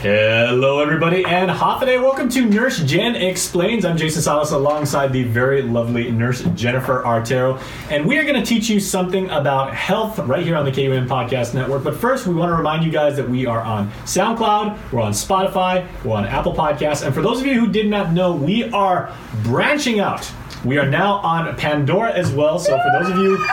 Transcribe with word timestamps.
Hello, 0.00 0.78
everybody, 0.78 1.24
and 1.24 1.50
Hafa 1.50 1.80
Adai. 1.80 2.00
Welcome 2.00 2.28
to 2.28 2.44
Nurse 2.44 2.84
Jenn 2.84 3.16
Explains. 3.16 3.84
I'm 3.84 3.96
Jason 3.96 4.22
Salas 4.22 4.52
alongside 4.52 5.12
the 5.12 5.24
very 5.24 5.60
lovely 5.60 6.08
Nurse 6.12 6.44
Jennifer 6.54 7.02
Artero, 7.02 7.60
and 7.90 8.06
we 8.06 8.16
are 8.16 8.22
going 8.22 8.40
to 8.40 8.46
teach 8.46 8.68
you 8.68 8.78
something 8.78 9.28
about 9.30 9.74
health 9.74 10.20
right 10.20 10.46
here 10.46 10.54
on 10.54 10.64
the 10.64 10.70
KUAM 10.70 11.08
Podcast 11.08 11.52
Network. 11.52 11.82
But 11.82 11.96
first, 11.96 12.28
we 12.28 12.34
want 12.34 12.50
to 12.50 12.54
remind 12.54 12.84
you 12.84 12.92
guys 12.92 13.16
that 13.16 13.28
we 13.28 13.44
are 13.44 13.60
on 13.60 13.90
SoundCloud, 14.04 14.92
we're 14.92 15.00
on 15.00 15.10
Spotify, 15.10 15.84
we're 16.04 16.14
on 16.14 16.26
Apple 16.26 16.54
Podcasts, 16.54 17.04
and 17.04 17.12
for 17.12 17.20
those 17.20 17.40
of 17.40 17.46
you 17.48 17.58
who 17.58 17.66
did 17.66 17.88
not 17.88 18.12
know, 18.12 18.32
we 18.32 18.70
are 18.70 19.12
branching 19.42 19.98
out. 19.98 20.30
We 20.64 20.78
are 20.78 20.86
now 20.86 21.14
on 21.14 21.56
Pandora 21.56 22.12
as 22.12 22.30
well. 22.30 22.60
So 22.60 22.78
for 22.78 23.02
those 23.02 23.10
of 23.10 23.18
you 23.18 23.44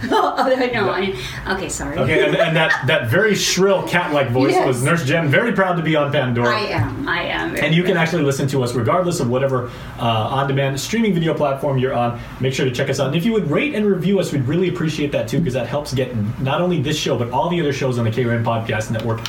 oh, 0.10 0.70
no, 0.72 0.90
I, 0.90 1.14
okay, 1.54 1.68
sorry. 1.68 1.98
Okay, 1.98 2.24
and, 2.26 2.36
and 2.36 2.56
that, 2.56 2.86
that 2.86 3.08
very 3.08 3.34
shrill 3.34 3.86
cat-like 3.88 4.30
voice 4.30 4.52
Yes. 4.52 4.66
was 4.66 4.82
Nurse 4.82 5.04
Jenn. 5.04 5.28
Very 5.28 5.52
proud 5.52 5.76
to 5.76 5.82
be 5.82 5.96
on 5.96 6.12
Pandora. 6.12 6.56
I 6.56 6.60
am. 6.66 7.08
I 7.08 7.22
am. 7.24 7.56
And 7.56 7.74
you 7.74 7.82
can 7.82 7.96
actually 7.96 8.22
listen 8.22 8.46
to 8.48 8.62
us 8.62 8.74
regardless 8.74 9.18
of 9.20 9.28
whatever 9.28 9.70
uh, 9.98 10.02
on-demand 10.02 10.78
streaming 10.80 11.14
video 11.14 11.34
platform 11.34 11.78
you're 11.78 11.94
on. 11.94 12.20
Make 12.40 12.54
sure 12.54 12.64
to 12.64 12.72
check 12.72 12.88
us 12.88 13.00
out. 13.00 13.08
And 13.08 13.16
if 13.16 13.24
you 13.24 13.32
would 13.32 13.50
rate 13.50 13.74
and 13.74 13.84
review 13.86 14.20
us, 14.20 14.32
we'd 14.32 14.44
really 14.44 14.68
appreciate 14.68 15.10
that 15.12 15.26
too, 15.28 15.38
because 15.38 15.54
that 15.54 15.66
helps 15.66 15.92
get 15.92 16.14
not 16.40 16.60
only 16.60 16.80
this 16.80 16.96
show 16.96 17.18
but 17.18 17.30
all 17.30 17.48
the 17.48 17.60
other 17.60 17.72
shows 17.72 17.98
on 17.98 18.04
the 18.04 18.10
KUAM 18.10 18.44
Podcast 18.44 18.90
Network 18.90 19.20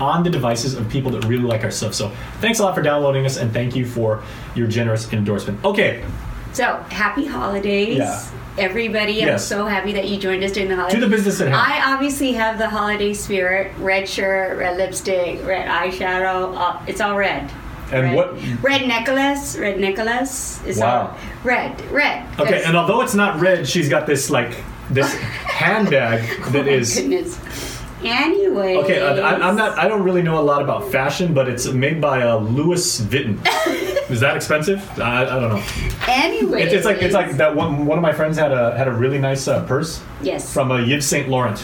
on 0.00 0.22
the 0.24 0.30
devices 0.30 0.74
of 0.74 0.88
people 0.90 1.10
that 1.12 1.24
really 1.24 1.44
like 1.44 1.62
our 1.64 1.70
stuff. 1.70 1.94
So 1.94 2.10
thanks 2.40 2.58
a 2.58 2.62
lot 2.62 2.74
for 2.74 2.82
downloading 2.82 3.26
us, 3.26 3.36
and 3.36 3.52
thank 3.52 3.76
you 3.76 3.86
for 3.86 4.22
your 4.54 4.66
generous 4.66 5.12
endorsement. 5.12 5.64
Okay, 5.64 6.04
So 6.54 6.76
happy 6.88 7.26
holidays, 7.26 7.98
Yeah. 7.98 8.22
everybody! 8.58 9.28
I'm 9.28 9.38
so 9.38 9.66
happy 9.66 9.92
that 9.94 10.08
you 10.08 10.18
joined 10.18 10.42
us 10.44 10.52
during 10.52 10.68
the 10.68 10.76
holidays. 10.76 10.94
to 11.00 11.04
the 11.06 11.10
business 11.14 11.40
at 11.40 11.48
hand. 11.48 11.56
I 11.60 11.92
obviously 11.92 12.32
have 12.32 12.58
the 12.58 12.68
holiday 12.68 13.12
spirit: 13.12 13.72
red 13.78 14.08
shirt, 14.08 14.56
red 14.58 14.76
lipstick, 14.78 15.44
red 15.44 15.68
eyeshadow. 15.68 16.56
Uh, 16.56 16.78
it's 16.86 17.00
all 17.00 17.16
red. 17.16 17.50
And 17.92 18.02
red. 18.04 18.14
what- 18.14 18.34
Red 18.62 18.86
necklace? 18.88 19.56
Red 19.58 19.78
necklace 19.80 20.60
is 20.64 20.78
Wow. 20.78 21.00
all 21.00 21.18
red. 21.42 21.72
Red. 21.90 22.22
Okay, 22.38 22.44
That's- 22.52 22.66
and 22.66 22.76
although 22.76 23.02
it's 23.02 23.14
not 23.14 23.40
red, 23.40 23.68
she's 23.68 23.88
got 23.88 24.06
this 24.06 24.30
like 24.30 24.56
this 24.90 25.12
handbag 25.44 26.20
that 26.52 26.60
oh 26.60 26.62
my 26.62 26.68
is. 26.70 26.94
goodness. 26.94 27.36
Anyway. 28.04 28.76
Okay, 28.76 29.00
uh, 29.00 29.20
I, 29.20 29.48
I'm 29.48 29.56
not. 29.56 29.78
I 29.78 29.88
don't 29.88 30.02
really 30.02 30.22
know 30.22 30.38
a 30.38 30.42
lot 30.42 30.62
about 30.62 30.90
fashion, 30.92 31.32
but 31.32 31.48
it's 31.48 31.66
made 31.66 32.00
by 32.00 32.22
uh, 32.22 32.36
Louis 32.36 33.00
Vuitton. 33.00 33.38
Is 34.10 34.20
that 34.20 34.36
expensive? 34.36 34.86
I, 35.00 35.22
I 35.22 35.40
don't 35.40 35.48
know. 35.48 35.64
Anyway. 36.06 36.62
It's, 36.62 36.74
it's 36.74 36.84
like 36.84 37.00
it's 37.00 37.14
like 37.14 37.32
that 37.38 37.56
one. 37.56 37.86
One 37.86 37.96
of 37.96 38.02
my 38.02 38.12
friends 38.12 38.36
had 38.36 38.52
a 38.52 38.76
had 38.76 38.86
a 38.86 38.92
really 38.92 39.18
nice 39.18 39.48
uh, 39.48 39.64
purse 39.64 40.02
yes. 40.20 40.52
from 40.52 40.70
uh, 40.70 40.78
Yves 40.78 41.06
Saint 41.06 41.28
Laurent, 41.28 41.62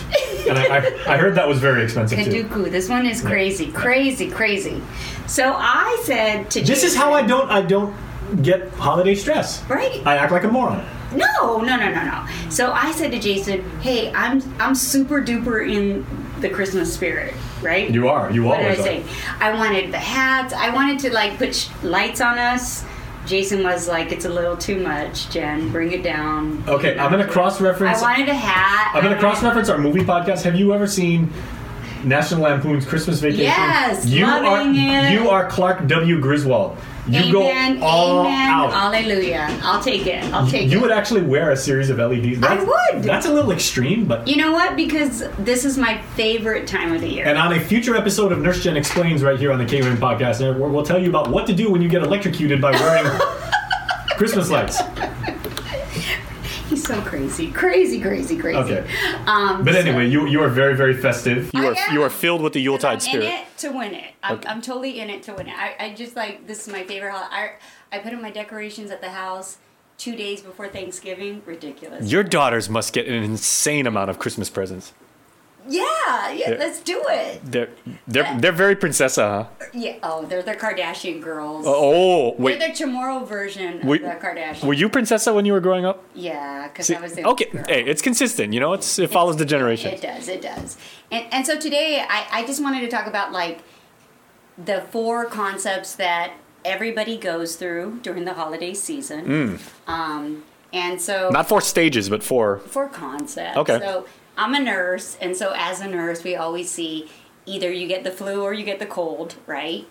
and 0.49 0.59
I, 0.59 0.79
I, 0.79 1.15
I 1.15 1.17
heard 1.19 1.35
that 1.35 1.47
was 1.47 1.59
very 1.59 1.85
expensive 1.85 2.19
too. 2.19 2.45
Kaduku. 2.45 2.71
This 2.71 2.89
one 2.89 3.05
is 3.07 3.21
crazy, 3.21 3.71
crazy, 3.71 4.31
crazy. 4.31 4.83
So 5.27 5.53
I 5.55 6.01
said 6.05 6.51
to 6.53 6.63
This 6.63 6.83
is 6.83 6.97
how 6.97 7.13
I 7.13 7.23
don't 7.23 7.51
I 7.51 7.61
don't 7.61 7.95
get 8.43 8.71
holiday 8.73 9.15
stress. 9.15 9.63
right. 9.69 10.01
I 10.07 10.17
act 10.17 10.33
like 10.33 10.45
a 10.45 10.49
moron. 10.49 10.85
No, 11.13 11.59
no, 11.59 11.77
no, 11.77 11.91
no, 11.91 12.05
no. 12.05 12.27
So 12.51 12.73
I 12.73 12.93
said 12.93 13.11
to 13.11 13.19
Jason, 13.19 13.69
"Hey, 13.81 14.13
I'm 14.15 14.43
I'm 14.61 14.75
super 14.75 15.21
duper 15.21 15.69
in 15.69 16.07
the 16.41 16.49
Christmas 16.51 16.93
spirit, 16.93 17.35
right? 17.63 17.91
You 17.91 18.09
are. 18.09 18.31
You 18.31 18.45
what 18.45 18.59
did 18.59 18.67
I 18.67 18.71
always 18.77 18.81
are. 18.81 18.83
say? 18.85 19.05
I 19.41 19.53
wanted 19.55 19.93
the 19.93 19.99
hats. 19.99 20.53
I 20.53 20.71
wanted 20.71 20.99
to 21.01 21.13
like 21.13 21.39
put 21.39 21.55
sh- 21.55 21.69
lights 21.83 22.21
on 22.21 22.39
us. 22.39 22.85
Jason 23.27 23.63
was 23.63 23.87
like, 23.87 24.13
"It's 24.13 24.25
a 24.25 24.29
little 24.31 24.57
too 24.57 24.81
much, 24.83 25.29
Jenn. 25.31 25.71
Bring 25.71 25.93
it 25.93 26.03
down." 26.03 26.65
Okay, 26.67 26.99
I'm 26.99 27.11
gonna 27.11 27.27
cross 27.27 27.61
reference. 27.61 27.99
I 27.99 28.03
wanted 28.03 28.29
a 28.29 28.35
hat. 28.35 28.93
I'm 28.95 29.03
gonna 29.03 29.19
cross 29.19 29.43
reference 29.43 29.69
our 29.69 29.79
movie 29.79 30.01
podcast. 30.01 30.43
Have 30.43 30.57
you 30.57 30.73
ever 30.75 30.87
seen 30.87 31.31
National 32.03 32.41
Lampoon's 32.43 32.87
Christmas 32.87 33.21
Vacation? 33.21 33.45
Yes, 33.45 34.07
you 34.07 34.25
loving 34.25 34.77
are 34.79 35.07
it. 35.07 35.13
you 35.13 35.29
are 35.29 35.47
Clark 35.49 35.87
W. 35.87 36.19
Griswold. 36.21 36.77
You 37.09 37.21
Amen, 37.21 37.81
go 37.81 37.87
all 37.87 38.21
amen, 38.21 38.49
out. 38.49 38.73
Hallelujah. 38.73 39.59
I'll 39.63 39.83
take 39.83 40.07
it. 40.07 40.23
I'll 40.33 40.47
take 40.47 40.63
you 40.63 40.69
it. 40.69 40.73
You 40.73 40.81
would 40.81 40.91
actually 40.91 41.23
wear 41.23 41.51
a 41.51 41.57
series 41.57 41.91
of 41.91 41.99
LEDs. 41.99 42.41
That's, 42.41 42.63
I 42.63 42.93
would. 42.95 43.03
That's 43.03 43.27
a 43.27 43.33
little 43.33 43.53
extreme, 43.53 44.07
but. 44.07 44.29
You 44.29 44.37
know 44.37 44.53
what? 44.53 44.77
Because 44.77 45.25
this 45.39 45.65
is 45.65 45.79
my 45.79 46.01
favorite 46.15 46.67
time 46.67 46.93
of 46.93 47.01
the 47.01 47.09
year. 47.09 47.27
And 47.27 47.39
on 47.39 47.53
a 47.53 47.61
future 47.61 47.97
episode 47.97 48.33
of 48.33 48.41
Nurse 48.41 48.63
Jenn 48.63 48.77
Explains 48.77 49.23
right 49.23 49.39
here 49.39 49.53
on 49.53 49.59
the 49.59 49.65
KUAM 49.65 49.97
Podcast 49.97 50.41
we'll 50.59 50.85
tell 50.85 50.99
you 50.99 51.09
about 51.09 51.31
what 51.31 51.47
to 51.47 51.55
do 51.55 51.71
when 51.71 51.83
you 51.83 51.89
get 51.89 52.03
electrocuted 52.03 52.61
by 52.61 52.73
wearing 52.73 53.11
Christmas 54.17 54.51
lights. 54.51 54.81
He's 56.91 57.03
so 57.03 57.09
crazy, 57.09 57.51
crazy, 57.53 58.01
crazy, 58.01 58.37
crazy. 58.37 58.59
Okay. 58.59 58.85
Um, 59.27 59.65
But 59.65 59.75
so- 59.75 59.81
anyway, 59.81 60.09
you 60.09 60.27
you 60.27 60.43
are 60.43 60.49
very 60.49 60.75
very 60.77 60.95
festive. 60.95 61.51
You 61.55 61.69
are 61.69 61.75
am. 61.77 61.95
you 61.95 62.03
are 62.03 62.11
filled 62.11 62.43
with 62.43 62.53
the 62.53 62.61
I'm 62.61 62.65
Yuletide 62.65 62.95
in 62.95 63.01
spirit. 63.01 63.25
it 63.27 63.59
to 63.59 63.69
win 63.71 63.95
it. 63.95 64.15
I'm, 64.23 64.37
Okay. 64.39 64.49
I'm 64.49 64.61
totally 64.61 65.01
in 65.01 65.11
it 65.11 65.23
to 65.25 65.35
win 65.35 65.47
it. 65.49 65.55
I, 65.57 65.77
I 65.79 65.95
just 65.95 66.17
like 66.17 66.47
this 66.47 66.67
is 66.67 66.73
my 66.73 66.83
favorite 66.85 67.13
holiday. 67.13 67.55
I, 67.93 67.97
I 67.97 67.99
put 68.01 68.13
in 68.13 68.21
my 68.21 68.31
decorations 68.31 68.91
at 68.91 69.01
the 69.01 69.11
house 69.11 69.59
two 69.99 70.17
days 70.17 70.41
before 70.41 70.69
Thanksgiving. 70.69 71.43
Ridiculous. 71.47 72.11
Your 72.11 72.23
daughters 72.23 72.69
must 72.69 72.93
get 72.93 73.07
an 73.07 73.23
insane 73.23 73.87
amount 73.87 74.11
of 74.11 74.19
Christmas 74.19 74.49
presents. 74.51 74.93
Yeah, 75.69 76.31
yeah. 76.31 76.51
Yeah. 76.51 76.57
Let's 76.59 76.81
do 76.81 77.03
it. 77.09 77.41
They're 77.45 77.69
they're 78.09 78.39
they're 78.41 78.53
very 78.53 78.77
princessa, 78.77 79.47
huh? 79.59 79.67
Yeah. 79.73 79.97
Oh, 80.03 80.25
they're 80.25 80.43
the 80.43 80.55
Kardashian 80.55 81.21
girls. 81.23 81.65
Oh 81.67 82.35
wait. 82.39 82.59
They're 82.59 82.69
the 82.69 82.75
Chamorro 82.75 83.27
version 83.27 83.81
of 83.81 83.85
Were- 83.85 83.99
the 83.99 84.19
Kardashians. 84.21 84.65
were 84.65 84.75
you 84.75 84.89
princessa 84.89 85.35
when 85.35 85.45
you 85.45 85.53
were 85.53 85.61
growing 85.61 85.85
up? 85.85 86.03
Yeah, 86.15 86.69
because 86.69 86.91
I 86.91 87.01
was 87.01 87.15
the 87.15 87.25
okay, 87.25 87.47
girl. 87.51 87.65
hey, 87.69 87.85
it's 87.85 88.03
consistent. 88.03 88.53
You 88.53 88.61
know, 88.61 88.73
it's 88.73 88.99
it 88.99 89.11
follows 89.11 89.37
the 89.37 89.45
generation. 89.45 89.93
It 89.93 90.01
does, 90.03 90.29
it 90.29 90.43
does. 90.43 90.77
And, 91.11 91.27
and 91.33 91.47
so 91.47 91.59
today 91.59 92.05
I, 92.09 92.27
I 92.41 92.47
just 92.47 92.63
wanted 92.63 92.81
to 92.81 92.89
talk 92.89 93.07
about 93.07 93.33
like 93.33 93.63
the 94.57 94.83
four 94.91 95.25
concepts 95.27 95.95
that 95.97 96.33
everybody 96.65 97.17
goes 97.17 97.57
through 97.57 98.01
during 98.03 98.25
the 98.25 98.35
holiday 98.35 98.75
season. 98.75 99.59
Um, 99.87 100.45
and 100.73 101.01
so. 101.01 101.31
Not 101.31 101.49
four 101.49 101.61
stages, 101.61 102.09
but 102.09 102.23
four. 102.23 102.59
four 102.59 102.89
concepts. 102.89 103.57
Okay. 103.57 103.79
So 103.79 104.07
I'm 104.41 104.55
a 104.55 104.61
nurse, 104.61 105.17
and 105.21 105.37
so 105.37 105.53
as 105.55 105.81
a 105.81 105.87
nurse, 105.89 106.25
we 106.25 106.35
always 106.35 106.71
see 106.71 107.09
either 107.47 107.71
you 107.73 107.87
get 107.87 108.05
the 108.05 108.11
flu 108.11 108.43
or 108.43 108.53
you 108.55 108.65
get 108.65 108.79
the 108.79 108.87
cold, 108.87 109.35
right? 109.47 109.87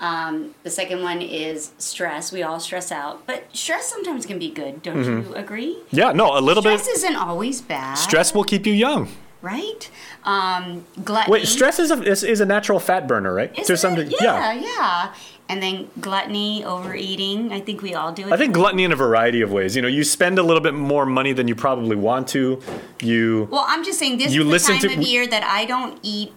Um, 0.00 0.54
the 0.62 0.70
second 0.70 1.02
one 1.02 1.20
is 1.20 1.72
stress. 1.76 2.32
We 2.32 2.42
all 2.42 2.58
stress 2.58 2.90
out, 2.90 3.26
but 3.26 3.44
stress 3.54 3.86
sometimes 3.86 4.24
can 4.24 4.38
be 4.38 4.50
good. 4.50 4.82
Don't 4.82 5.04
you 5.04 5.34
agree? 5.34 5.76
Yeah, 5.90 6.12
no, 6.12 6.38
a 6.38 6.40
little 6.40 6.62
Stress 6.62 6.80
bit. 6.80 6.84
Stress 6.84 6.96
isn't 7.04 7.16
always 7.16 7.60
bad. 7.60 7.94
Stress 7.96 8.32
will 8.34 8.44
keep 8.44 8.66
you 8.66 8.72
young. 8.72 9.08
right? 9.42 9.90
Um, 10.24 10.86
gluttony. 11.04 11.32
Wait, 11.40 11.46
stress 11.48 11.78
is 11.78 11.90
a 11.90 12.02
is, 12.02 12.22
is 12.24 12.40
a 12.40 12.46
natural 12.46 12.78
fat 12.80 13.06
burner, 13.06 13.32
right? 13.34 13.56
Is 13.58 13.66
To 13.66 13.74
it? 13.74 13.76
some 13.78 13.94
degree- 13.94 14.16
yeah, 14.22 14.52
yeah. 14.54 15.14
And 15.50 15.60
then 15.60 15.90
gluttony, 16.00 16.64
overeating. 16.64 17.52
I 17.52 17.60
think 17.60 17.82
we 17.82 17.92
all 17.94 18.12
do 18.12 18.26
it. 18.28 18.32
I 18.32 18.36
think 18.36 18.54
gluttony 18.54 18.84
in 18.84 18.92
a 18.92 18.96
variety 18.96 19.40
of 19.42 19.50
ways. 19.50 19.74
You 19.74 19.82
know, 19.82 19.88
you 19.88 20.04
spend 20.04 20.38
a 20.38 20.44
little 20.44 20.60
bit 20.62 20.74
more 20.74 21.04
money 21.04 21.32
than 21.32 21.48
you 21.48 21.56
probably 21.56 21.96
want 21.96 22.28
to. 22.28 22.60
You 23.02 23.48
Well, 23.50 23.64
I'm 23.66 23.82
just 23.84 23.98
saying 23.98 24.18
this 24.18 24.32
You 24.32 24.42
is 24.42 24.46
the 24.46 24.50
listen 24.52 24.78
time 24.78 24.90
to- 24.90 24.96
of 24.96 25.02
year 25.02 25.26
that 25.26 25.42
I 25.42 25.64
don't 25.64 25.98
eat 26.02 26.32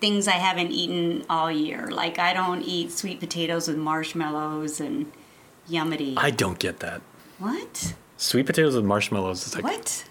things 0.00 0.28
I 0.28 0.38
haven't 0.48 0.70
eaten 0.70 1.24
all 1.28 1.50
year. 1.50 1.88
Like 1.90 2.20
I 2.20 2.32
don't 2.32 2.62
eat 2.62 2.92
sweet 2.92 3.18
potatoes 3.18 3.66
with 3.66 3.76
marshmallows 3.76 4.78
and 4.80 5.10
yummity. 5.68 6.14
I 6.16 6.30
don't 6.30 6.60
get 6.60 6.78
that. 6.78 7.00
what? 7.40 7.94
Sweet 8.16 8.46
potatoes 8.46 8.76
with 8.76 8.84
marshmallows. 8.84 9.46
Is 9.48 9.54
like, 9.56 9.64
What? 9.64 10.04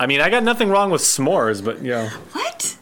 I 0.00 0.06
mean, 0.06 0.20
I 0.20 0.28
got 0.28 0.42
nothing 0.42 0.68
wrong 0.70 0.90
with 0.90 1.02
s'mores, 1.02 1.64
but 1.64 1.76
you 1.82 1.90
know, 1.90 2.08
What? 2.32 2.76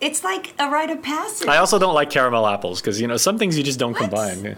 It's 0.00 0.22
like 0.22 0.54
a 0.58 0.68
rite 0.70 0.90
of 0.90 1.02
passage. 1.02 1.48
I 1.48 1.56
also 1.58 1.78
don't 1.78 1.94
like 1.94 2.10
caramel 2.10 2.46
apples 2.46 2.80
because 2.80 3.00
you 3.00 3.06
know 3.08 3.16
some 3.16 3.38
things 3.38 3.56
you 3.58 3.64
just 3.64 3.78
don't 3.78 3.92
What? 3.92 4.02
combine. 4.10 4.56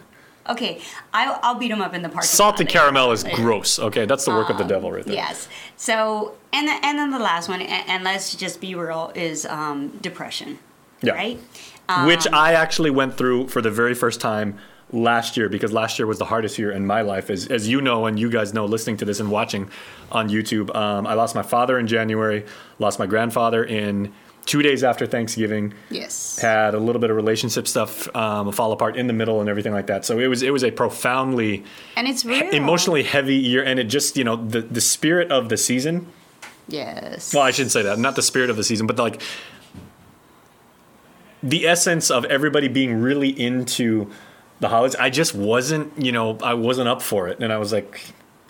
Okay, 0.49 0.81
I'll, 1.15 1.38
I'll 1.43 1.55
beat 1.55 1.69
them 1.69 1.81
up 1.81 1.94
in 1.94 2.03
the 2.03 2.09
parking 2.09 2.27
Salted 2.27 2.66
lot. 2.66 2.72
caramel 2.72 3.12
is 3.12 3.22
gross. 3.22 3.78
Okay, 3.78 4.05
that's 4.05 4.25
the 4.25 4.33
work 4.33 4.50
of 4.50 4.59
the 4.59 4.65
devil 4.65 4.91
right 4.91 5.05
there. 5.05 5.15
Yes. 5.15 5.49
So, 5.77 6.34
and 6.53 6.66
the, 6.66 6.72
and 6.84 6.99
then 6.99 7.11
the 7.11 7.19
last 7.21 7.49
one, 7.49 7.61
and, 7.61 8.03
let's 8.03 8.34
just 8.34 8.61
be 8.61 8.75
real, 8.75 9.12
is 9.15 9.47
um, 9.47 9.88
depression. 9.99 10.59
Yeah. 11.03 11.12
Right. 11.12 11.38
Which 12.05 12.26
Um, 12.26 12.35
I 12.35 12.55
actually 12.55 12.91
went 12.91 13.17
through 13.17 13.49
for 13.49 13.62
the 13.62 13.70
very 13.70 13.94
first 13.94 14.20
time 14.20 14.58
last 14.93 15.37
year 15.37 15.49
because 15.49 15.73
last 15.73 15.99
year 15.99 16.06
was 16.06 16.19
the 16.19 16.25
hardest 16.25 16.58
year 16.58 16.73
in 16.73 16.85
my 16.87 17.02
life, 17.02 17.31
as 17.31 17.47
as 17.47 17.69
you 17.69 17.81
know 17.81 18.06
and 18.06 18.19
you 18.19 18.29
guys 18.31 18.52
know, 18.52 18.64
listening 18.67 18.97
to 18.99 19.05
this 19.05 19.20
and 19.20 19.31
watching 19.31 19.70
on 20.11 20.29
YouTube. 20.31 20.75
Um, 20.75 21.06
I 21.06 21.14
lost 21.14 21.35
my 21.35 21.43
father 21.43 21.79
in 21.79 21.87
January, 21.87 22.44
lost 22.79 22.99
my 22.99 23.06
grandfather 23.06 23.62
in 23.62 24.12
two 24.46 24.62
days 24.62 24.82
after 24.82 25.06
Thanksgiving. 25.06 25.75
Yes. 25.90 26.38
had 26.40 26.75
a 26.75 26.78
little 26.78 27.00
bit 27.00 27.10
of 27.10 27.16
relationship 27.16 27.69
stuff 27.69 28.14
um, 28.16 28.50
fall 28.52 28.72
apart 28.72 28.96
in 28.96 29.06
the 29.06 29.12
middle 29.12 29.40
and 29.40 29.48
everything 29.48 29.72
like 29.72 29.87
that. 29.88 30.04
So 30.04 30.19
it 30.19 30.26
was 30.26 30.42
it 30.42 30.52
was 30.52 30.64
a 30.64 30.70
profoundly 30.70 31.62
And 31.96 32.08
it's 32.08 32.25
real. 32.25 32.48
emotionally 32.50 33.02
heavy 33.02 33.37
year, 33.37 33.62
and 33.62 33.78
it 33.78 33.84
just 33.84 34.16
you 34.16 34.25
know 34.25 34.37
the 34.37 34.60
the 34.62 34.81
spirit 34.81 35.31
of 35.31 35.48
the 35.48 35.56
season. 35.56 36.06
Yes. 36.69 37.34
Well, 37.34 37.42
I 37.42 37.50
shouldn't 37.50 37.72
say 37.72 37.82
that. 37.82 37.98
Not 37.98 38.14
the 38.16 38.22
spirit 38.22 38.48
of 38.50 38.56
the 38.56 38.64
season, 38.64 38.87
but 38.87 38.96
like 38.98 39.20
the 41.42 41.66
essence 41.66 42.10
of 42.10 42.25
everybody 42.26 42.69
being 42.69 43.00
really 43.00 43.28
into 43.31 44.10
the 44.60 44.69
holidays. 44.69 44.94
I 45.00 45.10
just 45.10 45.34
wasn't, 45.34 45.92
you 46.02 46.12
know, 46.12 46.37
I 46.42 46.54
wasn't 46.54 46.88
up 46.88 47.00
for 47.02 47.28
it, 47.28 47.40
and 47.40 47.52
I 47.52 47.58
was 47.58 47.72
like, 47.72 48.00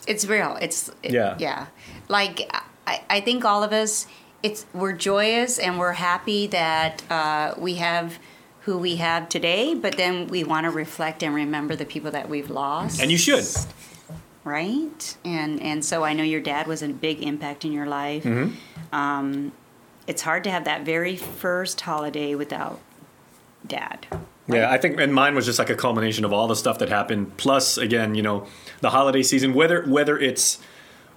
It's 0.07 0.27
real. 0.27 0.57
It's 0.61 0.89
it- 1.03 1.13
Yeah. 1.13 1.37
yeah. 1.39 1.67
Like 2.09 2.51
I, 2.87 3.01
I 3.09 3.21
think 3.21 3.45
all 3.45 3.63
of 3.63 3.73
us 3.73 4.07
it's 4.43 4.67
we're 4.73 4.93
joyous 4.93 5.59
and 5.59 5.79
we're 5.79 5.93
happy 5.93 6.47
that 6.49 7.03
uh, 7.11 7.55
we 7.59 7.75
have 7.75 8.19
who 8.63 8.79
we 8.79 8.97
have 8.97 9.29
today, 9.29 9.75
but 9.75 9.97
then 9.97 10.27
we 10.29 10.45
want 10.45 10.65
to 10.65 10.71
reflect 10.71 11.23
and 11.23 11.35
remember 11.35 11.75
the 11.77 11.87
people 11.87 12.11
that 12.11 12.29
we've 12.29 12.51
lost. 12.51 13.01
And 13.01 13.11
you 13.11 13.19
should. 13.19 13.45
right? 14.45 15.17
And 15.25 15.61
and 15.63 15.85
so 15.85 16.05
I 16.05 16.13
know 16.13 16.23
your 16.23 16.41
dad 16.41 16.67
was 16.67 16.83
a 16.83 16.89
big 16.89 17.23
impact 17.23 17.65
in 17.65 17.73
your 17.73 17.87
life. 17.87 18.25
Mm-hmm. 18.25 18.95
Um, 18.95 19.53
it's 20.07 20.23
hard 20.23 20.45
to 20.45 20.51
have 20.51 20.65
that 20.65 20.85
very 20.85 21.17
first 21.17 21.81
holiday 21.81 22.35
without 22.35 22.81
dad. 23.67 24.07
Yeah, 24.49 24.71
I 24.71 24.79
think, 24.79 24.99
and 24.99 25.15
mine 25.15 25.37
was 25.37 25.47
just 25.47 25.61
like 25.61 25.71
a 25.71 25.77
culmination 25.77 26.25
of 26.25 26.33
all 26.33 26.49
the 26.49 26.57
stuff 26.57 26.81
that 26.81 26.89
happened. 26.89 27.37
Plus, 27.37 27.79
again, 27.79 28.17
you 28.17 28.23
know, 28.23 28.49
the 28.81 28.91
holiday 28.91 29.23
season, 29.23 29.55
whether 29.55 29.85
whether 29.87 30.19
it's 30.19 30.59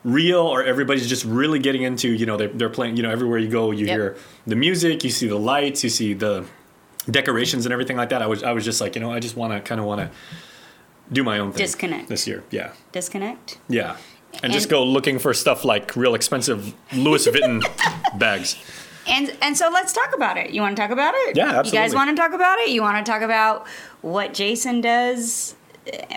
real 0.03 0.39
or 0.41 0.63
everybody's 0.63 1.07
just 1.07 1.23
really 1.25 1.59
getting 1.59 1.83
into, 1.83 2.09
you 2.09 2.25
know, 2.25 2.35
they're, 2.37 2.49
they're 2.49 2.69
playing, 2.69 2.97
you 2.97 3.03
know, 3.03 3.09
everywhere 3.09 3.37
you 3.39 3.47
go, 3.49 3.71
you 3.71 3.85
Yep. 3.85 3.95
hear 3.95 4.17
the 4.45 4.55
music, 4.55 5.03
you 5.03 5.09
see 5.09 5.27
the 5.27 5.37
lights, 5.39 5.83
you 5.83 5.89
see 5.89 6.13
the 6.13 6.45
decorations 7.09 7.65
and 7.65 7.71
everything 7.73 7.97
like 7.97 8.09
that. 8.09 8.21
I 8.21 8.27
was, 8.27 8.43
I 8.43 8.51
was 8.51 8.65
just 8.65 8.81
like, 8.81 8.95
you 8.95 9.01
know, 9.01 9.11
I 9.11 9.19
just 9.19 9.35
want 9.37 9.53
to 9.53 9.59
kind 9.61 9.79
of 9.79 9.87
want 9.87 10.01
to 10.01 10.09
do 11.11 11.23
my 11.23 11.39
own 11.39 11.51
thing. 11.51 11.59
Disconnect. 11.65 12.09
this 12.09 12.27
year. 12.27 12.43
Yeah, 12.51 12.71
Disconnect. 12.91 13.57
yeah, 13.69 13.97
and, 14.41 14.51
just 14.53 14.69
go 14.69 14.83
looking 14.83 15.19
for 15.19 15.33
stuff 15.33 15.63
like 15.65 15.95
real 15.95 16.15
expensive 16.15 16.73
Louis 16.93 17.25
Vuitton 17.27 17.61
bags. 18.19 18.57
And 19.05 19.35
and 19.41 19.57
so 19.57 19.69
let's 19.69 19.91
talk 19.91 20.15
about 20.15 20.37
it. 20.37 20.51
You 20.51 20.61
want 20.61 20.75
to 20.77 20.81
talk 20.81 20.91
about 20.91 21.13
it? 21.13 21.35
Yeah, 21.35 21.47
absolutely. 21.59 21.77
You 21.77 21.83
guys 21.83 21.93
want 21.93 22.09
to 22.09 22.15
talk 22.15 22.31
about 22.31 22.59
it? 22.59 22.69
You 22.69 22.81
want 22.81 23.05
to 23.05 23.11
talk 23.11 23.21
about 23.21 23.67
what 24.01 24.33
Jason 24.33 24.79
does, 24.79 25.55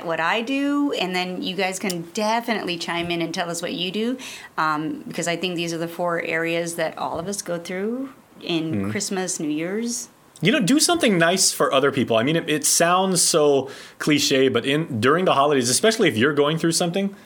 what 0.03 0.21
I 0.21 0.43
do, 0.43 0.93
and 0.93 1.15
then 1.15 1.43
you 1.43 1.57
guys 1.57 1.79
can 1.79 2.03
definitely 2.15 2.77
chime 2.79 3.11
in 3.11 3.21
and 3.23 3.35
tell 3.35 3.51
us 3.51 3.61
what 3.63 3.73
you 3.73 3.91
do, 3.91 4.19
um, 4.59 5.03
because 5.09 5.27
I 5.29 5.37
think 5.37 5.57
these 5.57 5.73
are 5.73 5.79
the 5.79 5.89
four 5.89 6.21
areas 6.23 6.77
that 6.77 6.97
all 6.99 7.19
of 7.19 7.27
us 7.29 7.43
go 7.43 7.59
through 7.59 8.11
in 8.41 8.73
Mm-hmm. 8.73 8.91
Christmas, 8.91 9.41
New 9.41 9.49
Year's. 9.49 10.09
you 10.43 10.53
know 10.53 10.61
do 10.61 10.79
something 10.79 11.17
nice 11.17 11.51
for 11.51 11.73
other 11.73 11.91
people 11.91 12.19
i 12.19 12.23
mean 12.23 12.37
it, 12.37 12.47
it 12.51 12.65
sounds 12.67 13.23
so 13.23 13.71
cliche 13.99 14.49
but 14.51 14.67
in 14.67 15.01
during 15.01 15.25
the 15.25 15.33
holidays 15.33 15.71
especially 15.71 16.09
if 16.09 16.17
you're 16.19 16.35
going 16.35 16.59
through 16.59 16.73
something 16.73 17.17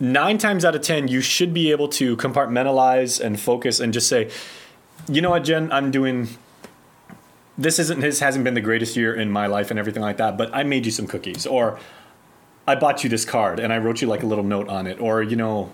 nine 0.00 0.38
times 0.38 0.64
out 0.64 0.74
of 0.74 0.80
ten 0.80 1.06
you 1.08 1.20
should 1.20 1.52
be 1.52 1.70
able 1.70 1.88
to 1.88 2.16
compartmentalize 2.16 3.20
and 3.20 3.38
focus 3.38 3.78
and 3.80 3.92
just 3.92 4.08
say 4.08 4.30
you 5.08 5.20
know 5.20 5.28
what 5.28 5.44
jenn 5.44 5.70
i'm 5.72 5.90
doing 5.90 6.26
this 7.58 7.78
isn't 7.78 8.00
this 8.00 8.20
hasn't 8.20 8.44
been 8.44 8.54
the 8.54 8.60
greatest 8.60 8.96
year 8.96 9.14
in 9.14 9.30
my 9.30 9.46
life 9.46 9.70
and 9.70 9.78
everything 9.78 10.02
like 10.02 10.16
that 10.16 10.38
but 10.38 10.54
i 10.54 10.62
made 10.62 10.86
you 10.86 10.92
some 10.92 11.06
cookies 11.06 11.46
or 11.46 11.78
i 12.66 12.74
bought 12.74 13.04
you 13.04 13.10
this 13.10 13.24
card 13.24 13.60
and 13.60 13.72
i 13.72 13.78
wrote 13.78 14.00
you 14.00 14.08
like 14.08 14.22
a 14.22 14.26
little 14.26 14.44
note 14.44 14.68
on 14.68 14.86
it 14.86 14.98
or 15.00 15.22
you 15.22 15.36
know 15.36 15.70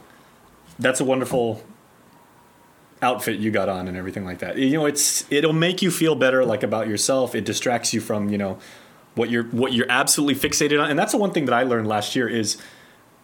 that's 0.79 1.01
a 1.01 1.05
wonderful 1.05 1.63
outfit 3.05 3.39
you 3.39 3.51
got 3.51 3.69
on 3.69 3.87
and 3.87 3.97
everything 3.97 4.25
like 4.25 4.39
that. 4.39 4.57
You 4.57 4.73
know, 4.73 4.87
it's 4.87 5.31
it'll 5.31 5.53
make 5.53 5.83
you 5.83 5.91
feel 5.91 6.15
better 6.15 6.45
like 6.45 6.63
about 6.63 6.89
yourself. 6.89 7.35
It 7.35 7.45
distracts 7.45 7.93
you 7.93 8.01
from, 8.01 8.31
you 8.31 8.39
know, 8.39 8.59
what 9.15 9.31
you're 9.31 9.45
what 9.45 9.73
you're 9.73 9.91
absolutely 9.91 10.35
fixated 10.49 10.83
on. 10.83 10.91
And 10.91 10.99
that's 10.99 11.13
the 11.13 11.19
one 11.19 11.31
thing 11.31 11.45
that 11.45 11.55
I 11.55 11.63
learned 11.63 11.87
last 11.87 12.17
year 12.17 12.29
is 12.29 12.57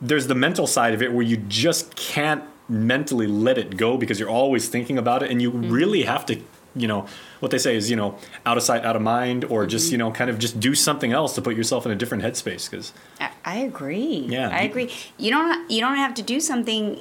there's 0.00 0.28
the 0.28 0.34
mental 0.34 0.66
side 0.66 0.94
of 0.94 1.02
it 1.02 1.12
where 1.12 1.24
you 1.24 1.36
just 1.36 1.96
can't 1.96 2.44
mentally 2.68 3.26
let 3.26 3.58
it 3.58 3.76
go 3.76 3.96
because 3.96 4.20
you're 4.20 4.30
always 4.30 4.68
thinking 4.68 4.96
about 4.96 5.22
it 5.22 5.30
and 5.30 5.42
you 5.42 5.50
mm-hmm. 5.50 5.72
really 5.72 6.02
have 6.02 6.24
to 6.26 6.40
you 6.76 6.86
know 6.86 7.06
what 7.40 7.50
they 7.50 7.58
say 7.58 7.76
is 7.76 7.90
you 7.90 7.96
know 7.96 8.16
out 8.46 8.56
of 8.56 8.62
sight 8.62 8.84
out 8.84 8.96
of 8.96 9.02
mind 9.02 9.44
or 9.44 9.66
just 9.66 9.86
mm-hmm. 9.86 9.92
you 9.92 9.98
know 9.98 10.10
kind 10.12 10.30
of 10.30 10.38
just 10.38 10.60
do 10.60 10.74
something 10.74 11.12
else 11.12 11.34
to 11.34 11.42
put 11.42 11.56
yourself 11.56 11.84
in 11.86 11.92
a 11.92 11.96
different 11.96 12.22
headspace 12.22 12.70
because 12.70 12.92
I, 13.20 13.30
I 13.44 13.56
agree. 13.58 14.26
Yeah. 14.28 14.48
I 14.48 14.62
agree. 14.62 14.92
You 15.18 15.30
don't 15.30 15.70
you 15.70 15.80
don't 15.80 15.96
have 15.96 16.14
to 16.14 16.22
do 16.22 16.40
something 16.40 16.98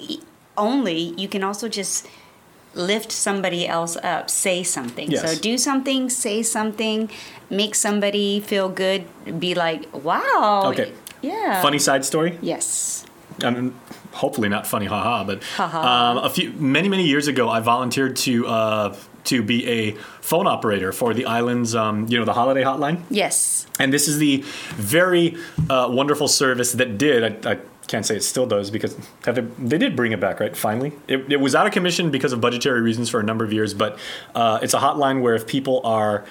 only. 0.58 1.14
You 1.18 1.28
can 1.28 1.44
also 1.44 1.70
just 1.70 2.08
lift 2.74 3.12
somebody 3.12 3.68
else 3.68 3.98
up, 3.98 4.30
say 4.30 4.64
something. 4.64 5.12
Yes. 5.12 5.22
So 5.22 5.40
do 5.40 5.58
something, 5.58 6.10
say 6.10 6.44
something, 6.44 7.10
make 7.50 7.76
somebody 7.76 8.40
feel 8.40 8.70
good, 8.70 9.06
be 9.40 9.54
like, 9.56 9.88
"Wow." 9.94 10.64
Okay. 10.68 10.94
Yeah. 11.22 11.62
funny 11.62 11.80
side 11.80 12.06
story 12.06 12.38
Yes. 12.42 13.06
Hopefully 14.12 14.50
not 14.50 14.66
funny, 14.68 14.86
haha. 14.86 15.24
But 15.24 15.44
um, 15.60 16.18
a 16.18 16.30
few 16.30 16.52
many 16.54 16.90
many 16.90 17.06
years 17.06 17.28
ago, 17.28 17.50
I 17.50 17.60
volunteered 17.60 18.16
to 18.18 18.48
uh, 18.48 18.96
to 19.26 19.44
be 19.44 19.68
a 19.68 19.92
phone 20.22 20.48
operator 20.48 20.92
for 20.92 21.14
the 21.14 21.26
island's 21.26 21.76
um, 21.76 22.08
you 22.08 22.18
know 22.18 22.26
the 22.26 22.34
holiday 22.34 22.64
hotline, 22.64 23.04
Yes. 23.10 23.68
and 23.80 23.92
this 23.94 24.08
is 24.08 24.18
the 24.18 24.44
very 24.76 25.36
uh, 25.70 25.88
wonderful 25.92 26.28
service 26.28 26.72
that 26.74 26.98
did. 26.98 27.46
I, 27.46 27.52
I 27.54 27.60
can't 27.88 28.06
say 28.06 28.16
it 28.16 28.24
still 28.24 28.46
does 28.46 28.70
because 28.70 28.96
they, 29.24 29.42
they 29.42 29.78
did 29.80 29.96
bring 29.96 30.12
it 30.12 30.20
back 30.20 30.40
right 30.40 30.56
finally. 30.56 30.92
It, 31.08 31.32
it 31.32 31.40
was 31.40 31.56
out 31.56 31.66
of 31.68 31.74
commission 31.74 32.12
because 32.12 32.34
of 32.34 32.40
budgetary 32.40 32.82
reasons 32.82 33.10
for 33.10 33.20
a 33.20 33.24
number 33.24 33.44
of 33.44 33.52
years, 33.52 33.74
but 33.74 33.98
uh, 34.36 34.60
it's 34.62 34.74
a 34.76 34.80
hotline 34.80 35.22
where 35.22 35.34
if 35.36 35.48
people 35.48 35.82
are 35.84 36.24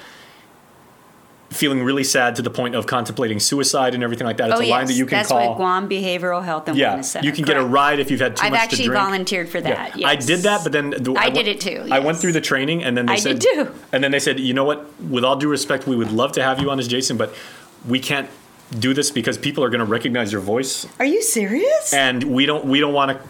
feeling 1.51 1.83
really 1.83 2.05
sad 2.05 2.37
to 2.37 2.43
the 2.43 2.51
point 2.51 2.75
of 2.75 2.87
contemplating 2.87 3.41
suicide 3.41 3.95
and 3.95 4.05
everything 4.05 4.27
like 4.27 4.37
that, 4.37 4.51
it's 4.51 4.59
oh 4.59 4.63
a 4.63 4.67
yes. 4.67 4.71
line 4.71 4.87
that 4.87 4.93
you 4.93 5.07
can 5.07 5.17
That's 5.19 5.29
call. 5.31 5.49
what 5.49 5.57
Guam 5.57 5.89
Behavioral 5.89 6.45
Health 6.45 6.69
and 6.69 6.77
Yeah, 6.77 6.97
Wellness 6.97 7.05
Center. 7.07 7.27
you 7.27 7.33
can 7.33 7.45
get 7.45 7.57
a 7.57 7.65
ride 7.65 8.01
if 8.01 8.11
you've 8.11 8.21
had 8.21 8.37
too 8.37 8.45
I've 8.45 8.51
much 8.53 8.61
actually 8.61 8.77
to 8.85 8.85
drink. 8.91 9.03
volunteered 9.03 9.49
for 9.49 9.61
that. 9.63 9.95
I 9.95 9.99
yes. 10.13 10.27
did 10.27 10.41
that, 10.41 10.63
but 10.63 10.73
then 10.73 10.91
the, 10.91 11.15
I 11.19 11.25
went- 11.25 11.35
did 11.37 11.49
it 11.49 11.61
too, 11.61 11.89
I 11.91 12.01
went 12.01 12.19
through 12.19 12.33
the 12.33 12.41
training, 12.43 12.85
and 12.85 12.97
then 12.97 13.07
they 13.07 13.15
I 13.15 13.17
said, 13.17 13.39
did 13.39 13.55
too. 13.55 13.75
And 13.93 14.05
then 14.05 14.11
they 14.11 14.19
said, 14.19 14.39
you 14.39 14.53
know 14.53 14.65
what? 14.65 14.87
With 15.01 15.25
all 15.25 15.37
due 15.37 15.49
respect, 15.49 15.87
we 15.87 15.97
would 15.97 16.13
love 16.13 16.33
to 16.33 16.43
have 16.43 16.61
you 16.61 16.71
on 16.71 16.79
as 16.79 16.87
Jason, 16.87 17.17
but 17.17 17.35
we 17.87 17.99
can't 17.99 18.29
do 18.79 18.93
this 18.93 19.11
because 19.11 19.39
people 19.39 19.65
are 19.65 19.71
going 19.71 19.79
to 19.81 19.87
recognize 19.87 20.31
your 20.31 20.43
voice, 20.43 20.87
Are 20.99 21.07
you 21.07 21.23
serious? 21.23 21.95
and 21.95 22.25
we 22.25 22.45
don't 22.45 22.67
we 22.67 22.81
don't 22.81 22.93
want 22.93 23.13
to. 23.19 23.29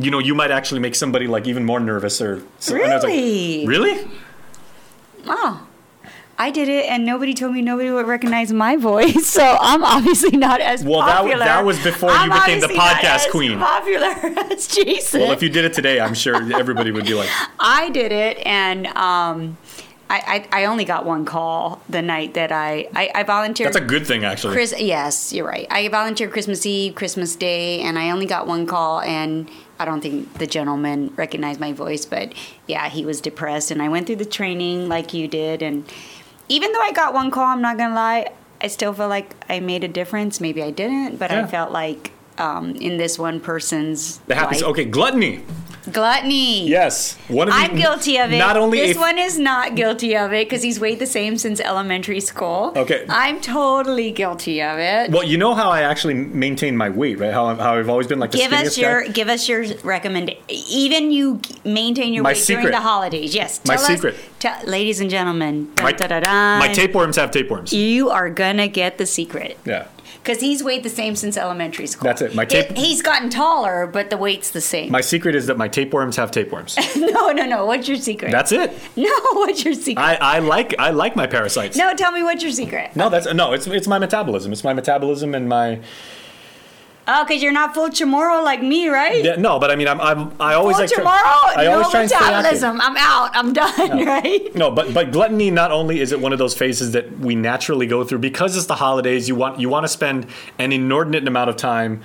You 0.00 0.10
know, 0.10 0.20
you 0.20 0.34
might 0.34 0.50
actually 0.52 0.80
make 0.80 0.94
somebody 0.94 1.26
like 1.26 1.46
even 1.46 1.64
more 1.66 1.80
nervous 1.80 2.22
or. 2.22 2.42
So, 2.60 2.76
and 2.76 2.84
I 2.90 2.94
was 2.94 3.02
like, 3.04 3.12
Really? 3.12 3.66
really? 3.66 4.10
Oh. 5.26 5.66
I 6.46 6.50
did 6.50 6.68
it, 6.68 6.86
and 6.86 7.04
nobody 7.04 7.34
told 7.34 7.52
me 7.54 7.60
nobody 7.60 7.90
would 7.90 8.06
recognize 8.06 8.50
my 8.52 8.76
voice. 8.76 9.26
So 9.40 9.56
I'm 9.60 9.84
obviously 9.84 10.36
not 10.36 10.60
as 10.60 10.82
Well, 10.84 11.00
that 11.06 11.16
w- 11.18 11.34
popular. 11.34 11.44
that 11.44 11.64
was 11.64 11.78
before 11.84 12.10
you 12.10 12.16
I'm 12.16 12.30
became 12.30 12.60
the 12.60 12.68
podcast 12.68 13.04
as 13.04 13.26
queen. 13.26 13.58
Popular 13.58 14.08
as 14.52 14.66
Jason. 14.66 15.20
Well, 15.20 15.32
if 15.32 15.42
you 15.42 15.48
did 15.50 15.64
it 15.64 15.72
today, 15.74 16.00
I'm 16.00 16.14
sure 16.14 16.34
everybody 16.52 16.90
would 16.90 17.04
be 17.06 17.14
like, 17.14 17.28
I 17.60 17.90
did 17.90 18.10
it, 18.12 18.38
and 18.46 18.86
um, 18.88 19.56
I, 20.08 20.46
I 20.52 20.62
I 20.62 20.64
only 20.66 20.84
got 20.84 21.04
one 21.04 21.24
call 21.24 21.80
the 21.88 22.02
night 22.02 22.34
that 22.34 22.50
I 22.52 22.88
I, 22.94 23.10
I 23.14 23.22
volunteered. 23.22 23.68
"That's 23.72 23.82
a 23.84 23.86
good 23.94 24.06
thing, 24.06 24.24
actually." 24.24 24.54
Chris, 24.54 24.74
yes, 24.78 25.32
you're 25.32 25.46
right. 25.46 25.66
I 25.70 25.88
volunteered 25.88 26.32
Christmas 26.32 26.64
Eve, 26.66 26.94
Christmas 26.94 27.36
Day, 27.36 27.80
and 27.82 27.98
I 27.98 28.10
only 28.10 28.26
got 28.26 28.46
one 28.46 28.66
call, 28.66 29.00
and 29.00 29.48
I 29.78 29.84
don't 29.84 30.00
think 30.00 30.38
the 30.38 30.46
gentleman 30.46 31.12
recognized 31.16 31.60
my 31.60 31.72
voice, 31.72 32.04
but 32.06 32.32
yeah, 32.66 32.88
he 32.88 33.04
was 33.04 33.20
depressed, 33.20 33.70
and 33.70 33.80
I 33.80 33.88
went 33.88 34.06
through 34.06 34.16
the 34.16 34.24
training 34.38 34.88
like 34.88 35.14
you 35.14 35.28
did, 35.28 35.62
and 35.62 35.84
even 36.50 36.72
though 36.72 36.80
I 36.80 36.92
got 36.92 37.14
one 37.14 37.30
call, 37.30 37.44
I'm 37.44 37.62
not 37.62 37.78
gonna 37.78 37.94
lie, 37.94 38.32
I 38.60 38.66
still 38.66 38.92
feel 38.92 39.08
like 39.08 39.34
I 39.48 39.60
made 39.60 39.84
a 39.84 39.88
difference. 39.88 40.40
Maybe 40.40 40.62
I 40.62 40.70
didn't, 40.70 41.16
but 41.18 41.30
Yeah. 41.30 41.44
I 41.44 41.46
felt 41.46 41.70
like 41.70 42.12
um, 42.40 42.74
in 42.76 42.96
this 42.96 43.18
one 43.18 43.38
person's 43.40 44.18
That 44.26 44.36
happens. 44.38 44.62
life- 44.62 44.70
Okay, 44.70 44.84
gluttony. 44.86 45.40
gluttony. 45.92 46.68
Yes, 46.68 47.16
one 47.28 47.48
of 47.48 47.54
the, 47.54 47.60
I'm 47.60 47.74
guilty 47.74 48.18
of 48.18 48.32
it. 48.32 48.38
Not 48.38 48.56
only 48.56 48.78
this 48.80 48.96
one 48.96 49.18
is 49.18 49.38
not 49.38 49.74
guilty 49.74 50.16
of 50.16 50.32
it 50.32 50.46
because 50.48 50.62
he's 50.62 50.78
weighed 50.78 50.98
the 50.98 51.06
same 51.06 51.36
since 51.38 51.58
elementary 51.60 52.20
school. 52.20 52.72
Okay. 52.76 53.04
I'm 53.08 53.40
totally 53.40 54.10
guilty 54.10 54.60
of 54.62 54.78
it. 54.78 55.10
Well, 55.10 55.24
you 55.24 55.38
know 55.38 55.54
how 55.54 55.70
I 55.70 55.82
actually 55.82 56.14
maintain 56.14 56.76
my 56.76 56.90
weight, 56.90 57.18
right? 57.18 57.32
How, 57.32 57.54
how 57.56 57.76
I've 57.76 57.88
always 57.88 58.06
been 58.06 58.18
like 58.20 58.30
the 58.30 58.38
give 58.38 58.52
us 58.52 58.76
your 58.78 59.02
guy. 59.04 59.08
give 59.08 59.28
us 59.28 59.48
your 59.48 59.64
recommend. 59.82 60.34
Even 60.48 61.10
you 61.10 61.40
maintain 61.64 62.12
your 62.12 62.22
My 62.24 62.30
weight 62.30 62.36
secret. 62.38 62.62
during 62.62 62.74
the 62.76 62.82
holidays. 62.82 63.34
Yes, 63.34 63.60
My 63.66 63.74
us- 63.74 63.86
secret. 63.86 64.16
tell- 64.38 64.62
ladies 64.66 65.00
and 65.00 65.10
gentlemen, 65.10 65.70
dun, 65.74 65.84
My, 65.84 65.92
dun, 65.92 66.08
dun, 66.10 66.22
dun, 66.22 66.58
my 66.60 66.68
tapeworms 66.68 67.16
have 67.16 67.30
tapeworms. 67.30 67.72
You 67.72 68.10
are 68.10 68.28
gonna 68.30 68.68
get 68.68 68.98
the 68.98 69.06
secret 69.06 69.58
Yeah. 69.64 69.86
Because 70.22 70.40
he's 70.40 70.62
weighed 70.62 70.82
the 70.82 70.88
same 70.90 71.16
since 71.16 71.36
elementary 71.36 71.86
school. 71.86 72.04
That's 72.04 72.22
it. 72.22 72.34
My 72.34 72.44
tape- 72.44 72.76
He- 72.76 72.86
he's 72.86 73.02
gotten 73.02 73.30
taller, 73.30 73.86
but 73.86 74.10
the 74.10 74.16
weight's 74.16 74.50
the 74.50 74.60
same. 74.60 74.90
My 74.90 75.00
secret 75.00 75.34
is 75.34 75.46
that 75.46 75.56
my 75.58 75.68
tapeworms 75.68 76.16
have 76.16 76.30
tapeworms. 76.30 76.76
no, 76.96 77.30
no, 77.32 77.44
no. 77.46 77.66
What's 77.66 77.88
your 77.88 77.96
secret? 77.98 78.30
That's 78.32 78.52
it. 78.52 78.72
no. 78.96 79.10
What's 79.32 79.64
your 79.64 79.74
secret? 79.74 80.02
I, 80.02 80.16
I 80.16 80.38
like 80.40 80.74
I 80.78 80.90
like 80.90 81.16
my 81.16 81.26
parasites. 81.26 81.76
no, 81.76 81.94
tell 81.94 82.12
me 82.12 82.22
what's 82.22 82.42
your 82.42 82.52
secret. 82.52 82.94
No, 82.96 83.08
that's 83.08 83.32
no. 83.32 83.52
It's 83.52 83.66
it's 83.66 83.86
my 83.88 83.98
metabolism. 83.98 84.52
It's 84.52 84.64
my 84.64 84.72
metabolism 84.72 85.34
and 85.34 85.48
my 85.48 85.80
Oh, 87.12 87.24
because 87.24 87.42
you're 87.42 87.52
not 87.52 87.74
full 87.74 87.90
tomorrow 87.90 88.42
like 88.42 88.62
me, 88.62 88.88
right? 88.88 89.24
yeah, 89.24 89.34
no. 89.36 89.58
But 89.58 89.70
I 89.72 89.76
mean, 89.76 89.88
I'm, 89.88 90.00
I'm 90.00 90.32
I 90.38 90.54
always 90.54 90.76
full 90.76 90.84
like 90.84 90.94
tomorrow? 90.94 91.38
I 91.56 91.64
no 91.64 91.90
try 91.90 92.00
and 92.02 92.10
stay 92.10 92.18
active. 92.20 92.62
I'm 92.62 92.96
out. 92.96 93.30
I'm 93.34 93.52
done, 93.52 94.04
right? 94.06 94.54
No, 94.54 94.70
but 94.70 94.94
but 94.94 95.10
gluttony 95.10 95.50
not 95.50 95.72
only 95.72 96.00
is 96.00 96.12
it 96.12 96.20
one 96.20 96.32
of 96.32 96.38
those 96.38 96.54
phases 96.56 96.92
that 96.92 97.18
we 97.18 97.34
naturally 97.34 97.86
go 97.86 98.04
through 98.04 98.18
because 98.20 98.56
it's 98.56 98.66
the 98.66 98.76
holidays. 98.76 99.28
You 99.28 99.34
want 99.34 99.58
you 99.58 99.68
want 99.68 99.84
to 99.84 99.88
spend 99.88 100.26
an 100.58 100.72
inordinate 100.72 101.26
amount 101.26 101.50
of 101.50 101.56
time 101.56 102.02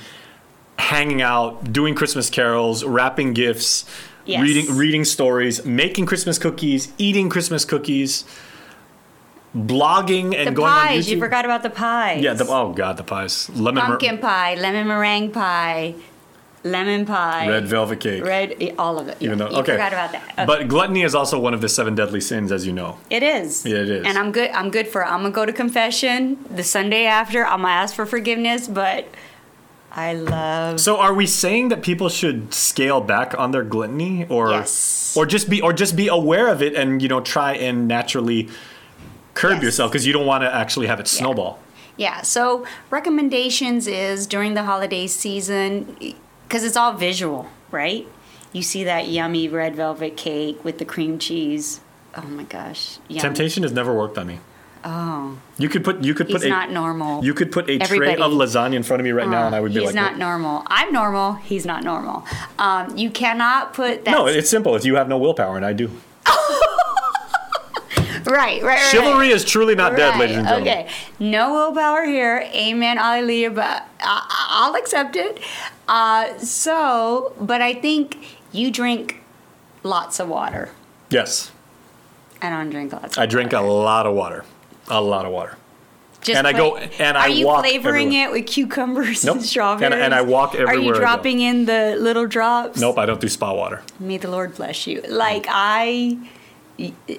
hanging 0.78 1.22
out, 1.22 1.72
doing 1.72 1.96
Christmas 1.96 2.30
carols, 2.30 2.84
wrapping 2.84 3.34
gifts, 3.34 3.86
Yes. 4.26 4.42
reading 4.42 4.76
reading 4.76 5.06
stories, 5.06 5.64
making 5.66 6.08
Christmas 6.08 6.40
cookies, 6.40 6.92
eating 6.98 7.30
Christmas 7.30 7.64
cookies, 7.64 8.26
blogging 9.56 10.36
and 10.36 10.48
The 10.50 10.52
going 10.52 10.72
on 10.72 10.88
pies. 10.88 11.08
YouTube. 11.08 11.12
You 11.12 11.20
forgot 11.20 11.46
about 11.46 11.64
the 11.64 11.70
pies. 11.70 12.22
yeah, 12.24 12.34
the, 12.34 12.46
oh 12.48 12.74
god, 12.74 12.98
the 12.98 13.04
pies, 13.04 13.50
lemon 13.52 13.76
mer- 13.84 13.90
Pumpkin 13.92 14.18
pie, 14.18 14.56
lemon 14.56 14.88
meringue 14.88 15.32
pie. 15.32 15.96
lemon 16.64 17.06
pie, 17.06 17.48
Red 17.48 17.68
velvet 17.68 18.00
cake. 18.00 18.24
red, 18.24 18.56
eh, 18.60 18.74
all 18.78 18.98
of 19.00 19.08
it. 19.08 19.18
Even 19.20 19.38
though, 19.38 19.50
you 19.50 19.58
okay. 19.58 19.74
forgot 19.74 19.94
about 19.94 20.12
that. 20.12 20.24
Okay. 20.34 20.46
But 20.46 20.68
gluttony 20.68 21.04
is 21.04 21.14
also 21.16 21.40
one 21.40 21.54
of 21.54 21.62
the 21.62 21.70
seven 21.70 21.96
deadly 21.96 22.20
sins, 22.22 22.52
as 22.52 22.66
you 22.66 22.74
know. 22.74 22.98
It 23.10 23.24
is. 23.24 23.66
Yeah, 23.66 23.78
it 23.78 23.90
is. 23.90 24.06
And 24.06 24.18
I'm 24.18 24.32
good. 24.32 24.50
I'm 24.52 24.72
good 24.72 24.88
for. 24.88 25.06
I'm 25.06 25.22
gonna 25.22 25.32
go 25.32 25.46
to 25.46 25.54
confession 25.54 26.44
the 26.50 26.64
Sunday 26.64 27.06
after. 27.06 27.46
I'm 27.46 27.62
gonna 27.62 27.74
ask 27.74 27.96
for 27.96 28.06
forgiveness, 28.06 28.68
but 28.68 29.08
I 29.92 30.14
love. 30.14 30.80
So, 30.82 30.98
are 30.98 31.14
we 31.14 31.26
saying 31.28 31.70
that 31.70 31.82
people 31.82 32.10
should 32.10 32.54
scale 32.54 33.00
back 33.00 33.38
on 33.38 33.52
their 33.52 33.64
gluttony, 33.64 34.26
or 34.28 34.50
Yes. 34.52 35.14
or 35.16 35.26
just 35.26 35.50
be 35.50 35.62
or 35.62 35.72
just 35.72 35.96
be 35.96 36.08
aware 36.10 36.48
of 36.50 36.62
it 36.62 36.74
and 36.76 37.02
you 37.02 37.08
know 37.08 37.22
try 37.22 37.54
and 37.54 37.88
naturally 37.88 38.50
curb 39.36 39.54
Yes. 39.58 39.64
yourself 39.64 39.92
because 39.92 40.06
you 40.08 40.14
don't 40.14 40.26
want 40.26 40.42
to 40.44 40.52
actually 40.54 40.88
have 40.88 41.00
it 41.00 41.08
snowball. 41.08 41.60
Yeah. 41.98 42.24
So 42.24 42.66
recommendations 42.90 43.86
is 43.88 44.26
during 44.28 44.56
the 44.56 44.64
holiday 44.64 45.06
season, 45.08 45.96
because 46.48 46.64
it's 46.64 46.76
all 46.76 46.94
visual, 46.94 47.48
right? 47.72 48.08
You 48.52 48.62
see 48.64 48.84
that 48.86 49.08
yummy 49.08 49.48
red 49.48 49.76
velvet 49.76 50.18
cake 50.18 50.64
with 50.66 50.80
the 50.80 50.86
cream 50.86 51.20
cheese. 51.20 51.82
Oh 52.18 52.24
my 52.24 52.44
gosh. 52.44 52.98
Yum. 53.10 53.20
Temptation 53.22 53.64
has 53.64 53.72
never 53.74 53.94
worked 53.94 54.18
on 54.18 54.28
me. 54.28 54.40
Oh, 54.88 55.38
You 55.58 55.68
could 55.68 55.84
put 55.84 56.04
you 56.04 56.14
could 56.14 56.28
put 56.28 56.36
he's 56.44 56.46
a 56.46 56.50
not 56.50 56.70
normal. 56.72 57.24
you 57.26 57.34
could 57.34 57.52
put 57.52 57.68
a 57.70 57.80
Everybody- 57.82 58.16
tray 58.18 58.24
of 58.24 58.32
lasagna 58.34 58.76
in 58.76 58.84
front 58.84 59.02
of 59.02 59.04
me 59.06 59.12
right 59.12 59.28
now, 59.28 59.48
and 59.48 59.56
I 59.56 59.60
would 59.60 59.74
be 59.74 59.80
he's 59.80 59.88
like, 59.88 59.96
not 59.96 60.18
normal. 60.20 60.64
I'm 60.68 60.92
normal. 60.94 61.34
He's 61.34 61.66
not 61.66 61.84
normal. 61.84 62.24
Um, 62.60 62.96
you 62.96 63.10
cannot 63.10 63.74
put 63.74 64.06
that. 64.06 64.12
no, 64.12 64.28
it's 64.28 64.50
simple. 64.50 64.76
It's 64.76 64.86
you 64.86 64.96
have 64.96 65.08
no 65.10 65.18
willpower, 65.18 65.56
and 65.58 65.66
I 65.66 65.74
do. 65.74 65.90
Right, 68.26 68.62
right, 68.62 68.64
right. 68.64 68.92
Chivalry 68.92 69.30
is 69.30 69.44
truly 69.46 69.76
not 69.76 69.96
dead, 69.96 70.18
ladies 70.20 70.38
and 70.38 70.48
gentlemen. 70.48 70.68
Okay, 70.86 70.90
no 71.20 71.54
willpower 71.54 72.06
here. 72.06 72.48
Amen, 72.54 72.98
hallelujah. 72.98 73.52
But 73.52 73.88
I, 74.02 74.48
I'll 74.50 74.76
accept 74.76 75.16
it. 75.16 75.40
Uh, 75.88 76.38
so, 76.38 77.34
but 77.40 77.62
I 77.62 77.74
think 77.74 78.38
you 78.52 78.72
drink 78.72 79.22
lots 79.84 80.20
of 80.20 80.28
water. 80.30 80.70
Yes, 81.10 81.52
I 82.42 82.50
don't 82.50 82.70
drink 82.70 82.94
lots. 82.94 83.18
Of 83.18 83.22
I 83.24 83.26
drink 83.26 83.54
a 83.54 83.62
lot 83.62 84.06
of 84.06 84.14
water, 84.16 84.46
a 84.90 85.02
lot 85.02 85.26
of 85.26 85.32
water. 85.32 85.58
Just 86.22 86.40
and 86.40 86.48
I 86.48 86.54
go- 86.54 86.78
and 86.78 87.16
I 87.16 87.28
Are 87.28 87.30
you 87.30 87.46
walk 87.46 87.64
flavoring 87.64 88.08
everywhere. 88.08 88.30
it 88.30 88.32
with 88.32 88.48
cucumbers 88.48 89.24
Nope. 89.24 89.36
and 89.36 89.46
strawberries? 89.46 89.94
And- 89.94 90.02
and 90.02 90.16
I 90.16 90.22
walk 90.22 90.56
Are 90.56 90.62
everywhere 90.62 90.96
I 90.96 90.98
you 90.98 91.00
dropping 91.00 91.40
in 91.40 91.66
the 91.66 91.96
little 92.00 92.26
drops? 92.26 92.80
Nope, 92.80 92.98
I 92.98 93.06
don't 93.06 93.22
do 93.22 93.28
spa 93.30 93.54
water. 93.54 93.84
May 94.00 94.18
the 94.18 94.28
Lord 94.32 94.56
bless 94.56 94.88
you. 94.88 95.04
Like 95.08 95.46
I, 95.48 96.18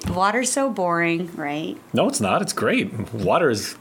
water's 0.07 0.51
so 0.51 0.69
boring, 0.69 1.33
right? 1.35 1.77
No, 1.93 2.07
it's 2.07 2.21
not. 2.21 2.41
It's 2.41 2.53
great. 2.53 3.13
Water 3.13 3.49
is 3.49 3.75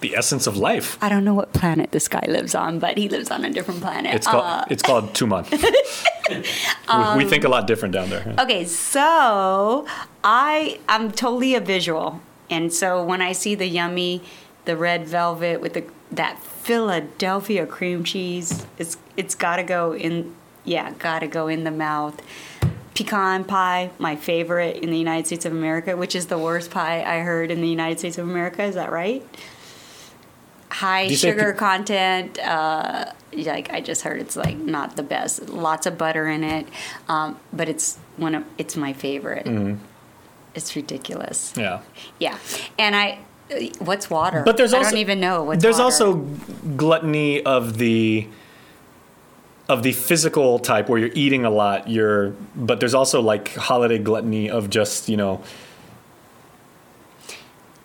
the 0.00 0.14
essence 0.16 0.46
of 0.46 0.56
life. 0.56 0.96
I 1.02 1.08
don't 1.08 1.24
know 1.24 1.34
what 1.34 1.52
planet 1.52 1.90
this 1.90 2.08
guy 2.08 2.24
lives 2.28 2.54
on, 2.54 2.78
but 2.78 2.96
he 2.96 3.08
lives 3.08 3.30
on 3.30 3.44
a 3.44 3.50
different 3.50 3.80
planet. 3.80 4.14
It's 4.14 4.26
called 4.26 4.44
Uh, 4.44 4.64
it's 4.70 4.82
called 4.82 5.12
Tumon. 5.14 5.44
we, 7.18 7.24
we 7.24 7.28
think 7.28 7.44
a 7.44 7.48
lot 7.48 7.66
different 7.66 7.94
down 7.94 8.10
there. 8.10 8.34
Okay, 8.38 8.64
so 8.64 9.86
I 10.22 10.78
I'm 10.88 11.10
totally 11.10 11.54
a 11.54 11.60
visual, 11.60 12.20
and 12.48 12.72
so 12.72 13.02
when 13.02 13.20
I 13.20 13.32
see 13.32 13.54
the 13.54 13.66
yummy, 13.66 14.22
the 14.66 14.76
red 14.76 15.06
velvet 15.06 15.60
with 15.60 15.74
the 15.74 15.84
that 16.12 16.38
Philadelphia 16.42 17.66
cream 17.66 18.04
cheese, 18.04 18.66
it's 18.78 18.96
it's 19.16 19.34
got 19.34 19.56
to 19.56 19.62
go 19.62 19.94
in. 19.94 20.34
Yeah, 20.64 20.92
got 20.98 21.20
to 21.20 21.26
go 21.26 21.48
in 21.48 21.64
the 21.64 21.70
mouth. 21.70 22.20
Pecan 22.98 23.44
pie, 23.44 23.90
my 23.98 24.16
favorite 24.16 24.76
in 24.82 24.90
the 24.90 24.98
United 24.98 25.26
States 25.26 25.44
of 25.46 25.52
America, 25.52 25.96
which 25.96 26.16
is 26.16 26.26
the 26.26 26.36
worst 26.38 26.70
pie 26.72 27.02
I 27.04 27.20
heard 27.20 27.50
in 27.52 27.60
the 27.60 27.68
United 27.68 28.00
States 28.00 28.18
of 28.18 28.28
America. 28.28 28.62
Is 28.64 28.74
that 28.74 28.90
right? 28.90 29.22
High 30.70 31.08
sugar 31.14 31.52
pe- 31.52 31.58
content. 31.58 32.38
Uh, 32.38 33.06
like 33.32 33.72
I 33.72 33.80
just 33.80 34.02
heard, 34.02 34.20
it's 34.20 34.36
like 34.36 34.56
not 34.56 34.96
the 34.96 35.02
best. 35.02 35.48
Lots 35.48 35.86
of 35.86 35.96
butter 35.96 36.26
in 36.28 36.42
it, 36.44 36.66
um, 37.08 37.38
but 37.52 37.68
it's 37.68 37.98
one 38.16 38.34
of 38.34 38.44
it's 38.58 38.76
my 38.76 38.92
favorite. 38.92 39.46
Mm-hmm. 39.46 39.82
It's 40.54 40.74
ridiculous. 40.76 41.54
Yeah. 41.56 41.80
Yeah, 42.18 42.36
and 42.78 42.96
I. 42.96 43.20
uh, 43.50 43.60
What's 43.78 44.10
water? 44.10 44.42
But 44.44 44.56
there's 44.56 44.74
also 44.74 44.88
I 44.88 44.90
don't 44.90 44.98
even 45.00 45.20
know 45.20 45.44
what's 45.44 45.62
there's 45.62 45.76
water. 45.76 45.84
also 45.84 46.14
gluttony 46.76 47.42
of 47.44 47.78
the 47.78 48.26
of 49.68 49.82
the 49.82 49.92
physical 49.92 50.58
type 50.58 50.88
where 50.88 50.98
you're 50.98 51.10
eating 51.14 51.44
a 51.44 51.50
lot. 51.50 51.88
You're 51.88 52.30
but 52.56 52.80
there's 52.80 52.94
also 52.94 53.20
like 53.20 53.54
holiday 53.54 53.98
gluttony 53.98 54.48
of 54.50 54.70
just 54.70 55.08
you 55.08 55.16
know. 55.16 55.42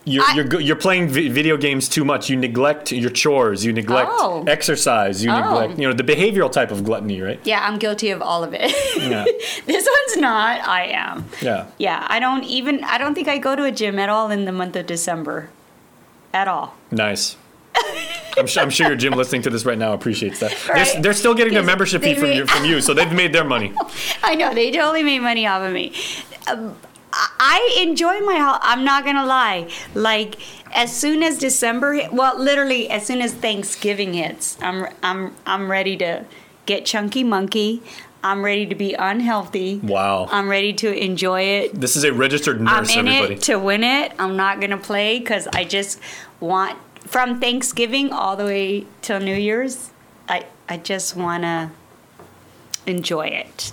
You're, 0.05 0.23
I- 0.25 0.33
you're, 0.35 0.59
you're 0.59 0.75
playing 0.75 1.07
video 1.07 1.55
games 1.55 1.87
too 1.87 2.03
much. 2.03 2.29
You 2.29 2.35
neglect 2.35 2.91
your 2.91 3.09
chores. 3.09 3.63
You 3.63 3.71
neglect 3.71 4.09
Oh. 4.11 4.43
exercise. 4.47 5.23
You 5.23 5.31
Oh. 5.31 5.39
neglect, 5.39 5.79
you 5.79 5.87
know, 5.87 5.93
the 5.93 6.03
behavioral 6.03 6.51
type 6.51 6.71
of 6.71 6.83
gluttony, 6.83 7.21
right? 7.21 7.39
Yeah, 7.45 7.65
I'm 7.65 7.79
guilty 7.79 8.09
of 8.09 8.21
all 8.21 8.43
of 8.43 8.53
it. 8.53 8.69
Yeah. 8.97 9.23
this 9.65 9.87
one's 9.89 10.17
not. 10.21 10.59
I 10.67 10.87
am. 10.87 11.25
Yeah. 11.41 11.67
Yeah, 11.77 12.05
I 12.09 12.19
don't 12.19 12.43
even. 12.43 12.83
I 12.83 12.97
don't 12.97 13.15
think 13.15 13.29
I 13.29 13.37
go 13.37 13.55
to 13.55 13.63
a 13.63 13.71
gym 13.71 13.97
at 13.97 14.09
all 14.09 14.29
in 14.29 14.43
the 14.43 14.51
month 14.51 14.75
of 14.75 14.87
December, 14.87 15.49
at 16.33 16.49
all. 16.49 16.75
Nice. 16.91 17.37
I'm, 18.37 18.47
sure, 18.47 18.63
I'm 18.63 18.69
sure 18.69 18.87
your 18.87 18.95
gym 18.95 19.13
listening 19.13 19.41
to 19.43 19.49
this 19.49 19.65
right 19.65 19.77
now 19.77 19.93
appreciates 19.93 20.39
that. 20.39 20.55
They're, 20.73 21.01
they're 21.01 21.13
still 21.13 21.33
getting 21.33 21.53
their 21.53 21.63
membership 21.63 22.01
fee 22.01 22.13
from 22.15 22.23
made- 22.29 22.37
you, 22.37 22.45
from 22.45 22.65
you, 22.65 22.81
so 22.81 22.93
they've 22.93 23.11
made 23.11 23.33
their 23.33 23.43
money. 23.43 23.73
I 24.23 24.35
know 24.35 24.53
they 24.53 24.71
totally 24.71 25.03
made 25.03 25.19
money 25.19 25.45
off 25.47 25.61
of 25.61 25.73
me. 25.73 25.93
Um, 26.47 26.75
I 27.13 27.79
enjoy 27.81 28.21
my. 28.21 28.59
I'm 28.61 28.83
not 28.83 29.05
gonna 29.05 29.25
lie. 29.25 29.69
Like 29.93 30.35
as 30.73 30.95
soon 30.95 31.21
as 31.21 31.37
December, 31.37 31.93
hit, 31.93 32.13
well, 32.13 32.39
literally 32.41 32.89
as 32.89 33.05
soon 33.05 33.21
as 33.21 33.33
Thanksgiving 33.33 34.13
hits, 34.13 34.57
I'm 34.61 34.87
I'm 35.03 35.35
I'm 35.45 35.69
ready 35.69 35.95
to 35.97 36.25
get 36.65 36.85
chunky 36.85 37.23
monkey. 37.23 37.83
I'm 38.23 38.43
ready 38.43 38.65
to 38.65 38.75
be 38.75 38.93
unhealthy. 38.93 39.79
Wow. 39.83 40.27
I'm 40.31 40.47
ready 40.49 40.71
to 40.73 40.91
enjoy 40.97 41.41
it. 41.41 41.79
This 41.79 41.97
is 41.97 42.05
a 42.05 42.13
registered 42.13 42.61
nurse. 42.61 42.89
I'm 42.89 42.99
in 42.99 43.07
everybody. 43.07 43.33
it 43.35 43.41
to 43.43 43.59
win 43.59 43.83
it. 43.83 44.13
I'm 44.17 44.37
not 44.37 44.61
gonna 44.61 44.77
play 44.77 45.19
because 45.19 45.47
I 45.47 45.65
just 45.65 45.99
want 46.39 46.79
from 47.13 47.39
Thanksgiving 47.39 48.11
all 48.11 48.35
the 48.35 48.43
way 48.45 48.87
till 49.03 49.19
New 49.19 49.35
Year's. 49.35 49.91
I 50.27 50.47
I 50.67 50.77
just 50.77 51.15
wanna 51.15 51.71
enjoy 52.87 53.27
it. 53.27 53.71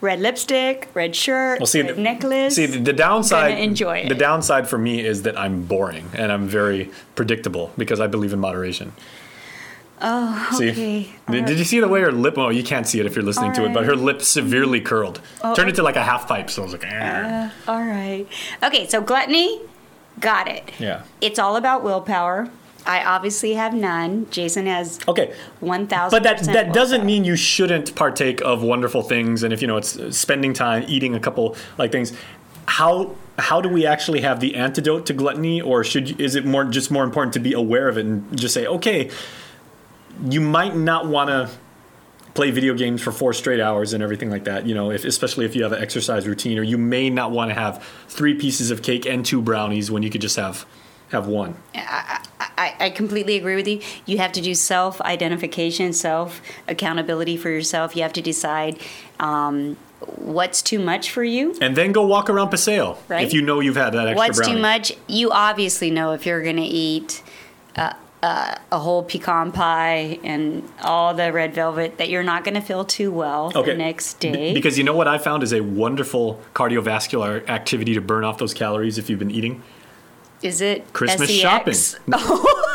Red 0.00 0.20
lipstick, 0.20 0.88
red 0.94 1.16
shirt, 1.16 1.58
Well, 1.58 1.66
see, 1.66 1.80
red 1.82 1.96
the, 1.96 2.00
necklace. 2.00 2.54
See, 2.54 2.66
the, 2.66 2.92
downside. 2.92 3.58
Enjoy 3.58 3.96
it. 3.98 4.08
The 4.08 4.14
downside 4.14 4.68
for 4.68 4.76
me 4.78 5.00
is 5.04 5.22
that 5.22 5.36
I'm 5.38 5.62
boring 5.64 6.10
and 6.14 6.30
I'm 6.30 6.46
very 6.46 6.90
predictable 7.16 7.72
because 7.76 8.00
I 8.00 8.06
believe 8.06 8.32
in 8.34 8.38
moderation. 8.38 8.92
oh, 10.02 10.48
See, 10.58 10.70
okay. 10.70 11.12
did, 11.30 11.46
did 11.46 11.58
you 11.58 11.64
see 11.64 11.80
the 11.80 11.88
way 11.88 12.02
her 12.02 12.12
lip? 12.12 12.36
Oh, 12.36 12.50
you 12.50 12.62
can't 12.62 12.86
see 12.86 13.00
it 13.00 13.06
if 13.06 13.16
you're 13.16 13.24
listening 13.24 13.54
to 13.54 13.64
it, 13.64 13.72
but 13.72 13.84
her 13.86 13.96
lip 13.96 14.20
severely 14.22 14.80
curled, 14.80 15.20
turned 15.56 15.70
into 15.70 15.82
like 15.82 15.96
a 15.96 16.04
half 16.04 16.28
pipe. 16.28 16.50
So 16.50 16.62
I 16.62 16.64
was 16.66 16.72
like, 16.74 16.84
"Eh." 16.84 17.50
All 17.66 17.82
right. 17.82 18.26
Okay, 18.62 18.86
so 18.86 19.00
gluttony, 19.00 19.60
got 20.20 20.48
it. 20.48 20.70
yeah. 20.78 21.02
It's 21.20 21.38
all 21.38 21.56
about 21.56 21.82
willpower. 21.82 22.50
I 22.86 23.02
obviously 23.02 23.54
have 23.54 23.72
none. 23.72 24.28
Jason 24.30 24.66
has 24.66 24.98
Okay, 25.08 25.32
one 25.60 25.86
thousand. 25.86 26.16
but 26.16 26.22
that 26.22 26.44
that 26.52 26.74
doesn't 26.74 27.04
mean 27.06 27.24
you 27.24 27.34
shouldn't 27.34 27.94
partake 27.94 28.42
of 28.42 28.62
wonderful 28.62 29.02
things. 29.02 29.42
And 29.42 29.52
if 29.54 29.62
you 29.62 29.68
know 29.68 29.78
it's 29.78 29.98
uh, 29.98 30.12
spending 30.12 30.52
time 30.52 30.84
eating 30.86 31.14
a 31.14 31.20
couple 31.20 31.56
like 31.78 31.92
things, 31.92 32.12
how 32.68 33.14
how 33.38 33.62
do 33.62 33.70
we 33.70 33.86
actually 33.86 34.20
have 34.20 34.40
the 34.40 34.54
antidote 34.54 35.06
to 35.06 35.14
gluttony, 35.14 35.62
or 35.62 35.82
should 35.82 36.20
is 36.20 36.34
it 36.34 36.44
more 36.44 36.64
just 36.64 36.90
more 36.90 37.04
important 37.04 37.32
to 37.34 37.40
be 37.40 37.54
aware 37.54 37.88
of 37.88 37.96
it 37.96 38.04
and 38.04 38.38
just 38.38 38.52
say, 38.52 38.66
okay, 38.66 39.10
you 40.28 40.42
might 40.42 40.76
not 40.76 41.06
want 41.06 41.28
to 41.30 41.50
play 42.34 42.50
video 42.50 42.74
games 42.74 43.00
for 43.00 43.12
four 43.12 43.32
straight 43.32 43.60
hours 43.60 43.92
and 43.92 44.02
everything 44.02 44.28
like 44.30 44.44
that. 44.44 44.66
You 44.66 44.74
know, 44.74 44.90
if, 44.90 45.04
especially 45.04 45.44
if 45.46 45.54
you 45.56 45.62
have 45.62 45.72
an 45.72 45.80
exercise 45.82 46.26
routine, 46.26 46.58
or 46.58 46.62
you 46.62 46.76
may 46.76 47.08
not 47.10 47.30
want 47.30 47.50
to 47.50 47.54
have 47.54 47.82
three 48.08 48.34
pieces 48.34 48.70
of 48.70 48.82
cake 48.82 49.06
and 49.06 49.24
two 49.24 49.40
brownies 49.40 49.90
when 49.90 50.02
you 50.02 50.10
could 50.10 50.20
just 50.20 50.36
have 50.36 50.66
have 51.10 51.26
one. 51.28 51.54
I, 52.56 52.74
I 52.80 52.90
completely 52.90 53.36
agree 53.36 53.56
with 53.56 53.68
you. 53.68 53.80
You 54.06 54.18
have 54.18 54.32
to 54.32 54.40
do 54.40 54.54
self 54.54 55.00
identification, 55.02 55.92
self 55.92 56.40
accountability 56.68 57.36
for 57.36 57.50
yourself. 57.50 57.94
You 57.94 58.02
have 58.02 58.12
to 58.14 58.22
decide 58.22 58.78
um, 59.20 59.76
what's 60.16 60.62
too 60.62 60.78
much 60.78 61.10
for 61.10 61.22
you. 61.22 61.56
And 61.60 61.76
then 61.76 61.92
go 61.92 62.04
walk 62.06 62.28
around 62.30 62.50
Paseo 62.50 62.98
Right. 63.08 63.24
if 63.24 63.32
you 63.32 63.42
know 63.42 63.60
you've 63.60 63.76
had 63.76 63.92
that 63.94 64.08
extra 64.08 64.16
What's 64.16 64.38
brownie. 64.38 64.54
too 64.54 64.60
much? 64.60 64.92
You 65.08 65.30
obviously 65.30 65.90
know 65.90 66.12
if 66.12 66.26
you're 66.26 66.42
going 66.42 66.56
to 66.56 66.62
eat 66.62 67.22
uh, 67.76 67.92
uh, 68.24 68.54
a 68.72 68.78
whole 68.78 69.02
pecan 69.02 69.52
pie 69.52 70.18
and 70.24 70.66
all 70.82 71.12
the 71.12 71.30
red 71.30 71.52
velvet 71.52 71.98
that 71.98 72.08
you're 72.08 72.22
not 72.22 72.42
going 72.42 72.54
to 72.54 72.60
feel 72.62 72.82
too 72.82 73.12
well 73.12 73.50
the 73.50 73.74
next 73.74 74.18
B- 74.20 74.32
day. 74.32 74.54
because 74.54 74.78
you 74.78 74.84
know 74.84 74.96
what 74.96 75.06
I 75.06 75.18
found 75.18 75.42
is 75.42 75.52
a 75.52 75.60
wonderful 75.60 76.40
cardiovascular 76.54 77.46
activity 77.50 77.92
to 77.92 78.00
burn 78.00 78.24
off 78.24 78.38
those 78.38 78.54
calories 78.54 78.96
if 78.96 79.10
you've 79.10 79.18
been 79.18 79.30
eating? 79.30 79.62
Is 80.40 80.62
it 80.62 80.90
Christmas 80.94 81.28
SEX? 81.28 81.40
shopping. 81.42 81.74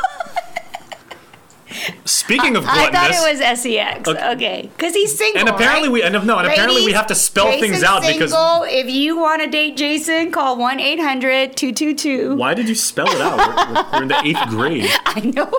Speaking 2.05 2.55
of 2.55 2.63
gluttonous, 2.63 2.87
I 2.87 2.91
thought 2.91 3.11
it 3.11 3.39
was 3.49 3.59
sex. 3.61 4.07
Okay. 4.07 4.31
Okay, 4.31 4.69
because 4.75 4.93
he's 4.93 5.17
single. 5.17 5.39
and 5.41 5.49
apparently 5.49 5.87
right? 5.89 5.93
we 5.93 6.01
and 6.03 6.13
no, 6.25 6.37
and 6.37 6.47
apparently 6.47 6.85
we 6.85 6.93
have 6.93 7.07
to 7.07 7.15
spell 7.15 7.51
things 7.51 7.81
Jason's 7.81 7.83
out 7.83 8.01
because 8.01 8.33
if 8.69 8.89
you 8.89 9.17
want 9.17 9.41
to 9.41 9.47
date 9.49 9.77
Jason, 9.77 10.31
call 10.31 10.57
one 10.57 10.79
800 10.79 11.55
222 11.55 12.35
why 12.35 12.53
did 12.53 12.67
you 12.69 12.75
spell 12.75 13.07
it 13.09 13.21
out? 13.21 13.37
We're, 13.37 13.73
we're- 13.91 14.01
in 14.03 14.07
the 14.07 14.21
eighth 14.23 14.49
grade. 14.49 14.89
I 15.05 15.19
know. 15.21 15.49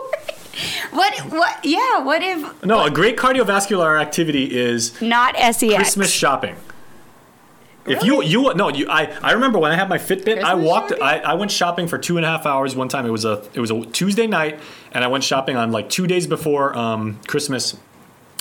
What? 0.90 1.14
What? 1.30 1.64
Yeah. 1.64 2.00
What 2.00 2.22
if 2.22 2.64
No, 2.64 2.84
a 2.84 2.90
great 2.90 3.16
cardiovascular 3.16 4.00
activity 4.00 4.56
is 4.58 5.00
not 5.00 5.36
sex? 5.36 5.60
Christmas 5.74 6.10
shopping. 6.12 6.56
If 7.86 8.04
you 8.04 8.22
you 8.22 8.52
no 8.54 8.68
you 8.68 8.88
I, 8.88 9.16
I 9.22 9.32
remember 9.32 9.58
when 9.58 9.72
I 9.72 9.76
had 9.76 9.88
my 9.88 9.98
Fitbit 9.98 10.42
I 10.42 10.54
walked 10.54 10.90
shopping? 10.90 11.02
I, 11.02 11.18
I 11.18 11.34
went 11.34 11.50
shopping 11.50 11.88
for 11.88 11.98
two 11.98 12.16
and 12.16 12.26
a 12.26 12.28
half 12.28 12.46
hours 12.46 12.76
one 12.76 12.88
time. 12.88 13.06
It 13.06 13.10
was 13.10 13.24
a 13.24 13.42
it 13.54 13.60
was 13.60 13.70
a 13.70 13.84
Tuesday 13.86 14.26
night 14.26 14.58
and 14.92 15.02
I 15.02 15.06
went 15.06 15.24
shopping 15.24 15.56
on 15.56 15.72
like 15.72 15.88
two 15.88 16.06
days 16.06 16.26
before 16.26 16.76
um, 16.76 17.18
Christmas. 17.26 17.76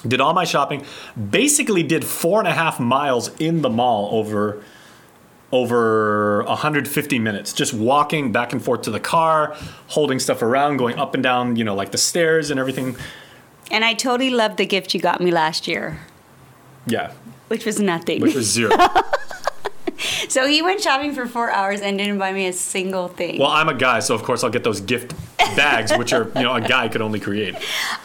Did 0.08 0.22
all 0.22 0.34
my 0.34 0.46
shopping 0.46 0.86
basically 1.29 1.84
did 1.84 2.05
four 2.05 2.39
and 2.39 2.48
a 2.48 2.53
half 2.53 2.79
miles 2.79 3.29
in 3.39 3.62
the 3.62 3.69
mall 3.69 4.10
over 4.17 4.63
over 5.51 6.43
150 6.43 7.19
minutes 7.19 7.53
just 7.53 7.74
walking 7.74 8.31
back 8.31 8.53
and 8.53 8.63
forth 8.63 8.84
to 8.84 8.91
the 8.91 9.00
car 9.00 9.55
holding 9.88 10.19
stuff 10.19 10.43
around 10.43 10.77
going 10.77 10.98
up 11.00 11.15
and 11.15 11.24
down 11.24 11.55
you 11.55 11.63
know 11.63 11.74
like 11.74 11.91
the 11.91 11.98
stairs 11.98 12.51
and 12.51 12.60
everything. 12.60 12.96
And 13.72 13.86
I 13.86 13.93
totally 13.93 14.31
loved 14.31 14.58
the 14.58 14.65
gift 14.65 14.93
you 14.93 15.00
got 15.00 15.22
me 15.22 15.31
last 15.31 15.67
year, 15.67 16.00
yeah 16.88 17.12
which 17.50 17.65
was 17.65 17.79
nothing. 17.79 18.22
which 18.22 18.36
was 18.36 18.46
zero 18.50 18.72
so 20.29 20.48
he 20.48 20.62
went 20.62 20.82
shopping 20.82 21.13
for 21.13 21.25
four 21.27 21.51
hours 21.51 21.82
and 21.82 21.98
didn't 21.98 22.18
buy 22.18 22.32
me 22.32 22.48
a 22.48 22.53
single 22.53 23.08
thing. 23.10 23.38
Well, 23.38 23.50
I'm 23.50 23.68
a 23.68 23.74
guy, 23.74 24.00
so 24.00 24.15
of 24.15 24.24
course 24.24 24.44
I'll 24.44 24.50
get 24.50 24.63
those 24.63 24.79
gift 24.79 25.13
bags, 25.56 25.91
which 25.98 26.13
are 26.13 26.32
you 26.36 26.44
know 26.44 26.53
a 26.53 26.62
guy 26.62 26.88
could 26.88 27.01
only 27.01 27.20
create. 27.20 27.56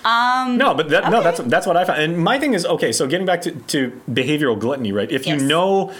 Um, 0.04 0.56
no, 0.56 0.74
but 0.74 0.88
that, 0.90 1.10
no, 1.10 1.22
that's 1.22 1.40
that's 1.40 1.66
what 1.66 1.76
I 1.76 1.84
found. 1.84 2.02
And 2.02 2.18
my 2.18 2.38
thing 2.38 2.54
is 2.54 2.66
okay. 2.66 2.90
So 2.92 3.06
getting 3.06 3.26
back 3.26 3.42
to, 3.42 3.52
to 3.52 4.00
behavioral 4.10 4.58
gluttony, 4.58 4.92
right? 4.92 5.10
If 5.10 5.26
you 5.26 5.36
know 5.36 5.92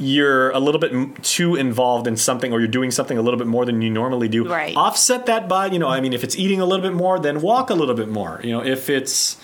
you're 0.00 0.50
a 0.50 0.60
little 0.60 0.80
bit 0.80 1.24
too 1.24 1.56
involved 1.56 2.06
in 2.06 2.16
something, 2.16 2.52
or 2.52 2.60
you're 2.60 2.68
doing 2.68 2.90
something 2.90 3.18
a 3.18 3.22
little 3.22 3.38
bit 3.38 3.48
more 3.48 3.64
than 3.64 3.82
you 3.82 3.90
normally 3.90 4.28
do, 4.28 4.48
Right. 4.48 4.76
offset 4.76 5.26
that 5.26 5.48
by 5.48 5.66
you 5.66 5.78
know, 5.78 5.88
I 5.88 6.00
mean, 6.00 6.12
if 6.12 6.22
it's 6.24 6.36
eating 6.36 6.60
a 6.60 6.64
little 6.64 6.84
bit 6.84 6.94
more, 6.94 7.18
then 7.18 7.40
walk 7.40 7.70
a 7.70 7.74
little 7.74 7.94
bit 7.94 8.08
more. 8.08 8.40
You 8.42 8.52
know, 8.52 8.64
if 8.64 8.88
it's 8.88 9.36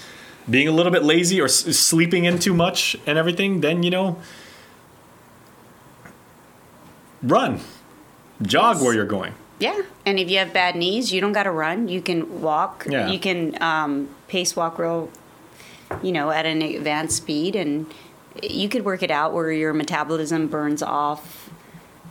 being 0.49 0.69
a 0.69 0.73
little 0.73 0.93
bit 0.93 1.03
lazy 1.03 1.41
or 1.41 1.45
s- 1.47 1.65
sleeping 1.77 2.25
in 2.25 2.39
too 2.39 2.53
much 2.55 2.97
and 3.07 3.17
everything, 3.19 3.61
then 3.61 3.83
you 3.83 3.91
know, 3.91 4.19
run, 7.23 7.61
jog 8.43 8.81
where 8.83 8.95
you're 8.95 9.07
going. 9.07 9.35
yeah. 9.59 9.81
And 10.07 10.19
if 10.19 10.29
you 10.31 10.37
have 10.39 10.53
bad 10.53 10.77
knees, 10.77 11.13
you 11.13 11.21
don't 11.23 11.33
got 11.33 11.45
to 11.45 11.51
run. 11.51 11.89
You 11.89 12.03
can 12.03 12.43
walk. 12.43 12.87
Yeah. 12.89 13.09
You 13.09 13.19
can 13.19 13.61
um, 13.63 14.11
pace 14.29 14.55
walk 14.55 14.79
real, 14.79 15.09
you 16.03 16.13
know, 16.13 16.31
at 16.31 16.45
an 16.45 16.61
advanced 16.61 17.17
speed, 17.17 17.57
and 17.57 17.87
you 18.43 18.69
could 18.69 18.85
work 18.85 19.03
it 19.03 19.11
out 19.11 19.33
where 19.33 19.51
your 19.51 19.73
metabolism 19.73 20.49
burns 20.49 20.83
off 20.83 21.49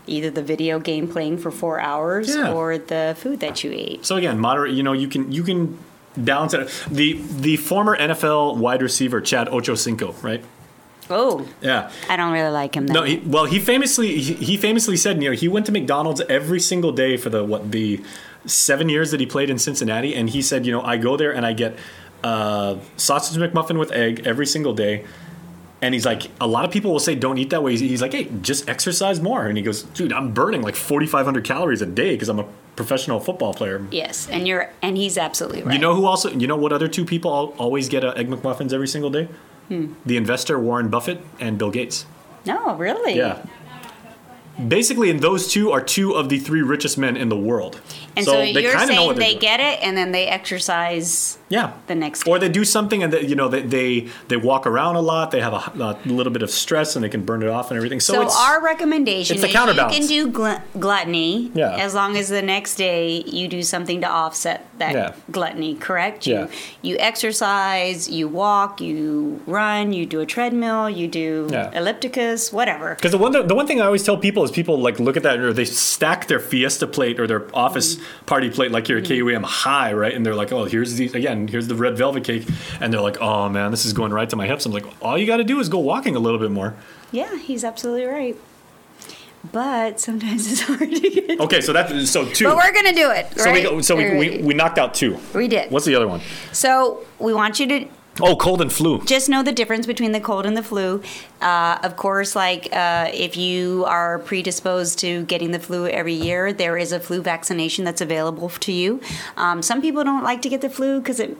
either 0.08 0.32
the 0.32 0.42
video 0.42 0.80
game 0.80 1.08
playing 1.08 1.38
for 1.38 1.52
four 1.52 1.80
hours 1.80 2.36
Yeah. 2.36 2.52
or 2.52 2.78
the 2.80 3.16
food 3.20 3.40
that 3.42 3.64
you 3.64 3.72
ate. 3.72 4.04
So 4.06 4.16
again, 4.18 4.40
moderate. 4.40 4.74
You 4.74 4.82
know, 4.82 4.94
you 4.94 5.08
can 5.08 5.32
you 5.32 5.44
can 5.44 5.78
balance 6.18 6.54
it. 6.54 6.70
The 6.90 7.22
the 7.40 7.58
former 7.58 7.98
NFL 7.98 8.58
wide 8.58 8.82
receiver 8.82 9.22
Chad 9.22 9.48
Ochocinco, 9.48 10.22
right? 10.24 10.44
Oh, 11.10 11.46
Yeah. 11.62 11.92
I 12.10 12.16
don't 12.16 12.32
really 12.32 12.52
like 12.52 12.76
him. 12.76 12.88
Then. 12.88 12.94
No, 12.94 13.04
he, 13.04 13.18
well, 13.18 13.46
he 13.46 13.60
famously 13.60 14.20
he, 14.20 14.34
he 14.34 14.58
famously 14.58 14.96
said, 14.96 15.22
you 15.22 15.30
know, 15.30 15.36
he 15.36 15.48
went 15.48 15.66
to 15.66 15.72
McDonald's 15.72 16.22
every 16.30 16.60
single 16.60 16.92
day 16.92 17.18
for 17.18 17.30
the 17.30 17.44
what 17.44 17.72
the 17.72 18.02
seven 18.46 18.90
years 18.90 19.12
that 19.12 19.20
he 19.20 19.26
played 19.26 19.50
in 19.50 19.58
Cincinnati, 19.60 20.16
and 20.16 20.30
he 20.30 20.42
said, 20.42 20.66
you 20.66 20.72
know, 20.72 20.82
I 20.82 20.98
go 20.98 21.18
there 21.18 21.34
and 21.34 21.46
I 21.46 21.54
get 21.54 21.78
uh, 22.24 22.78
sausage 22.96 23.38
McMuffin 23.38 23.78
with 23.78 23.92
egg 23.92 24.26
every 24.26 24.46
single 24.46 24.74
day. 24.74 25.06
And 25.84 25.94
he's 25.94 26.06
like, 26.06 26.32
a 26.40 26.48
lot 26.48 26.64
of 26.64 26.72
people 26.72 26.94
will 26.94 27.00
say 27.00 27.14
don't 27.14 27.38
eat 27.38 27.50
that 27.50 27.62
way. 27.62 27.72
He's, 27.72 27.82
he's 27.82 28.02
like, 28.02 28.14
hey, 28.14 28.30
just 28.42 28.70
exercise 28.70 29.20
more. 29.20 29.48
And 29.48 29.58
he 29.58 29.64
goes, 29.64 29.84
dude, 29.84 30.14
I'm 30.14 30.32
burning 30.34 30.62
like 30.62 30.76
4,500 30.76 31.44
calories 31.44 31.82
a 31.82 31.86
day 31.86 32.14
because 32.16 32.30
I'm 32.30 32.40
a 32.40 32.48
professional 32.78 33.20
football 33.20 33.54
player. 33.54 33.86
Yes, 33.92 34.30
and 34.30 34.48
you're 34.48 34.72
and 34.82 34.96
he's 34.96 35.18
absolutely 35.18 35.62
right. 35.62 35.74
You 35.74 35.80
know 35.80 35.94
who 35.94 36.06
also? 36.06 36.30
You 36.30 36.48
know 36.48 36.56
what 36.56 36.72
other 36.72 36.88
two 36.88 37.04
people 37.04 37.54
always 37.58 37.90
get 37.90 38.06
uh, 38.06 38.12
egg 38.12 38.30
McMuffins 38.30 38.72
every 38.72 38.88
single 38.88 39.10
day? 39.10 39.28
Hmm. 39.68 39.96
The 40.06 40.16
investor 40.16 40.58
Warren 40.58 40.88
Buffett 40.88 41.20
and 41.42 41.58
Bill 41.58 41.70
Gates. 41.70 42.06
No, 42.46 42.76
really. 42.76 43.18
Yeah. 43.18 43.46
Basically, 44.66 45.10
and 45.10 45.20
those 45.20 45.52
two 45.52 45.72
are 45.72 45.82
two 45.82 46.14
of 46.14 46.30
the 46.30 46.40
three 46.40 46.62
richest 46.62 46.98
men 46.98 47.18
in 47.18 47.28
the 47.28 47.36
world. 47.36 47.82
And 48.16 48.24
so, 48.24 48.34
they 48.34 48.52
you're 48.52 48.78
saying 48.80 49.16
they 49.16 49.32
doing. 49.32 49.40
get 49.40 49.60
it 49.60 49.84
and 49.84 49.98
then 49.98 50.12
they 50.12 50.28
exercise 50.28 51.40
yeah. 51.58 51.68
the 51.92 51.96
next 52.06 52.28
Or 52.30 52.36
they 52.44 52.50
do 52.62 52.64
something 52.78 53.00
and 53.04 53.10
they, 53.14 53.22
you 53.32 53.36
know 53.40 53.48
they, 53.54 53.62
they 53.78 53.90
they 54.30 54.38
walk 54.50 54.64
around 54.72 54.96
a 55.04 55.06
lot. 55.12 55.26
They 55.36 55.42
have 55.48 55.56
a, 55.62 55.64
a 55.80 55.92
little 56.20 56.34
bit 56.38 56.44
of 56.48 56.50
stress 56.64 56.96
and 56.96 57.02
they 57.06 57.10
can 57.16 57.24
burn 57.30 57.42
it 57.46 57.50
off 57.58 57.66
and 57.70 57.78
everything. 57.78 58.00
So, 58.00 58.14
So, 58.14 58.38
our 58.48 58.58
recommendation 58.74 59.34
it's 59.36 59.44
the 59.46 59.50
you 59.50 59.54
can 59.98 60.06
do 60.18 60.22
gl- 60.40 60.62
gluttony 60.86 61.52
Yeah. 61.62 61.86
as 61.86 61.92
long 62.00 62.12
as 62.22 62.26
the 62.30 62.42
next 62.42 62.76
day 62.76 63.24
you 63.40 63.48
do 63.48 63.62
something 63.64 64.02
to 64.02 64.10
offset 64.22 64.58
that 64.82 64.94
Yeah. 64.94 65.14
gluttony, 65.32 65.76
correct? 65.88 66.20
You, 66.28 66.34
Yeah. 66.34 66.48
you 66.88 66.94
exercise, 67.00 68.10
you 68.10 68.28
walk, 68.28 68.82
you 68.82 69.42
run, 69.48 69.94
you 69.94 70.06
do 70.06 70.20
a 70.22 70.26
treadmill, 70.26 70.90
you 70.90 71.08
do 71.08 71.48
Yeah. 71.52 71.72
ellipticus, 71.80 72.52
whatever. 72.54 72.96
Because 72.96 73.12
the 73.12 73.18
one 73.18 73.32
the 73.48 73.56
one 73.56 73.68
thing 73.68 73.82
I 73.82 73.86
always 73.86 74.04
tell 74.04 74.18
people 74.18 74.44
is 74.44 74.52
people 74.52 74.78
like 74.80 75.00
look 75.00 75.18
at 75.18 75.24
that 75.24 75.40
or 75.40 75.52
they 75.54 75.66
stack 75.66 76.28
their 76.28 76.40
Fiesta 76.40 76.88
plate 76.88 77.20
or 77.20 77.28
their 77.28 77.44
office 77.54 77.96
Mm-hmm. 77.96 78.26
party 78.26 78.50
plate 78.50 78.72
like 78.72 78.88
you're 78.90 79.00
a 79.00 79.02
KUAM 79.02 79.44
high, 79.44 79.92
right? 79.94 80.14
And 80.16 80.26
they're 80.26 80.36
like, 80.36 80.52
oh, 80.52 80.66
here's 80.66 80.96
the 80.96 81.06
again, 81.08 81.43
here's 81.50 81.68
the 81.68 81.76
red 81.76 81.98
velvet 81.98 82.24
cake, 82.24 82.48
and 82.80 82.94
they're 82.94 83.02
like, 83.02 83.22
oh 83.22 83.50
man, 83.50 83.72
this 83.72 83.86
is 83.86 83.94
going 83.94 84.12
right 84.12 84.30
to 84.30 84.36
my 84.36 84.48
hips. 84.48 84.66
I'm 84.66 84.72
like, 84.72 84.86
all 85.02 85.18
you 85.18 85.26
got 85.26 85.38
to 85.38 85.44
do 85.44 85.60
is 85.60 85.70
go 85.70 85.80
walking 85.80 86.16
a 86.16 86.20
little 86.20 86.40
bit 86.40 86.52
more. 86.52 86.76
Yeah, 87.12 87.38
he's 87.38 87.64
absolutely 87.64 88.06
right. 88.06 88.36
But 89.52 90.00
sometimes 90.00 90.50
it's 90.52 90.62
hard 90.62 90.90
to 90.90 91.10
get. 91.10 91.40
Okay, 91.40 91.62
so 91.62 91.74
that's 91.74 92.10
so 92.10 92.26
two. 92.26 92.46
But 92.46 92.56
we're 92.58 92.74
gonna 92.74 92.94
do 92.94 93.12
it, 93.12 93.38
so 93.38 93.52
we 93.52 93.84
so 93.84 93.96
we, 93.96 94.18
we 94.18 94.38
we 94.42 94.54
knocked 94.54 94.78
out 94.78 94.94
two. 94.94 95.18
We 95.36 95.48
did. 95.48 95.70
What's 95.72 95.86
the 95.86 95.96
other 95.96 96.08
one? 96.08 96.22
So 96.52 97.06
we 97.20 97.34
want 97.34 97.60
you 97.60 97.68
to 97.68 97.88
Oh, 98.22 98.36
cold 98.36 98.62
and 98.62 98.72
flu. 98.72 99.02
just 99.06 99.28
know 99.30 99.42
the 99.42 99.52
difference 99.52 99.88
between 99.88 100.12
the 100.12 100.20
cold 100.20 100.46
and 100.46 100.56
the 100.56 100.62
flu. 100.64 101.02
Uh, 101.42 101.80
of 101.84 101.96
course, 101.96 102.36
like 102.36 102.70
uh, 102.72 103.10
if 103.14 103.36
you 103.36 103.86
are 103.88 104.20
predisposed 104.20 105.00
to 105.00 105.24
getting 105.26 105.52
the 105.52 105.60
flu 105.60 105.88
every 105.88 106.14
year, 106.14 106.54
there 106.54 106.78
is 106.78 106.92
a 106.92 107.00
flu 107.00 107.22
vaccination 107.22 107.84
that's 107.86 108.02
available 108.02 108.50
to 108.50 108.72
you. 108.72 109.02
Um, 109.36 109.62
some 109.64 109.82
people 109.82 110.04
don't 110.04 110.24
like 110.24 110.42
to 110.44 110.50
get 110.50 110.62
the 110.62 110.70
flu 110.70 111.00
because 111.00 111.20
it 111.20 111.36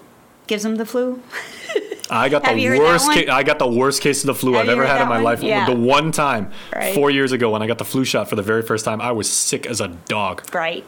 gives 0.48 0.64
them 0.64 0.76
the 0.78 0.86
flu. 0.86 1.22
I 2.10 2.28
got 2.30 2.46
Have 2.46 2.58
the 2.58 2.78
worst. 2.80 3.12
Ca- 3.12 3.30
I 3.30 3.44
got 3.44 3.60
the 3.60 3.68
worst 3.68 4.02
case 4.02 4.24
of 4.24 4.28
the 4.28 4.36
flu 4.36 4.54
Have 4.54 4.64
I've 4.64 4.70
ever 4.70 4.86
had 4.86 5.02
in 5.02 5.08
my 5.08 5.16
one? 5.16 5.24
life. 5.24 5.42
Yeah. 5.42 5.66
The 5.66 5.76
one 5.76 6.12
time, 6.12 6.52
Right. 6.76 6.94
four 6.94 7.10
years 7.10 7.32
ago, 7.32 7.52
when 7.52 7.62
I 7.62 7.68
got 7.68 7.78
the 7.78 7.86
flu 7.86 8.04
shot 8.04 8.30
for 8.30 8.36
the 8.36 8.42
very 8.42 8.62
first 8.62 8.84
time, 8.84 9.00
I 9.00 9.12
was 9.14 9.30
sick 9.30 9.66
as 9.66 9.80
a 9.80 9.88
dog. 9.88 10.44
Right. 10.54 10.84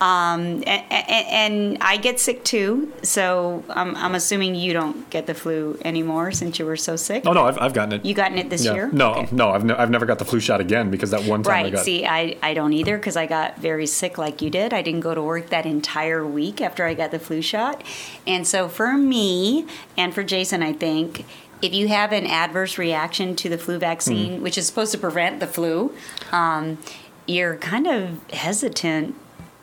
Um, 0.00 0.62
and, 0.66 0.84
and 0.90 1.78
I 1.82 1.98
get 1.98 2.18
sick 2.18 2.42
too, 2.42 2.90
so 3.02 3.62
I'm, 3.68 3.94
I'm 3.96 4.14
assuming 4.14 4.54
you 4.54 4.72
don't 4.72 5.08
get 5.10 5.26
the 5.26 5.34
flu 5.34 5.78
anymore 5.84 6.32
since 6.32 6.58
you 6.58 6.64
were 6.64 6.76
so 6.78 6.96
sick. 6.96 7.24
Oh 7.26 7.32
no, 7.34 7.44
I've, 7.44 7.58
I've 7.58 7.74
gotten 7.74 7.92
it. 7.92 8.04
You 8.04 8.14
gotten 8.14 8.38
it 8.38 8.48
this 8.48 8.64
Yeah. 8.64 8.74
year? 8.74 8.90
No, 8.92 9.12
Okay. 9.14 9.28
no, 9.32 9.50
I've, 9.50 9.64
ne- 9.64 9.74
I've 9.74 9.90
never 9.90 10.06
got 10.06 10.18
the 10.18 10.24
flu 10.24 10.40
shot 10.40 10.60
again 10.60 10.90
because 10.90 11.10
that 11.10 11.24
one 11.24 11.42
time 11.42 11.52
I 11.52 11.62
Right. 11.64 11.72
got. 11.74 11.84
See, 11.84 12.06
I, 12.06 12.36
I 12.42 12.54
don't 12.54 12.72
either 12.72 12.96
because 12.96 13.16
I 13.16 13.26
got 13.26 13.58
very 13.58 13.86
sick 13.86 14.16
like 14.16 14.40
you 14.40 14.48
did. 14.48 14.72
I 14.72 14.80
didn't 14.80 15.00
go 15.00 15.14
to 15.14 15.22
work 15.22 15.50
that 15.50 15.66
entire 15.66 16.26
week 16.26 16.62
after 16.62 16.84
I 16.86 16.94
got 16.94 17.10
the 17.10 17.18
flu 17.18 17.42
shot. 17.42 17.82
And 18.26 18.46
so 18.46 18.68
for 18.68 18.94
me 18.94 19.66
and 19.98 20.14
for 20.14 20.22
Jason, 20.22 20.62
I 20.62 20.72
think 20.72 21.26
if 21.60 21.74
you 21.74 21.88
have 21.88 22.12
an 22.12 22.24
adverse 22.26 22.78
reaction 22.78 23.36
to 23.36 23.50
the 23.50 23.58
flu 23.58 23.76
vaccine, 23.78 24.38
Hmm. 24.38 24.42
which 24.42 24.56
is 24.56 24.66
supposed 24.66 24.92
to 24.92 24.98
prevent 24.98 25.40
the 25.40 25.46
flu, 25.46 25.92
um, 26.32 26.78
you're 27.26 27.56
kind 27.56 27.86
of 27.86 28.18
hesitant 28.32 29.14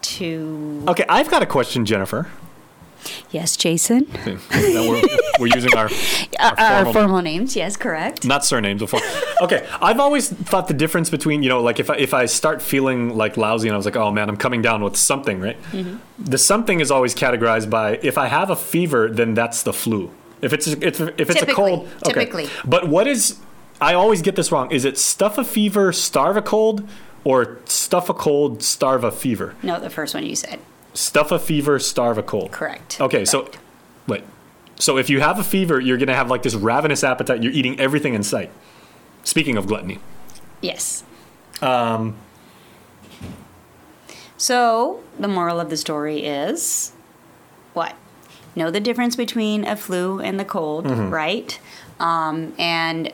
to. 0.02 0.84
Okay, 0.88 1.06
I've 1.10 1.30
got 1.30 1.42
a 1.42 1.46
question, 1.46 1.86
Jennifer. 1.86 2.28
Yes, 3.32 3.56
Jason. 3.56 4.08
We're, 4.52 5.02
we're 5.40 5.48
using 5.56 5.74
our, 5.76 5.90
our 6.40 6.60
Our 6.60 6.84
formal, 6.84 6.94
formal 6.94 7.22
names, 7.22 7.56
yes, 7.56 7.78
correct. 7.78 8.26
not 8.26 8.44
surnames 8.44 8.82
before. 8.82 9.00
Okay, 9.42 9.66
I've 9.82 10.00
always 10.00 10.30
thought 10.30 10.68
the 10.68 10.74
difference 10.74 11.10
between 11.10 11.44
you 11.44 11.48
know 11.50 11.62
like 11.62 11.80
if 11.80 11.90
I, 11.90 11.96
if 11.98 12.14
I 12.14 12.26
start 12.26 12.62
feeling 12.62 13.16
like 13.16 13.38
lousy 13.38 13.68
and 13.70 13.76
I 13.76 13.78
was 13.78 13.86
like 13.86 13.96
oh 13.96 14.12
man 14.12 14.30
I'm 14.30 14.36
coming 14.36 14.62
down 14.62 14.84
with 14.84 14.98
something 14.98 15.40
right, 15.40 15.62
Mm-hmm. 15.72 15.98
the 16.24 16.38
something 16.38 16.80
is 16.80 16.92
always 16.92 17.14
categorized 17.16 17.70
by 17.70 18.00
if 18.02 18.18
I 18.18 18.28
have 18.28 18.50
a 18.50 18.56
fever 18.56 19.10
then 19.10 19.36
that's 19.36 19.64
the 19.64 19.74
flu. 19.74 20.12
If 20.42 20.52
it's 20.52 20.68
if, 20.68 21.00
if 21.00 21.30
it's 21.30 21.42
a 21.42 21.46
cold, 21.46 21.88
okay. 22.06 22.14
typically. 22.14 22.50
But 22.66 22.90
what 22.90 23.08
is 23.08 23.40
I 23.80 23.94
always 23.94 24.22
get 24.22 24.36
this 24.36 24.52
wrong. 24.52 24.72
Is 24.72 24.86
it 24.86 24.98
stuff 24.98 25.38
a 25.38 25.44
fever, 25.44 25.94
starve 25.94 26.36
a 26.36 26.42
cold, 26.42 26.88
or 27.28 27.58
stuff 27.66 28.10
a 28.10 28.14
cold, 28.14 28.64
starve 28.64 29.04
a 29.04 29.12
fever? 29.12 29.54
No, 29.62 29.80
the 29.80 29.90
first 29.90 30.14
one 30.14 30.26
you 30.26 30.36
said. 30.36 30.60
Stuff 30.94 31.32
a 31.32 31.40
fever, 31.40 31.78
starve 31.80 32.18
a 32.18 32.24
cold. 32.24 32.52
Correct. 32.52 33.02
Okay, 33.02 33.26
so 33.26 33.50
wait. 34.08 34.24
So 34.80 34.98
if 34.98 35.10
you 35.10 35.20
have 35.20 35.38
a 35.40 35.44
fever, 35.44 35.80
you're 35.80 35.98
gonna 35.98 36.16
have 36.16 36.30
like 36.30 36.44
this 36.44 36.56
ravenous 36.56 37.04
appetite. 37.04 37.44
You're 37.44 37.52
eating 37.52 37.80
everything 37.80 38.14
in 38.14 38.24
sight. 38.24 38.50
Speaking 39.24 39.58
of 39.58 39.68
gluttony, 39.68 40.00
Yes. 40.62 41.04
um, 41.62 42.16
So, 44.38 45.02
the 45.20 45.28
moral 45.28 45.60
of 45.60 45.70
the 45.70 45.78
story 45.78 46.24
is 46.24 46.94
what? 47.74 47.96
Know 48.56 48.72
the 48.72 48.80
difference 48.80 49.16
between 49.16 49.66
a 49.66 49.76
flu 49.76 50.20
and 50.20 50.40
the 50.40 50.46
cold, 50.46 50.86
Mm-hmm. 50.86 51.10
right? 51.14 51.60
Um, 52.00 52.54
and 52.58 53.12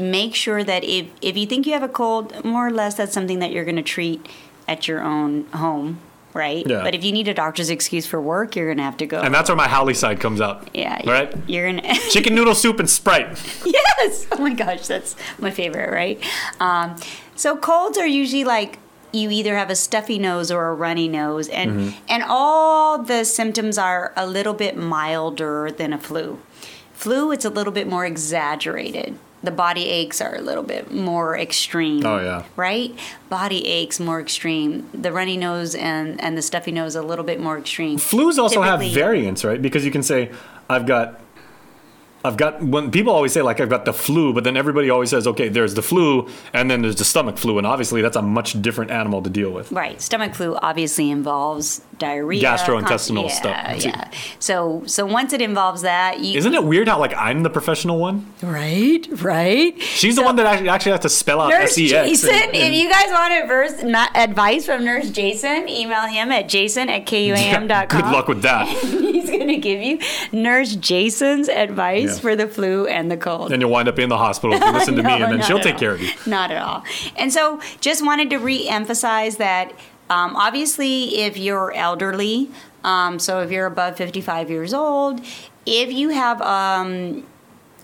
make 0.00 0.34
sure 0.34 0.64
that 0.64 0.82
if, 0.84 1.06
if 1.22 1.36
you 1.36 1.46
think 1.46 1.66
you 1.66 1.72
have 1.74 1.82
a 1.82 1.88
cold, 1.88 2.44
more 2.44 2.66
or 2.66 2.70
less 2.70 2.94
that's 2.94 3.12
something 3.12 3.38
that 3.40 3.52
you're 3.52 3.64
going 3.64 3.76
to 3.76 3.82
treat 3.82 4.26
at 4.66 4.88
your 4.88 5.02
own 5.02 5.44
home 5.54 5.98
right? 6.32 6.64
Yeah. 6.64 6.84
But 6.84 6.94
if 6.94 7.02
you 7.02 7.10
need 7.10 7.26
a 7.26 7.34
doctor's 7.34 7.70
excuse 7.70 8.06
for 8.06 8.20
work, 8.20 8.54
you're 8.54 8.68
gonna 8.72 8.84
have 8.84 8.96
to 8.98 9.06
go. 9.06 9.20
And 9.20 9.34
that's 9.34 9.50
where 9.50 9.56
my 9.56 9.66
Howley 9.66 9.94
side 9.94 10.20
comes 10.20 10.40
out. 10.40 10.68
yeah, 10.72 11.02
Right? 11.04 11.34
You're 11.48 11.66
gonna. 11.72 11.92
Chicken 12.10 12.36
noodle 12.36 12.54
soup 12.54 12.78
and 12.78 12.88
Sprite. 12.88 13.30
yes. 13.66 14.28
Oh 14.30 14.38
my 14.38 14.54
gosh, 14.54 14.86
that's 14.86 15.16
my 15.40 15.50
favorite, 15.50 15.90
right? 15.90 16.22
Um, 16.60 16.94
so 17.34 17.56
colds 17.56 17.98
are 17.98 18.06
usually 18.06 18.44
like 18.44 18.78
you 19.12 19.28
either 19.30 19.56
have 19.56 19.70
a 19.70 19.74
stuffy 19.74 20.20
nose 20.20 20.52
or 20.52 20.68
a 20.68 20.74
runny 20.74 21.08
nose, 21.08 21.48
and 21.48 21.70
Mm-hmm. 21.72 21.98
and 22.08 22.22
all 22.28 23.02
the 23.02 23.24
symptoms 23.24 23.76
are 23.76 24.12
a 24.16 24.24
little 24.24 24.54
bit 24.54 24.76
milder 24.76 25.72
than 25.76 25.92
a 25.92 25.98
flu. 25.98 26.38
Flu, 26.92 27.32
it's 27.32 27.44
a 27.44 27.50
little 27.50 27.72
bit 27.72 27.88
more 27.88 28.06
exaggerated. 28.06 29.18
The 29.42 29.50
body 29.50 29.88
aches 29.88 30.20
are 30.20 30.34
a 30.34 30.40
little 30.40 30.62
bit 30.62 30.92
more 30.92 31.36
extreme. 31.36 32.04
Oh, 32.04 32.20
yeah. 32.20 32.44
Right? 32.56 32.98
Body 33.28 33.66
aches 33.66 33.98
more 33.98 34.20
extreme. 34.20 34.88
The 34.92 35.12
runny 35.12 35.38
nose 35.38 35.74
and, 35.74 36.20
and 36.20 36.36
the 36.36 36.42
stuffy 36.42 36.72
nose 36.72 36.94
a 36.94 37.02
little 37.02 37.24
bit 37.24 37.40
more 37.40 37.58
extreme. 37.58 37.98
Flus 37.98 38.38
also 38.38 38.60
have 38.60 38.80
variants, 38.80 39.42
right? 39.44 39.60
Because 39.60 39.84
you 39.84 39.90
can 39.90 40.02
say, 40.02 40.30
I've 40.68 40.86
got. 40.86 41.20
I've 42.22 42.36
got 42.36 42.62
when 42.62 42.90
people 42.90 43.12
always 43.12 43.32
say 43.32 43.40
like 43.42 43.60
I've 43.60 43.70
got 43.70 43.84
the 43.86 43.92
flu, 43.94 44.32
but 44.34 44.44
then 44.44 44.56
everybody 44.56 44.90
always 44.90 45.08
says, 45.10 45.26
okay, 45.26 45.48
there's 45.48 45.74
the 45.74 45.82
flu, 45.82 46.28
and 46.52 46.70
then 46.70 46.82
there's 46.82 46.96
the 46.96 47.04
stomach 47.04 47.38
flu, 47.38 47.56
and 47.58 47.66
obviously 47.66 48.02
that's 48.02 48.16
a 48.16 48.22
much 48.22 48.60
different 48.60 48.90
animal 48.90 49.22
to 49.22 49.30
deal 49.30 49.50
with. 49.50 49.72
Right. 49.72 50.00
Stomach 50.02 50.34
flu 50.34 50.54
obviously 50.56 51.10
involves 51.10 51.80
diarrhea, 51.98 52.42
Gastrointestinal 52.42 53.22
const- 53.22 53.36
stuff, 53.38 53.56
Yeah, 53.56 53.74
too. 53.76 53.88
yeah. 53.88 54.10
So 54.38 54.82
so 54.86 55.06
once 55.06 55.32
it 55.32 55.40
involves 55.40 55.82
that, 55.82 56.20
you 56.20 56.36
Isn't 56.38 56.52
it 56.54 56.64
weird 56.64 56.88
how 56.88 56.98
like 56.98 57.14
I'm 57.16 57.42
the 57.42 57.50
professional 57.50 57.98
one? 57.98 58.26
right, 58.42 59.06
right. 59.22 59.80
She's 59.80 60.16
the 60.16 60.22
one 60.22 60.36
that 60.36 60.46
actually, 60.46 60.68
actually 60.68 60.92
has 60.92 61.00
to 61.00 61.08
spell 61.08 61.40
out 61.40 61.48
Nurse 61.50 61.74
sex. 61.74 61.90
Jason, 61.90 62.30
and- 62.30 62.54
if 62.54 62.72
you 62.74 62.90
guys 62.90 63.10
want 63.10 63.32
adverse, 63.32 63.82
not 63.82 64.14
advice 64.16 64.66
from 64.66 64.84
Nurse 64.84 65.10
Jason, 65.10 65.68
email 65.68 66.02
him 66.06 66.30
at 66.32 66.48
jason 66.48 66.88
at 66.90 67.06
kuam.com. 67.06 67.86
Good 67.88 68.10
luck 68.12 68.28
with 68.28 68.42
that. 68.42 68.66
He's 69.20 69.30
going 69.30 69.48
to 69.48 69.56
give 69.56 69.80
you 69.82 69.98
Nurse 70.32 70.76
Jason's 70.76 71.48
advice 71.48 72.08
Yeah. 72.08 72.09
For 72.18 72.34
the 72.34 72.48
flu 72.48 72.86
and 72.86 73.10
the 73.10 73.16
cold. 73.16 73.52
and 73.52 73.60
you'll 73.62 73.70
wind 73.70 73.88
up 73.88 73.98
in 73.98 74.08
the 74.08 74.18
hospital 74.18 74.54
if 74.56 74.62
you 74.64 74.72
listen 74.72 74.96
to 74.96 75.02
me, 75.02 75.22
and 75.22 75.32
then 75.32 75.42
she'll 75.42 75.60
take 75.60 75.74
all. 75.74 75.80
care 75.80 75.92
of 75.92 76.00
you. 76.00 76.10
Not 76.26 76.50
at 76.50 76.62
all. 76.62 76.82
And 77.16 77.32
so, 77.32 77.60
just 77.80 78.04
wanted 78.04 78.30
to 78.30 78.38
re-emphasize 78.38 79.36
that. 79.36 79.72
Um, 80.08 80.34
obviously, 80.34 81.20
if 81.20 81.36
you're 81.36 81.72
elderly, 81.72 82.50
um, 82.82 83.20
so 83.20 83.40
if 83.42 83.52
you're 83.52 83.66
above 83.66 83.96
55 83.96 84.50
years 84.50 84.74
old, 84.74 85.20
if 85.66 85.92
you 85.92 86.08
have 86.08 86.42
um, 86.42 87.24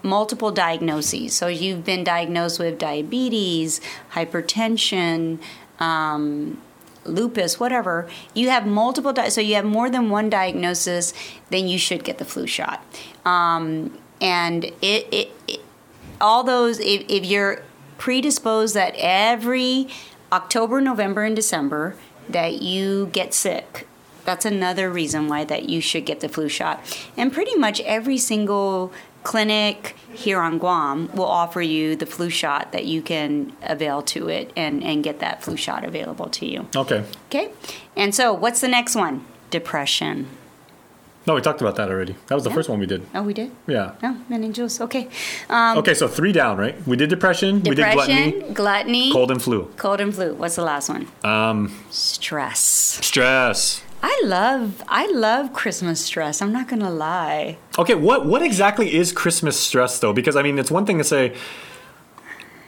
multiple 0.02 0.50
diagnoses, 0.50 1.34
so 1.34 1.46
you've 1.46 1.84
been 1.84 2.02
diagnosed 2.02 2.58
with 2.58 2.78
diabetes, 2.78 3.80
hypertension. 4.12 5.38
Um, 5.78 6.60
lupus, 7.04 7.60
whatever, 7.60 8.08
you 8.34 8.48
have 8.50 8.66
multiple, 8.66 9.12
di- 9.12 9.28
so 9.28 9.40
you 9.40 9.54
have 9.54 9.64
more 9.64 9.88
than 9.88 10.10
one 10.10 10.28
diagnosis, 10.28 11.12
then 11.50 11.68
you 11.68 11.78
should 11.78 12.02
get 12.04 12.18
the 12.18 12.24
flu 12.24 12.46
shot. 12.46 12.84
Um, 13.24 13.96
and 14.20 14.64
it, 14.64 15.06
it, 15.12 15.30
it 15.46 15.60
all 16.20 16.42
those, 16.42 16.78
if, 16.80 17.04
if 17.08 17.24
you're 17.24 17.62
predisposed 17.98 18.74
that 18.74 18.94
every 18.96 19.88
October, 20.32 20.80
November, 20.80 21.24
and 21.24 21.36
December 21.36 21.96
that 22.28 22.62
you 22.62 23.06
get 23.12 23.34
sick, 23.34 23.86
that's 24.24 24.44
another 24.44 24.90
reason 24.90 25.28
why 25.28 25.44
that 25.44 25.68
you 25.68 25.80
should 25.80 26.04
get 26.04 26.20
the 26.20 26.28
flu 26.28 26.48
shot. 26.48 26.80
And 27.16 27.32
pretty 27.32 27.54
much 27.56 27.80
every 27.82 28.18
single 28.18 28.92
clinic 29.22 29.96
here 30.12 30.40
on 30.40 30.58
Guam 30.58 31.10
will 31.12 31.26
offer 31.26 31.60
you 31.60 31.96
the 31.96 32.06
flu 32.06 32.30
shot 32.30 32.72
that 32.72 32.84
you 32.84 33.02
can 33.02 33.52
avail 33.62 34.02
to 34.02 34.28
it 34.28 34.52
and, 34.56 34.82
and 34.82 35.02
get 35.02 35.20
that 35.20 35.42
flu 35.42 35.56
shot 35.56 35.84
available 35.84 36.28
to 36.30 36.46
you. 36.46 36.68
Okay. 36.74 37.04
Okay? 37.26 37.50
And 37.96 38.14
so 38.14 38.32
what's 38.32 38.60
the 38.60 38.68
next 38.68 38.94
one? 38.94 39.24
Depression. 39.50 40.28
No, 41.26 41.34
we 41.34 41.40
talked 41.40 41.60
about 41.60 41.74
that 41.76 41.88
already. 41.90 42.14
That 42.28 42.34
was 42.36 42.44
the 42.44 42.50
Yeah. 42.50 42.56
first 42.56 42.68
one 42.68 42.78
we 42.78 42.86
did. 42.86 43.02
Oh, 43.14 43.22
we 43.22 43.34
did? 43.34 43.50
Yeah. 43.66 43.92
Oh, 44.02 44.16
men 44.28 44.44
and 44.44 44.54
Jules. 44.54 44.80
Okay. 44.80 45.08
Um, 45.50 45.78
Okay, 45.78 45.92
so 45.94 46.06
three 46.06 46.32
down, 46.32 46.56
right? 46.56 46.76
We 46.86 46.96
did 46.96 47.10
depression, 47.10 47.56
we 47.56 47.70
did 47.74 47.76
depression, 47.76 48.30
gluttony, 48.30 48.54
gluttony, 48.54 49.12
cold 49.12 49.30
and 49.32 49.42
flu. 49.42 49.68
cold 49.76 50.00
and 50.00 50.14
flu. 50.14 50.34
What's 50.34 50.54
the 50.56 50.62
last 50.64 50.88
one? 50.88 51.08
Um, 51.24 51.72
Stress. 51.90 52.60
stress. 53.02 53.82
I 54.02 54.20
love 54.24 54.82
I 54.88 55.06
love 55.10 55.52
Christmas 55.52 56.00
stress. 56.00 56.40
I'm 56.42 56.52
not 56.52 56.68
gonna 56.68 56.90
lie. 56.92 57.56
Okay, 57.78 57.94
what 57.96 58.26
what 58.26 58.42
exactly 58.42 58.94
is 58.94 59.10
Christmas 59.10 59.58
stress 59.58 59.98
though? 59.98 60.12
Because 60.12 60.36
I 60.36 60.42
mean, 60.42 60.58
it's 60.60 60.70
one 60.70 60.86
thing 60.86 60.98
to 60.98 61.04
say 61.04 61.32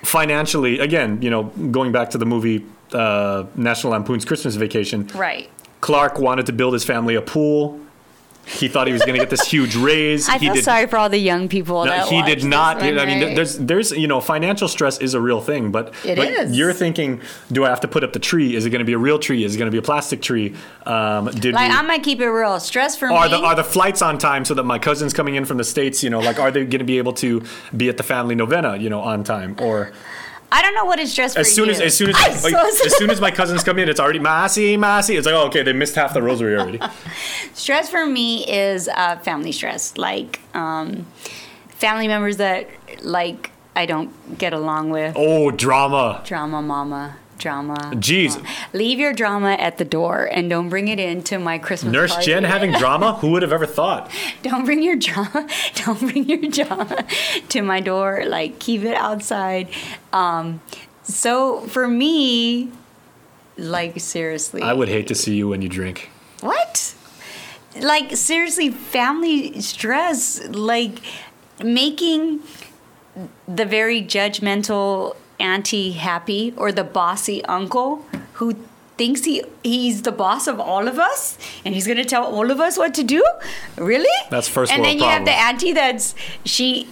financially. 0.03 0.79
Again, 0.81 1.21
you 1.23 1.31
know, 1.31 1.45
going 1.71 1.93
back 1.93 2.11
to 2.11 2.19
the 2.19 2.27
movie 2.27 2.65
uh, 2.93 3.45
National 3.55 3.93
Lampoon's 3.93 4.25
Christmas 4.25 4.57
Vacation, 4.57 5.07
Right. 5.15 5.49
Clark 5.81 6.19
wanted 6.19 6.47
to 6.47 6.53
build 6.53 6.73
his 6.73 6.85
family 6.85 7.15
a 7.15 7.21
pool. 7.23 7.79
He 8.49 8.67
thought 8.69 8.87
he 8.87 8.93
was 8.93 9.03
going 9.03 9.15
to 9.15 9.19
get 9.21 9.31
this 9.31 9.47
huge 9.47 9.77
raise. 9.77 10.29
I 10.29 10.39
he 10.39 10.47
feel 10.47 10.55
did, 10.55 10.65
sorry 10.65 10.87
for 10.87 10.97
all 10.97 11.09
the 11.09 11.19
young 11.19 11.49
people 11.49 11.85
No, 11.85 11.91
that 11.91 12.09
he 12.09 12.17
watch 12.17 12.27
did 12.27 12.39
this 12.39 12.45
not. 12.45 12.79
one, 12.79 12.99
I 12.99 13.05
mean, 13.07 13.23
right? 13.23 13.37
there's, 13.37 13.59
there's, 13.59 13.91
you 13.93 14.07
know, 14.09 14.21
financial 14.21 14.69
stress 14.69 14.99
is 14.99 15.15
a 15.15 15.21
real 15.21 15.41
thing, 15.41 15.71
but, 15.71 15.93
It 16.05 16.17
but 16.17 16.29
is. 16.29 16.57
you're 16.57 16.73
thinking, 16.73 17.21
do 17.53 17.65
I 17.65 17.69
have 17.69 17.81
to 17.81 17.89
put 17.89 18.05
up 18.05 18.13
the 18.13 18.19
tree? 18.19 18.57
Is 18.57 18.65
it 18.67 18.71
going 18.71 18.79
to 18.81 18.85
be 18.87 18.95
a 18.95 18.99
real 18.99 19.19
tree? 19.19 19.45
Is 19.45 19.55
it 19.55 19.59
going 19.59 19.67
to 19.71 19.73
be 19.73 19.79
a 19.79 19.83
plastic 19.83 20.23
tree? 20.23 20.55
Um, 20.87 21.27
did 21.27 21.55
like 21.55 21.71
we, 21.71 21.77
I'm 21.77 21.87
gonna 21.87 22.03
keep 22.03 22.21
it 22.21 22.29
real. 22.31 22.59
Stress 22.59 22.97
for 22.97 23.11
are 23.13 23.25
me. 23.27 23.31
the 23.31 23.39
are 23.39 23.55
the 23.55 23.65
flights 23.65 24.01
on 24.01 24.17
time 24.19 24.45
so 24.45 24.55
that 24.55 24.65
my 24.65 24.79
cousins 24.79 25.13
coming 25.13 25.35
in 25.35 25.45
from 25.45 25.59
the 25.59 25.65
states, 25.65 26.03
you 26.03 26.09
know, 26.11 26.21
like 26.21 26.39
are 26.39 26.51
they 26.51 26.61
going 26.65 26.79
to 26.79 26.85
be 26.85 26.99
able 26.99 27.13
to 27.15 27.43
be 27.77 27.89
at 27.91 27.97
the 27.99 28.03
family 28.03 28.35
novena, 28.35 28.77
you 28.77 28.89
know, 28.89 29.01
on 29.01 29.25
time? 29.25 29.55
Or 29.61 29.93
I 30.51 30.63
don't 30.63 30.75
know 30.75 30.85
what 30.85 30.99
is 30.99 31.13
stress 31.13 31.35
for 31.35 31.41
as 31.41 31.55
soon 31.55 31.67
you. 31.67 31.73
as 31.73 31.81
as 31.81 31.97
soon 31.97 32.11
as 32.11 32.17
I'm 32.19 32.53
like, 32.53 32.73
so 32.73 32.87
as 32.87 32.97
soon 32.97 33.11
as 33.11 33.21
my 33.21 33.31
cousins 33.31 33.63
come 33.63 33.79
in, 33.79 33.89
it's 33.89 34.01
already 34.01 34.19
massy, 34.19 34.77
massy. 34.77 35.17
It's 35.17 35.27
like 35.27 35.35
oh, 35.35 35.47
okay, 35.47 35.63
they 35.63 35.73
missed 35.73 35.95
half 35.95 36.15
the 36.15 36.23
rosary 36.23 36.57
already. 36.57 36.81
Stress 37.53 37.91
for 37.91 38.07
me 38.07 38.49
is 38.51 38.89
uh, 38.89 39.19
family 39.19 39.53
stress, 39.53 39.97
like 39.99 40.41
um, 40.55 41.07
family 41.69 42.09
members 42.09 42.39
that 42.39 42.69
like 43.05 43.51
I 43.77 43.87
don't 43.87 44.39
get 44.39 44.53
along 44.53 44.91
with. 44.91 45.15
Oh, 45.17 45.51
drama. 45.51 46.23
Drama, 46.25 46.63
mama, 46.63 47.17
drama. 47.39 47.77
Jeez, 47.95 48.45
Leave 48.73 48.99
your 48.99 49.13
drama 49.13 49.53
at 49.53 49.79
the 49.79 49.85
door 49.85 50.29
and 50.31 50.51
don't 50.51 50.69
bring 50.69 50.89
it 50.89 50.99
into 50.99 51.39
my 51.39 51.59
Christmas 51.59 51.93
Nurse 51.93 52.13
party. 52.13 52.27
Jenn 52.27 52.45
having 52.45 52.73
drama? 52.79 53.15
Who 53.15 53.31
would 53.31 53.43
have 53.43 53.53
ever 53.53 53.67
thought? 53.67 54.11
don't 54.43 54.65
bring 54.65 54.83
your 54.83 54.97
drama. 54.97 55.47
Don't 55.85 56.01
bring 56.01 56.29
your 56.29 56.51
drama 56.51 57.07
to 57.49 57.63
my 57.63 57.81
door. 57.81 58.25
Like 58.27 58.59
keep 58.59 58.83
it 58.83 58.95
outside. 58.97 59.69
Um, 60.13 60.61
so 61.03 61.61
for 61.69 61.87
me, 61.89 62.71
like 63.57 63.99
seriously, 64.01 64.63
I 64.63 64.73
would 64.73 64.89
hate 64.89 65.07
to 65.09 65.15
see 65.15 65.35
you 65.37 65.49
when 65.49 65.63
you 65.63 65.69
drink. 65.69 66.11
What? 66.41 66.95
Like 67.81 68.17
seriously, 68.17 68.71
family 68.71 69.61
stress, 69.61 70.47
like 70.49 70.99
making 71.63 72.41
the 73.47 73.65
very 73.65 74.03
judgmental 74.03 75.17
auntie 75.41 75.93
happy 75.93 76.53
or 76.57 76.73
the 76.73 76.85
bossy 76.85 77.45
uncle 77.45 78.05
who 78.35 78.57
thinks 78.99 79.25
he 79.25 79.43
he's 79.63 80.03
the 80.03 80.13
boss 80.13 80.47
of 80.47 80.61
all 80.61 80.89
of 80.89 80.99
us 80.99 81.39
and 81.65 81.75
he's 81.75 81.87
going 81.87 81.97
to 81.97 82.05
tell 82.05 82.25
all 82.25 82.51
of 82.51 82.61
us 82.61 82.77
what 82.77 82.93
to 82.95 83.05
do? 83.05 83.25
Really? 83.77 84.09
That's 84.31 84.49
first 84.49 84.73
And 84.73 84.85
then 84.85 84.99
you 84.99 85.05
have 85.05 85.25
the 85.25 85.33
auntie 85.33 85.73
that's 85.73 86.15
she 86.45 86.89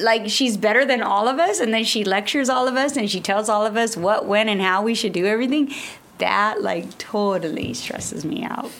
like 0.00 0.28
she's 0.28 0.56
better 0.56 0.84
than 0.84 1.02
all 1.02 1.26
of 1.28 1.38
us 1.38 1.60
and 1.60 1.72
then 1.72 1.84
she 1.84 2.04
lectures 2.04 2.48
all 2.50 2.68
of 2.68 2.76
us 2.76 2.96
and 2.96 3.10
she 3.10 3.20
tells 3.20 3.48
all 3.48 3.64
of 3.64 3.76
us 3.76 3.96
what 3.96 4.26
when 4.26 4.48
and 4.48 4.60
how 4.60 4.82
we 4.82 4.94
should 4.94 5.12
do 5.12 5.24
everything. 5.24 5.72
That 6.18 6.60
like 6.60 6.98
totally 6.98 7.72
stresses 7.74 8.24
me 8.24 8.44
out. 8.44 8.70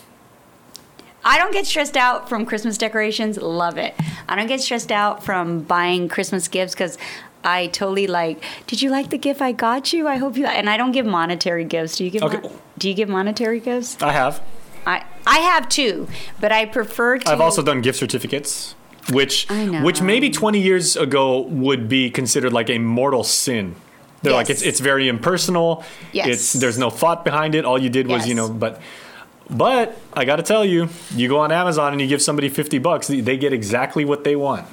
I 1.26 1.38
don't 1.38 1.52
get 1.52 1.64
stressed 1.66 1.96
out 1.96 2.28
from 2.28 2.44
christmas 2.44 2.76
decorations. 2.76 3.38
Love 3.38 3.78
it. 3.78 3.94
I 4.28 4.36
don't 4.36 4.46
get 4.46 4.60
stressed 4.60 4.92
out 4.92 5.24
from 5.24 5.60
buying 5.62 6.08
christmas 6.08 6.48
gifts 6.48 6.74
because 6.74 6.98
i 7.44 7.66
totally 7.68 8.06
like 8.06 8.42
did 8.66 8.80
you 8.82 8.90
like 8.90 9.10
the 9.10 9.18
gift 9.18 9.40
i 9.42 9.52
got 9.52 9.92
you 9.92 10.06
i 10.08 10.16
hope 10.16 10.36
you 10.36 10.46
and 10.46 10.68
i 10.70 10.76
don't 10.76 10.92
give 10.92 11.06
monetary 11.06 11.64
gifts 11.64 11.96
do 11.96 12.04
you 12.04 12.10
give 12.10 12.22
Okay. 12.22 12.38
mon- 12.42 12.52
do 12.78 12.88
you 12.88 12.94
give 12.94 13.08
monetary 13.08 13.60
gifts 13.60 13.96
I 14.02 14.12
have. 14.12 14.40
i 14.86 15.04
i 15.26 15.38
have 15.38 15.68
too 15.68 16.08
but 16.40 16.50
i 16.52 16.64
prefer 16.66 17.18
to 17.18 17.30
I've 17.30 17.40
also 17.40 17.62
done 17.62 17.80
gift 17.82 17.98
certificates, 17.98 18.74
which 19.12 19.46
which 19.82 20.00
maybe 20.02 20.30
20 20.30 20.58
years 20.60 20.96
ago 20.96 21.40
would 21.42 21.88
be 21.88 22.10
considered 22.10 22.52
like 22.52 22.70
a 22.70 22.78
mortal 22.78 23.22
sin. 23.24 23.74
They're 24.22 24.32
like 24.32 24.48
it's 24.48 24.62
it's 24.62 24.80
very 24.80 25.08
impersonal. 25.08 25.84
Yes. 26.12 26.26
It's 26.28 26.52
there's 26.54 26.78
no 26.78 26.88
thought 26.88 27.22
behind 27.24 27.54
it. 27.54 27.66
All 27.66 27.78
you 27.78 27.90
did 27.90 28.06
was, 28.08 28.26
you 28.26 28.34
Yes. 28.34 28.48
know, 28.48 28.48
but 28.54 28.80
but 29.50 29.98
I 30.14 30.24
got 30.24 30.36
to 30.36 30.42
tell 30.42 30.64
you, 30.64 30.88
you 31.14 31.28
go 31.28 31.38
on 31.40 31.52
Amazon 31.52 31.92
and 31.92 32.00
you 32.00 32.06
give 32.08 32.22
somebody 32.22 32.48
50 32.48 32.78
bucks, 32.78 33.08
they 33.08 33.36
get 33.36 33.52
exactly 33.52 34.04
what 34.06 34.24
they 34.24 34.36
want. 34.36 34.64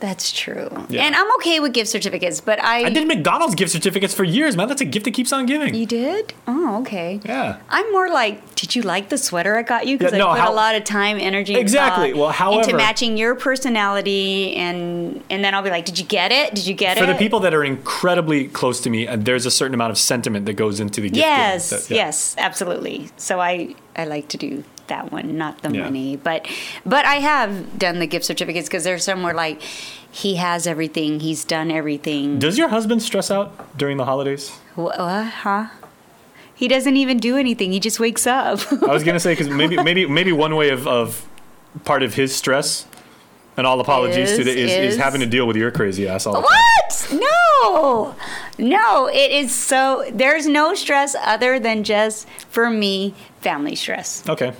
That's 0.00 0.30
true. 0.30 0.68
Yeah. 0.88 1.02
And 1.04 1.14
I'm 1.16 1.30
okay 1.36 1.58
with 1.60 1.72
gift 1.72 1.90
certificates, 1.90 2.40
but 2.40 2.62
I. 2.62 2.84
I 2.84 2.90
did 2.90 3.06
McDonald's 3.08 3.54
gift 3.56 3.72
certificates 3.72 4.14
for 4.14 4.22
years, 4.24 4.56
man. 4.56 4.68
That's 4.68 4.80
a 4.80 4.84
gift 4.84 5.04
that 5.06 5.12
keeps 5.14 5.32
on 5.32 5.46
giving. 5.46 5.74
You 5.74 5.86
did? 5.86 6.34
Oh, 6.46 6.80
okay. 6.82 7.20
Yeah. 7.24 7.58
I'm 7.68 7.90
more 7.92 8.08
like, 8.08 8.54
did 8.54 8.76
you 8.76 8.82
like 8.82 9.08
the 9.08 9.18
sweater 9.18 9.56
I 9.56 9.62
got 9.62 9.86
you? 9.86 9.98
Because 9.98 10.12
Yeah, 10.12 10.18
no, 10.18 10.28
I 10.28 10.34
put 10.36 10.40
how- 10.44 10.52
a 10.52 10.54
lot 10.54 10.74
of 10.76 10.84
time, 10.84 11.18
energy, 11.18 11.56
Exactly. 11.56 12.12
Well, 12.14 12.30
however- 12.30 12.62
into 12.62 12.76
matching 12.76 13.16
your 13.16 13.34
personality, 13.34 14.54
and 14.56 15.22
and 15.30 15.44
then 15.44 15.54
I'll 15.54 15.62
be 15.62 15.70
like, 15.70 15.84
did 15.84 15.98
you 15.98 16.04
get 16.04 16.32
it? 16.32 16.54
Did 16.54 16.66
you 16.66 16.74
get 16.74 16.96
For 16.96 17.04
it? 17.04 17.06
For 17.06 17.12
the 17.12 17.18
people 17.18 17.40
that 17.40 17.54
are 17.54 17.64
incredibly 17.64 18.48
close 18.48 18.80
to 18.82 18.90
me, 18.90 19.06
uh, 19.08 19.16
there's 19.18 19.46
a 19.46 19.50
certain 19.50 19.74
amount 19.74 19.90
of 19.90 19.98
sentiment 19.98 20.46
that 20.46 20.54
goes 20.54 20.80
into 20.80 21.00
the 21.00 21.08
gift. 21.08 21.18
Yes, 21.18 21.70
That- 21.70 21.90
yeah. 21.90 21.96
yes, 22.06 22.34
absolutely. 22.38 23.10
So 23.16 23.40
I 23.40 23.74
I 23.96 24.04
like 24.04 24.28
to 24.28 24.36
do 24.36 24.64
that 24.88 25.10
one, 25.12 25.36
not 25.38 25.62
the 25.62 25.70
Yeah. 25.72 25.84
money, 25.84 26.16
but 26.16 26.46
but 26.84 27.04
I 27.06 27.16
have 27.16 27.78
done 27.78 27.98
the 27.98 28.06
gift 28.06 28.24
certificates 28.24 28.68
because 28.68 28.84
there's 28.84 29.04
some 29.04 29.22
where 29.22 29.34
like 29.34 29.62
he 30.10 30.36
has 30.36 30.66
everything, 30.66 31.20
he's 31.20 31.44
done 31.44 31.70
everything. 31.70 32.38
Does 32.38 32.58
your 32.58 32.68
husband 32.68 33.02
stress 33.02 33.30
out 33.30 33.76
during 33.78 33.96
the 33.98 34.04
holidays? 34.04 34.50
What, 34.74 34.98
uh, 34.98 35.22
huh? 35.24 35.66
He 36.54 36.66
doesn't 36.66 36.96
even 36.96 37.18
do 37.18 37.36
anything. 37.36 37.70
He 37.72 37.78
just 37.80 38.00
wakes 38.00 38.26
up. 38.26 38.60
I 38.82 38.92
was 38.92 39.04
gonna 39.04 39.20
say 39.20 39.32
because 39.32 39.48
maybe 39.48 39.76
maybe 39.82 40.06
maybe 40.06 40.32
one 40.32 40.56
way 40.56 40.70
of, 40.70 40.86
of 40.88 41.24
part 41.84 42.02
of 42.02 42.14
his 42.14 42.34
stress, 42.34 42.86
and 43.56 43.66
all 43.66 43.78
apologies 43.80 44.36
to 44.36 44.42
the, 44.44 44.50
is, 44.50 44.70
is, 44.72 44.94
is- 44.94 44.96
having 44.96 45.20
to 45.20 45.26
deal 45.26 45.46
with 45.46 45.56
your 45.56 45.70
crazy 45.70 46.08
ass 46.08 46.26
all 46.26 46.34
the 46.34 46.40
time. 46.40 46.48
What? 46.48 47.22
No. 47.22 48.14
No, 48.58 49.06
it 49.08 49.30
is 49.30 49.54
so 49.54 50.04
there's 50.12 50.46
no 50.48 50.74
stress 50.74 51.14
other 51.22 51.60
than 51.60 51.84
just 51.84 52.28
for 52.50 52.70
me 52.70 53.14
family 53.40 53.76
stress. 53.76 54.24
Okay. 54.28 54.52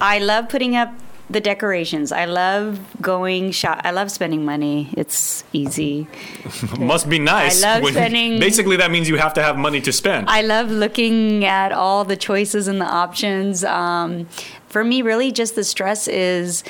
I 0.00 0.18
love 0.18 0.48
putting 0.48 0.76
up 0.76 0.92
the 1.28 1.40
decorations. 1.40 2.12
I 2.12 2.24
love 2.24 2.78
going 3.02 3.50
shop. 3.50 3.80
I 3.82 3.90
love 3.90 4.12
spending 4.12 4.44
money. 4.44 4.90
It's 4.96 5.42
easy. 5.52 6.06
Must 6.78 7.08
be 7.08 7.18
nice. 7.18 7.64
I 7.64 7.78
love 7.80 7.88
spending- 7.90 8.38
Basically, 8.48 8.76
that 8.76 8.90
means 8.92 9.08
you 9.08 9.16
have 9.16 9.34
to 9.34 9.42
have 9.42 9.56
money 9.56 9.80
to 9.80 9.92
spend. 9.92 10.28
I 10.28 10.42
love 10.42 10.70
looking 10.70 11.44
at 11.44 11.72
all 11.72 12.04
the 12.04 12.16
choices 12.16 12.68
and 12.68 12.80
the 12.80 12.84
options. 12.86 13.64
Um, 13.64 14.28
for 14.68 14.84
me, 14.84 15.02
really, 15.02 15.32
just 15.32 15.56
the 15.56 15.64
stress 15.64 16.06
is 16.06 16.62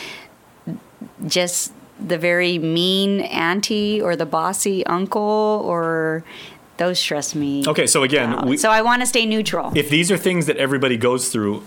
just 1.26 1.72
the 2.00 2.18
very 2.18 2.58
mean 2.58 3.20
auntie 3.20 4.00
or 4.00 4.16
the 4.16 4.26
bossy 4.26 4.84
uncle 4.86 5.62
or 5.64 6.24
those 6.76 6.98
stress 6.98 7.34
me. 7.34 7.64
okay, 7.66 7.86
so 7.86 8.02
again, 8.02 8.46
we, 8.46 8.56
so 8.58 8.70
I 8.70 8.82
want 8.82 9.00
to 9.00 9.06
stay 9.06 9.24
neutral. 9.24 9.72
if 9.74 9.88
these 9.88 10.10
are 10.10 10.18
things 10.18 10.44
that 10.46 10.58
everybody 10.58 10.98
goes 10.98 11.30
through, 11.30 11.62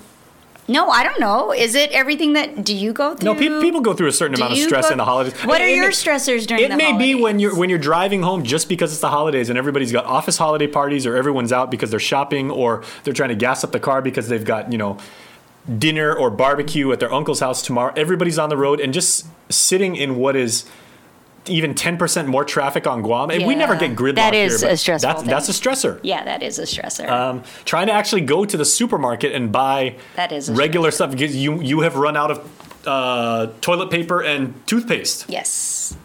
no, 0.69 0.89
I 0.89 1.03
don't 1.03 1.19
know. 1.19 1.51
Is 1.51 1.75
it 1.75 1.91
everything 1.91 2.33
that 2.33 2.63
do 2.63 2.73
you 2.75 2.93
go 2.93 3.15
through? 3.15 3.25
no, 3.25 3.35
pe- 3.35 3.61
people 3.61 3.81
go 3.81 3.93
through 3.93 4.07
a 4.07 4.11
certain 4.13 4.35
Do 4.35 4.41
amount 4.43 4.53
of 4.57 4.63
stress 4.63 4.85
go- 4.87 4.91
in 4.93 4.97
the 4.97 5.05
holidays. 5.05 5.33
What 5.43 5.59
are 5.59 5.65
It- 5.65 5.71
it 5.71 5.75
your 5.75 5.85
may- 5.87 5.91
stressors 5.91 6.47
during? 6.47 6.63
It 6.63 6.69
the 6.69 6.77
may 6.77 6.97
be 6.97 7.15
when 7.15 7.39
you're 7.39 7.55
when 7.55 7.69
you're 7.69 7.79
driving 7.79 8.21
home 8.21 8.43
just 8.43 8.69
because 8.69 8.91
it's 8.91 9.01
the 9.01 9.09
holidays 9.09 9.49
and 9.49 9.57
everybody's 9.57 9.91
got 9.91 10.05
office 10.05 10.37
holiday 10.37 10.67
parties 10.67 11.05
or 11.05 11.17
everyone's 11.17 11.51
out 11.51 11.69
because 11.71 11.89
they're 11.91 11.99
shopping 11.99 12.49
or 12.49 12.83
they're 13.03 13.13
trying 13.13 13.29
to 13.29 13.35
gas 13.35 13.63
up 13.63 13.71
the 13.73 13.79
car 13.79 14.01
because 14.01 14.29
they've 14.29 14.45
got 14.45 14.71
you 14.71 14.77
know 14.77 14.97
dinner 15.77 16.13
or 16.13 16.29
barbecue 16.29 16.91
at 16.91 16.99
their 16.99 17.13
uncle's 17.13 17.41
house 17.41 17.61
tomorrow. 17.61 17.93
Everybody's 17.95 18.39
on 18.39 18.49
the 18.49 18.57
road 18.57 18.79
and 18.79 18.93
just 18.93 19.25
sitting 19.49 19.95
in 19.95 20.15
what 20.15 20.35
is 20.35 20.65
even 21.49 21.73
10% 21.73 22.27
more 22.27 22.43
traffic 22.45 22.85
on 22.87 23.01
Guam. 23.01 23.29
And 23.31 23.45
we 23.45 23.55
never 23.55 23.73
Yeah. 23.73 23.79
get 23.87 23.95
gridlock 23.95 24.15
That 24.15 24.33
is 24.35 24.61
here, 24.61 24.71
a 24.71 24.77
stressful 24.77 25.23
That's, 25.23 25.47
that's 25.47 25.49
a 25.49 25.51
stressor. 25.51 25.99
Yeah, 26.03 26.23
that 26.23 26.41
is 26.43 26.59
a 26.59 26.63
stressor. 26.63 27.09
Um, 27.09 27.43
trying 27.65 27.87
to 27.87 27.93
actually 27.93 28.21
go 28.21 28.45
to 28.45 28.55
the 28.57 28.65
supermarket 28.65 29.33
and 29.33 29.51
buy 29.51 29.95
That 30.15 30.31
is 30.31 30.49
regular 30.49 30.91
stuff 30.91 31.11
because 31.11 31.35
you 31.35 31.61
you 31.61 31.81
have 31.81 31.95
run 31.95 32.15
out 32.15 32.31
of 32.31 32.39
uh, 32.87 33.47
toilet 33.61 33.89
paper 33.91 34.21
and 34.23 34.53
toothpaste, 34.65 35.25
yes. 35.27 35.95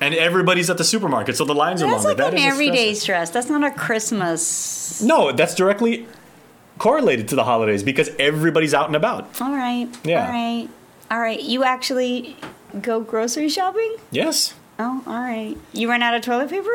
and 0.00 0.14
everybody's 0.14 0.70
at 0.70 0.78
the 0.78 0.84
supermarket, 0.84 1.36
so 1.36 1.44
the 1.44 1.54
lines 1.54 1.82
are 1.82 1.90
That's 1.90 2.04
longer. 2.04 2.22
like 2.22 2.32
That 2.32 2.40
an 2.40 2.46
everyday 2.50 2.92
stressor. 2.92 3.00
stress. 3.00 3.30
That's 3.30 3.50
not 3.50 3.62
a 3.62 3.70
Christmas. 3.70 5.02
No, 5.02 5.30
that's 5.32 5.54
directly 5.54 6.06
correlated 6.78 7.28
to 7.28 7.34
the 7.36 7.44
holidays 7.44 7.82
because 7.82 8.10
everybody's 8.18 8.72
out 8.72 8.86
and 8.86 8.96
about. 8.96 9.40
All 9.40 9.52
right. 9.54 9.88
Yeah. 10.04 10.24
All 10.26 10.32
right. 10.32 10.68
All 11.10 11.20
right. 11.20 11.42
You 11.42 11.64
actually 11.64 12.36
go 12.80 13.00
grocery 13.00 13.48
shopping? 13.50 13.96
Yes. 14.10 14.54
Oh, 14.82 15.02
all 15.06 15.12
right. 15.20 15.56
You 15.74 15.90
run 15.90 16.02
out 16.02 16.14
of 16.14 16.22
toilet 16.22 16.48
paper? 16.48 16.70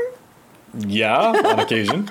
Yeah, 0.78 1.18
on 1.18 1.60
occasion. 1.66 2.08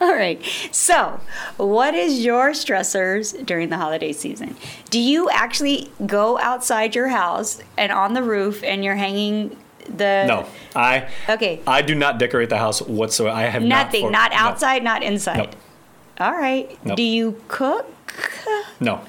All 0.00 0.12
right. 0.12 0.42
So, 0.72 1.20
what 1.56 1.94
is 1.94 2.24
your 2.24 2.50
stressors 2.50 3.46
during 3.46 3.68
the 3.70 3.76
holiday 3.76 4.12
season? 4.12 4.56
Do 4.90 4.98
you 4.98 5.30
actually 5.30 5.90
go 6.04 6.38
outside 6.40 6.94
your 6.96 7.08
house 7.08 7.62
and 7.78 7.92
on 7.92 8.14
the 8.14 8.22
roof 8.22 8.62
and 8.64 8.84
you're 8.84 8.96
hanging 8.96 9.56
the 9.88 10.24
No, 10.26 10.46
I 10.74 11.08
Okay. 11.28 11.60
I 11.66 11.80
do 11.82 11.94
not 11.94 12.18
decorate 12.18 12.50
the 12.50 12.58
house 12.58 12.82
whatsoever. 12.82 13.34
I 13.36 13.42
have 13.44 13.62
Nothing, 13.62 14.02
not, 14.02 14.08
for- 14.08 14.10
not 14.10 14.30
no. 14.32 14.36
outside, 14.38 14.82
not 14.82 15.02
inside. 15.04 15.36
Nope. 15.38 15.56
All 16.18 16.32
right. 16.32 16.76
Nope. 16.84 16.96
Do 16.96 17.02
you 17.04 17.40
cook? 17.48 17.86
No. 18.80 19.00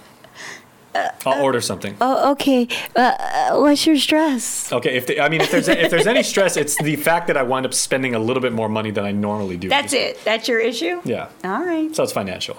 I'll 1.25 1.43
order 1.43 1.61
something. 1.61 1.95
Oh, 2.01 2.31
okay. 2.31 2.67
Uh, 2.95 3.57
what's 3.57 3.85
your 3.85 3.97
stress? 3.97 4.71
Okay, 4.73 4.95
if 4.97 5.05
the, 5.07 5.21
I 5.21 5.29
mean 5.29 5.41
if 5.41 5.51
there's 5.51 5.67
if 5.67 5.91
there's 5.91 6.07
any 6.07 6.23
stress, 6.23 6.57
it's 6.57 6.75
the 6.81 6.95
fact 6.95 7.27
that 7.27 7.37
I 7.37 7.43
wind 7.43 7.65
up 7.65 7.73
spending 7.73 8.15
a 8.15 8.19
little 8.19 8.41
bit 8.41 8.53
more 8.53 8.67
money 8.69 8.89
than 8.91 9.05
I 9.05 9.11
normally 9.11 9.57
do. 9.57 9.69
That's 9.69 9.93
it. 9.93 10.23
That's 10.25 10.47
your 10.47 10.59
issue? 10.59 11.01
Yeah. 11.05 11.29
All 11.43 11.63
right. 11.63 11.95
So 11.95 12.01
it's 12.03 12.11
financial. 12.13 12.57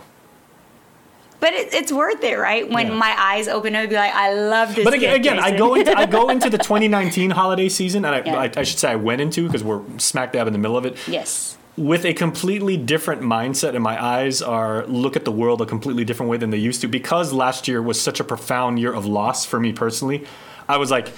But 1.41 1.53
it, 1.53 1.73
it's 1.73 1.93
worth 1.93 2.23
it, 2.25 2.37
right? 2.37 2.69
When 2.69 2.88
Yeah. 2.88 2.95
my 2.95 3.14
eyes 3.17 3.47
open 3.49 3.75
up 3.77 3.83
and 3.83 3.91
be 3.91 3.97
like, 3.97 4.14
I 4.14 4.35
love 4.35 4.75
this. 4.75 4.85
But 4.85 4.95
again, 4.95 5.14
again 5.14 5.38
I 5.38 5.57
go 5.57 5.75
into 5.75 5.97
I 5.97 6.07
go 6.07 6.29
into 6.31 6.49
the 6.51 6.59
2019 6.71 7.31
holiday 7.31 7.69
season, 7.69 8.05
and 8.05 8.14
I, 8.14 8.23
Yeah. 8.25 8.38
I, 8.38 8.51
I 8.57 8.62
should 8.62 8.79
say 8.79 8.91
I 8.91 8.97
went 8.97 9.21
into 9.21 9.47
because 9.47 9.62
we're 9.64 9.83
smack 9.99 10.33
dab 10.33 10.47
in 10.47 10.53
the 10.53 10.59
middle 10.59 10.77
of 10.77 10.87
it 10.87 10.97
yes. 11.09 11.58
With 11.79 12.05
a 12.05 12.12
completely 12.12 12.77
different 12.77 13.23
mindset, 13.23 13.75
and 13.75 13.83
my 13.83 14.03
eyes 14.03 14.43
are 14.43 14.85
look 14.87 15.14
at 15.14 15.25
the 15.25 15.33
world 15.33 15.62
a 15.62 15.67
completely 15.67 16.05
different 16.05 16.29
way 16.29 16.37
than 16.37 16.51
they 16.51 16.59
used 16.59 16.81
to 16.81 16.88
because 16.88 17.33
last 17.33 17.69
year 17.69 17.81
was 17.81 18.01
such 18.01 18.19
a 18.19 18.25
profound 18.25 18.79
year 18.79 18.93
of 18.93 19.07
loss 19.07 19.45
for 19.45 19.61
me 19.61 19.73
personally. 19.73 20.27
I 20.69 20.77
was 20.77 20.91
like, 20.91 21.12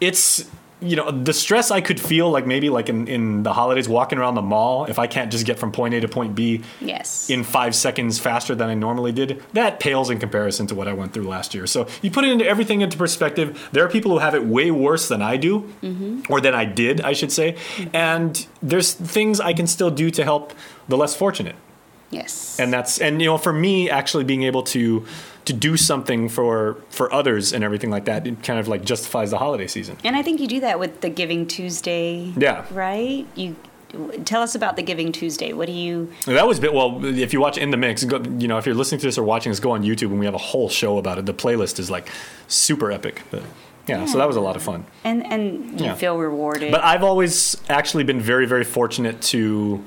it's 0.00 0.48
you 0.80 0.94
know 0.96 1.10
the 1.10 1.32
stress 1.32 1.70
I 1.70 1.80
could 1.80 1.98
feel 2.00 2.30
like 2.30 2.46
maybe 2.46 2.70
like 2.70 2.88
in, 2.88 3.08
in 3.08 3.42
the 3.42 3.52
holidays 3.52 3.88
walking 3.88 4.18
around 4.18 4.36
the 4.36 4.42
mall 4.42 4.84
if 4.84 4.98
I 4.98 5.06
can't 5.08 5.30
just 5.32 5.44
get 5.44 5.58
from 5.58 5.72
point 5.72 5.92
A 5.94 6.00
to 6.00 6.08
point 6.08 6.34
B 6.36 6.62
Yes. 6.80 7.28
in 7.30 7.42
five 7.42 7.74
seconds 7.74 8.18
faster 8.20 8.54
than 8.54 8.68
I 8.68 8.74
normally 8.74 9.10
did, 9.12 9.42
that 9.54 9.80
pales 9.80 10.08
in 10.10 10.18
comparison 10.20 10.66
to 10.68 10.74
what 10.76 10.86
I 10.86 10.92
went 10.92 11.12
through 11.12 11.26
last 11.28 11.52
year. 11.54 11.66
So 11.66 11.88
you 12.02 12.10
put 12.10 12.24
it 12.24 12.30
into 12.30 12.46
everything 12.46 12.80
into 12.80 12.96
perspective. 12.96 13.68
There 13.72 13.84
are 13.84 13.88
people 13.88 14.12
who 14.12 14.18
have 14.18 14.34
it 14.36 14.44
way 14.44 14.70
worse 14.70 15.08
than 15.08 15.20
I 15.22 15.36
do, 15.36 15.60
Mm-hmm. 15.82 16.32
or 16.32 16.40
than 16.40 16.54
I 16.54 16.64
did, 16.64 17.00
I 17.00 17.12
should 17.12 17.32
say. 17.32 17.56
And 17.92 18.46
there's 18.62 18.92
things 18.92 19.40
I 19.40 19.52
can 19.54 19.66
still 19.66 19.90
do 19.90 20.10
to 20.12 20.22
help 20.24 20.52
the 20.88 20.96
less 20.96 21.16
fortunate. 21.16 21.56
Yes. 22.10 22.58
And 22.60 22.72
that's 22.72 22.98
and 23.00 23.20
you 23.20 23.26
know 23.28 23.38
for 23.38 23.52
me 23.52 23.90
actually 23.90 24.24
being 24.24 24.42
able 24.44 24.62
to 24.64 25.04
to 25.44 25.52
do 25.54 25.76
something 25.76 26.28
for 26.28 26.76
for 26.90 27.12
others 27.12 27.52
and 27.52 27.64
everything 27.64 27.90
like 27.90 28.04
that, 28.06 28.26
it 28.26 28.42
kind 28.42 28.58
of 28.60 28.68
like 28.68 28.84
justifies 28.84 29.30
the 29.30 29.38
holiday 29.38 29.66
season. 29.66 29.96
And 30.04 30.14
I 30.16 30.22
think 30.22 30.40
you 30.40 30.46
do 30.46 30.60
that 30.60 30.78
with 30.78 31.00
the 31.00 31.08
Giving 31.08 31.46
Tuesday. 31.46 32.32
Yeah. 32.36 32.64
Right? 32.70 33.26
You 33.34 33.56
tell 34.26 34.42
us 34.42 34.54
about 34.54 34.76
the 34.76 34.82
Giving 34.82 35.12
Tuesday. 35.12 35.54
What 35.54 35.66
do 35.66 35.72
you 35.72 36.12
That 36.26 36.46
was 36.46 36.60
bit 36.60 36.74
well. 36.74 37.02
If 37.04 37.32
you 37.32 37.40
watch 37.40 37.56
In 37.56 37.70
the 37.70 37.78
Mix, 37.78 38.04
go, 38.04 38.22
you 38.38 38.46
know 38.48 38.58
if 38.58 38.66
you're 38.66 38.74
listening 38.74 39.00
to 39.00 39.06
this 39.06 39.16
or 39.16 39.22
watching 39.22 39.50
this, 39.50 39.60
go 39.60 39.70
on 39.70 39.82
YouTube 39.82 40.10
and 40.10 40.18
we 40.18 40.26
have 40.26 40.34
a 40.34 40.38
whole 40.52 40.68
show 40.68 40.98
about 40.98 41.16
it. 41.18 41.24
The 41.26 41.32
playlist 41.34 41.78
is 41.78 41.90
like 41.90 42.08
super 42.48 42.90
epic. 42.92 43.22
But 43.30 43.42
yeah, 43.86 44.04
so 44.04 44.18
that 44.18 44.26
was 44.26 44.36
a 44.36 44.40
lot 44.42 44.54
of 44.56 44.62
fun. 44.62 44.84
and 45.04 45.24
and 45.32 45.80
you 45.80 45.86
Yeah. 45.86 45.94
feel 45.94 46.18
rewarded. 46.18 46.70
But 46.70 46.84
I've 46.84 47.02
always 47.02 47.56
actually 47.70 48.04
been 48.04 48.20
very 48.20 48.44
very 48.46 48.64
fortunate 48.64 49.22
to. 49.32 49.82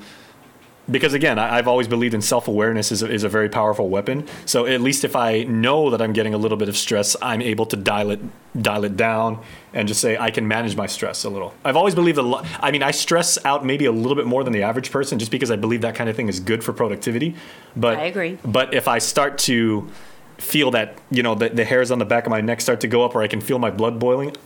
Because 0.92 1.14
again, 1.14 1.38
I, 1.38 1.56
I've 1.58 1.66
always 1.66 1.88
believed 1.88 2.14
in 2.14 2.22
self 2.22 2.46
awareness 2.46 2.92
is 2.92 3.02
a, 3.02 3.10
is 3.10 3.24
a 3.24 3.28
very 3.28 3.48
powerful 3.48 3.88
weapon. 3.88 4.28
So 4.44 4.66
at 4.66 4.80
least 4.80 5.04
if 5.04 5.16
I 5.16 5.42
know 5.44 5.90
that 5.90 6.00
I'm 6.00 6.12
getting 6.12 6.34
a 6.34 6.38
little 6.38 6.58
bit 6.58 6.68
of 6.68 6.76
stress, 6.76 7.16
I'm 7.22 7.42
able 7.42 7.66
to 7.66 7.76
dial 7.76 8.10
it 8.10 8.20
dial 8.60 8.84
it 8.84 8.96
down 8.96 9.42
and 9.72 9.88
just 9.88 10.00
say 10.00 10.18
I 10.18 10.30
can 10.30 10.46
manage 10.46 10.76
my 10.76 10.86
stress 10.86 11.24
a 11.24 11.30
little. 11.30 11.54
I've 11.64 11.76
always 11.76 11.94
believed 11.94 12.18
a 12.18 12.22
lot. 12.22 12.46
I 12.60 12.70
mean, 12.70 12.82
I 12.82 12.90
stress 12.90 13.42
out 13.44 13.64
maybe 13.64 13.86
a 13.86 13.92
little 13.92 14.14
bit 14.14 14.26
more 14.26 14.44
than 14.44 14.52
the 14.52 14.62
average 14.62 14.90
person, 14.90 15.18
just 15.18 15.30
because 15.30 15.50
I 15.50 15.56
believe 15.56 15.80
that 15.80 15.94
kind 15.94 16.10
of 16.10 16.14
thing 16.14 16.28
is 16.28 16.38
good 16.38 16.62
for 16.62 16.72
productivity. 16.72 17.34
But 17.74 17.98
I 17.98 18.04
agree. 18.04 18.38
But 18.44 18.74
if 18.74 18.86
I 18.86 18.98
start 18.98 19.38
to 19.38 19.90
feel 20.38 20.70
that 20.72 20.98
you 21.10 21.22
know 21.22 21.34
the, 21.34 21.48
the 21.48 21.64
hairs 21.64 21.90
on 21.90 21.98
the 21.98 22.04
back 22.04 22.26
of 22.26 22.30
my 22.30 22.40
neck 22.40 22.60
start 22.60 22.80
to 22.80 22.88
go 22.88 23.04
up, 23.04 23.14
or 23.14 23.22
I 23.22 23.28
can 23.28 23.40
feel 23.40 23.58
my 23.58 23.70
blood 23.70 23.98
boiling, 23.98 24.36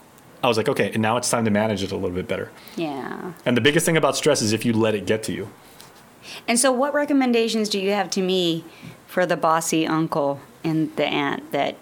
I 0.44 0.48
was 0.48 0.56
like, 0.56 0.68
okay, 0.68 0.92
and 0.92 1.02
now 1.02 1.16
it's 1.16 1.28
time 1.28 1.44
to 1.44 1.50
manage 1.50 1.82
it 1.82 1.90
a 1.90 1.96
little 1.96 2.14
bit 2.14 2.28
better. 2.28 2.50
yeah. 2.76 3.32
And 3.44 3.56
the 3.56 3.60
biggest 3.60 3.84
thing 3.86 3.96
about 3.96 4.16
stress 4.16 4.42
is 4.42 4.52
if 4.52 4.64
you 4.64 4.72
let 4.72 4.94
it 4.94 5.06
get 5.06 5.22
to 5.24 5.32
you. 5.32 5.48
And 6.48 6.58
so 6.58 6.72
what 6.72 6.94
recommendations 6.94 7.68
do 7.68 7.78
you 7.78 7.90
have 7.90 8.10
to 8.10 8.22
me 8.22 8.64
for 9.06 9.26
the 9.26 9.36
bossy 9.36 9.86
uncle 9.86 10.40
and 10.64 10.94
the 10.96 11.06
aunt 11.06 11.52
that 11.52 11.76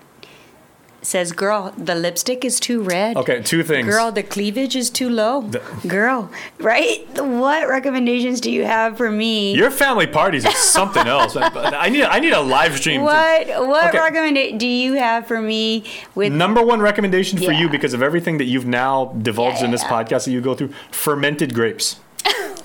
says, 1.03 1.33
"Girl, 1.33 1.75
the 1.77 1.95
lipstick 1.95 2.47
is 2.47 2.59
too 2.59 2.81
red." 2.83 3.15
Okay, 3.19 3.43
two 3.43 3.63
things. 3.63 3.87
Girl, 3.87 4.11
the 4.11 4.23
cleavage 4.23 4.75
is 4.75 4.89
too 4.89 5.11
low. 5.11 5.43
The- 5.43 5.61
Girl, 5.87 6.31
right? 6.59 7.07
What 7.21 7.69
recommendations 7.69 8.41
do 8.41 8.51
you 8.51 8.65
have 8.65 8.97
for 8.97 9.11
me? 9.11 9.55
Your 9.55 9.71
family 9.71 10.07
parties 10.07 10.47
is 10.47 10.57
something 10.57 11.07
else. 11.17 11.37
I 11.37 11.91
need 11.91 12.05
I 12.05 12.21
need 12.21 12.33
a 12.33 12.41
live 12.41 12.79
stream. 12.79 13.01
to- 13.01 13.05
what 13.05 13.69
what 13.69 13.89
Okay. 13.89 13.99
recommendation 13.99 14.57
do 14.57 14.67
you 14.67 14.95
have 14.95 15.27
for 15.27 15.43
me 15.43 15.85
with 16.15 16.33
Number 16.33 16.63
one 16.63 16.81
recommendation 16.81 17.39
for 17.39 17.53
you 17.53 17.69
because 17.69 17.93
of 17.93 18.03
everything 18.03 18.39
that 18.39 18.45
you've 18.47 18.67
now 18.67 19.13
divulged 19.21 19.63
in 19.63 19.73
this 19.73 19.83
Yeah. 19.83 19.91
podcast 19.91 20.25
that 20.25 20.31
you 20.31 20.41
go 20.41 20.55
through 20.55 20.71
fermented 20.91 21.53
grapes. 21.53 21.97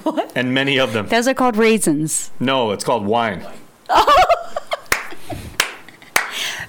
And 0.35 0.53
many 0.53 0.79
of 0.79 0.93
them. 0.93 1.07
Those 1.07 1.27
are 1.27 1.33
called 1.33 1.57
raisins. 1.57 2.31
No, 2.39 2.71
it's 2.71 2.83
called 2.83 3.05
wine. 3.05 3.45
Oh. 3.89 4.15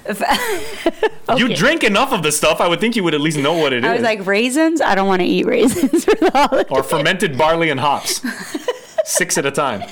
You 1.37 1.55
drink 1.55 1.85
enough 1.85 2.13
of 2.13 2.25
the 2.25 2.33
stuff, 2.33 2.61
I 2.61 2.67
would 2.67 2.81
think 2.81 2.97
you 2.97 3.05
would 3.05 3.15
at 3.15 3.21
least 3.21 3.39
know 3.39 3.53
what 3.53 3.73
it 3.73 3.85
is. 3.85 3.91
I 3.91 3.93
was 3.95 4.03
like, 4.03 4.27
raisins? 4.27 4.81
I 4.81 4.97
don't 4.97 5.07
want 5.07 5.21
to 5.21 5.27
eat 5.27 5.47
raisins 5.47 6.05
for 6.05 6.15
the 6.17 6.31
holiday. 6.33 6.69
or 6.71 6.83
fermented 6.83 7.39
barley 7.39 7.71
and 7.71 7.79
hops. 7.79 8.21
Six 9.05 9.39
at 9.39 9.47
a 9.47 9.53
time. 9.53 9.89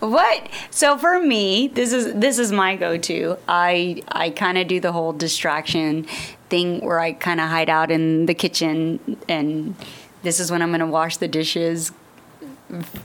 What? 0.00 0.48
So 0.70 0.98
for 0.98 1.20
me, 1.20 1.68
this 1.68 1.92
is 1.94 2.12
this 2.14 2.38
is 2.38 2.52
my 2.52 2.76
go-to. 2.76 3.36
I 3.48 4.02
I 4.08 4.30
kind 4.30 4.58
of 4.58 4.68
do 4.68 4.78
the 4.80 4.92
whole 4.92 5.12
distraction 5.12 6.04
thing 6.50 6.80
where 6.84 7.00
I 7.00 7.12
kind 7.12 7.40
of 7.40 7.48
hide 7.48 7.68
out 7.70 7.90
in 7.90 8.26
the 8.26 8.34
kitchen 8.34 9.16
and 9.28 9.74
this 10.22 10.40
is 10.40 10.50
when 10.50 10.62
I'm 10.62 10.68
going 10.70 10.80
to 10.80 10.86
wash 10.86 11.16
the 11.18 11.28
dishes. 11.28 11.92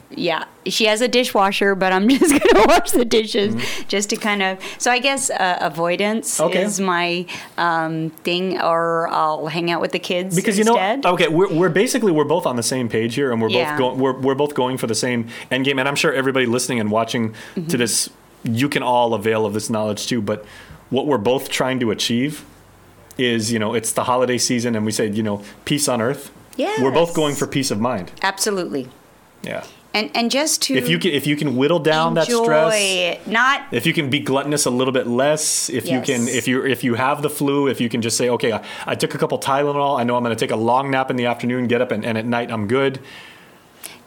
Yeah, 0.10 0.43
she 0.65 0.86
has 0.86 0.99
a 1.02 1.08
dishwasher, 1.08 1.73
but 1.76 1.93
I'm 1.93 2.10
just 2.10 2.36
to 2.36 2.65
wash 2.67 2.91
the 2.91 3.06
dishes 3.06 3.56
just 3.88 4.10
to 4.10 4.17
kind 4.17 4.41
of. 4.43 4.60
So 4.78 4.91
I 4.91 4.99
guess 4.99 5.30
uh, 5.30 5.58
avoidance 5.62 6.38
Mm-hmm. 6.38 6.49
Okay. 6.49 6.63
is 6.63 6.80
my 6.80 7.26
um, 7.58 8.10
thing, 8.23 8.60
or 8.62 9.08
I'll 9.08 9.47
hang 9.47 9.71
out 9.71 9.80
with 9.82 9.91
the 9.93 9.99
kids 9.99 10.36
Because 10.36 10.58
you 10.58 10.65
instead. 10.65 11.04
know, 11.04 11.12
okay, 11.13 11.28
we're, 11.30 11.54
we're 11.54 11.69
basically 11.69 12.12
we're 12.12 12.23
both 12.26 12.45
on 12.45 12.56
the 12.58 12.63
same 12.63 12.89
page 12.89 13.15
here, 13.15 13.32
and 13.32 13.41
we're 13.41 13.49
Yeah. 13.49 13.71
both 13.71 13.78
going 13.80 13.99
we're, 13.99 14.19
we're 14.19 14.36
both 14.36 14.54
going 14.54 14.78
for 14.78 14.88
the 14.88 14.95
same 14.95 15.28
end 15.49 15.65
game. 15.65 15.80
And 15.80 15.88
I'm 15.88 15.95
sure 15.95 16.13
everybody 16.13 16.45
listening 16.45 16.80
and 16.80 16.91
watching 16.91 17.30
Mm-hmm. 17.56 17.67
to 17.67 17.78
this, 17.78 18.10
you 18.43 18.67
can 18.67 18.84
all 18.84 19.13
avail 19.13 19.45
of 19.45 19.54
this 19.54 19.69
knowledge 19.69 20.08
too. 20.08 20.21
But 20.21 20.43
what 20.89 21.08
we're 21.08 21.17
both 21.17 21.49
trying 21.49 21.80
to 21.80 21.91
achieve 21.91 22.43
is, 23.17 23.52
you 23.52 23.60
know, 23.60 23.73
it's 23.73 23.91
the 23.93 24.04
holiday 24.04 24.38
season, 24.38 24.76
and 24.76 24.86
we 24.86 24.91
say, 24.91 25.08
you 25.08 25.23
know, 25.23 25.41
peace 25.65 25.88
on 25.88 26.02
earth. 26.02 26.32
Yeah, 26.58 26.82
we're 26.84 26.91
both 26.91 27.15
going 27.15 27.36
for 27.36 27.47
peace 27.47 27.71
of 27.71 27.80
mind. 27.80 28.12
Absolutely, 28.21 28.89
Yeah. 29.44 29.64
and 29.94 30.10
and 30.16 30.32
just 30.32 30.62
to 30.64 30.74
If 30.76 30.90
you 30.90 30.98
can 30.98 31.12
if 31.12 31.28
you 31.28 31.36
can 31.36 31.56
whittle 31.56 31.80
down 31.80 32.14
that 32.16 32.26
stress. 32.28 32.74
it, 32.76 33.28
not 33.28 33.62
if 33.72 33.86
you 33.86 33.94
can 33.94 34.10
be 34.10 34.20
gluttonous 34.20 34.66
a 34.66 34.70
little 34.72 34.94
bit 34.94 35.06
less 35.06 35.70
if 35.70 35.88
you 35.88 36.02
can 36.02 36.28
if 36.28 36.48
you 36.48 36.66
if 36.66 36.84
you 36.84 36.96
have 36.96 37.22
the 37.22 37.30
flu 37.30 37.68
if 37.68 37.80
you 37.82 37.90
can 37.90 38.02
just 38.02 38.18
say 38.18 38.30
okay 38.30 38.54
I, 38.54 38.64
I 38.88 38.96
took 38.96 39.14
a 39.14 39.18
couple 39.18 39.38
tylenol 39.40 40.00
i 40.00 40.04
know 40.04 40.16
i'm 40.16 40.24
going 40.24 40.36
to 40.36 40.40
take 40.40 40.52
a 40.52 40.56
long 40.56 40.90
nap 40.92 41.12
in 41.12 41.16
the 41.18 41.26
afternoon 41.28 41.68
get 41.68 41.82
up 41.82 41.92
and, 41.92 42.04
and 42.06 42.18
at 42.18 42.26
night 42.26 42.52
i'm 42.52 42.68
good 42.68 43.00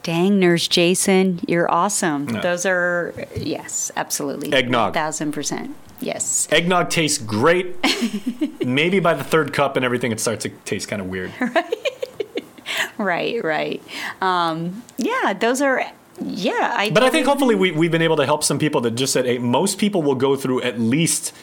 Dang, 0.02 0.38
Nurse 0.38 0.68
Jason, 0.68 1.40
you're 1.48 1.68
awesome. 1.68 2.28
Yeah. 2.28 2.40
Those 2.40 2.64
are 2.64 3.12
yes, 3.34 3.90
absolutely. 3.96 4.52
Eggnog. 4.52 4.94
thousand 4.94 5.32
percent. 5.32 5.74
Yes. 5.98 6.46
eggnog 6.52 6.90
tastes 6.90 7.18
great 7.18 7.74
maybe 8.64 9.00
by 9.00 9.14
the 9.14 9.24
third 9.24 9.52
cup 9.52 9.76
and 9.76 9.84
everything 9.84 10.12
it 10.12 10.20
starts 10.20 10.42
to 10.44 10.50
taste 10.64 10.88
kind 10.88 11.00
of 11.02 11.08
weird 11.08 11.32
Right, 11.40 11.74
right. 12.98 13.42
Right. 13.42 13.82
Um, 14.20 14.82
yeah, 14.98 15.32
those 15.32 15.60
are 15.62 15.84
yeah, 16.18 16.72
I 16.74 16.88
but 16.90 17.02
i 17.02 17.10
think 17.10 17.26
hopefully 17.26 17.54
we, 17.54 17.72
we've 17.72 17.90
been 17.90 18.00
able 18.00 18.16
to 18.16 18.24
help 18.24 18.42
some 18.42 18.58
people 18.58 18.80
that 18.80 18.92
just 18.92 19.12
said 19.12 19.26
hey 19.26 19.36
most 19.36 19.76
people 19.76 20.00
will 20.02 20.14
go 20.14 20.34
through 20.34 20.62
at 20.62 20.80
least 20.80 21.34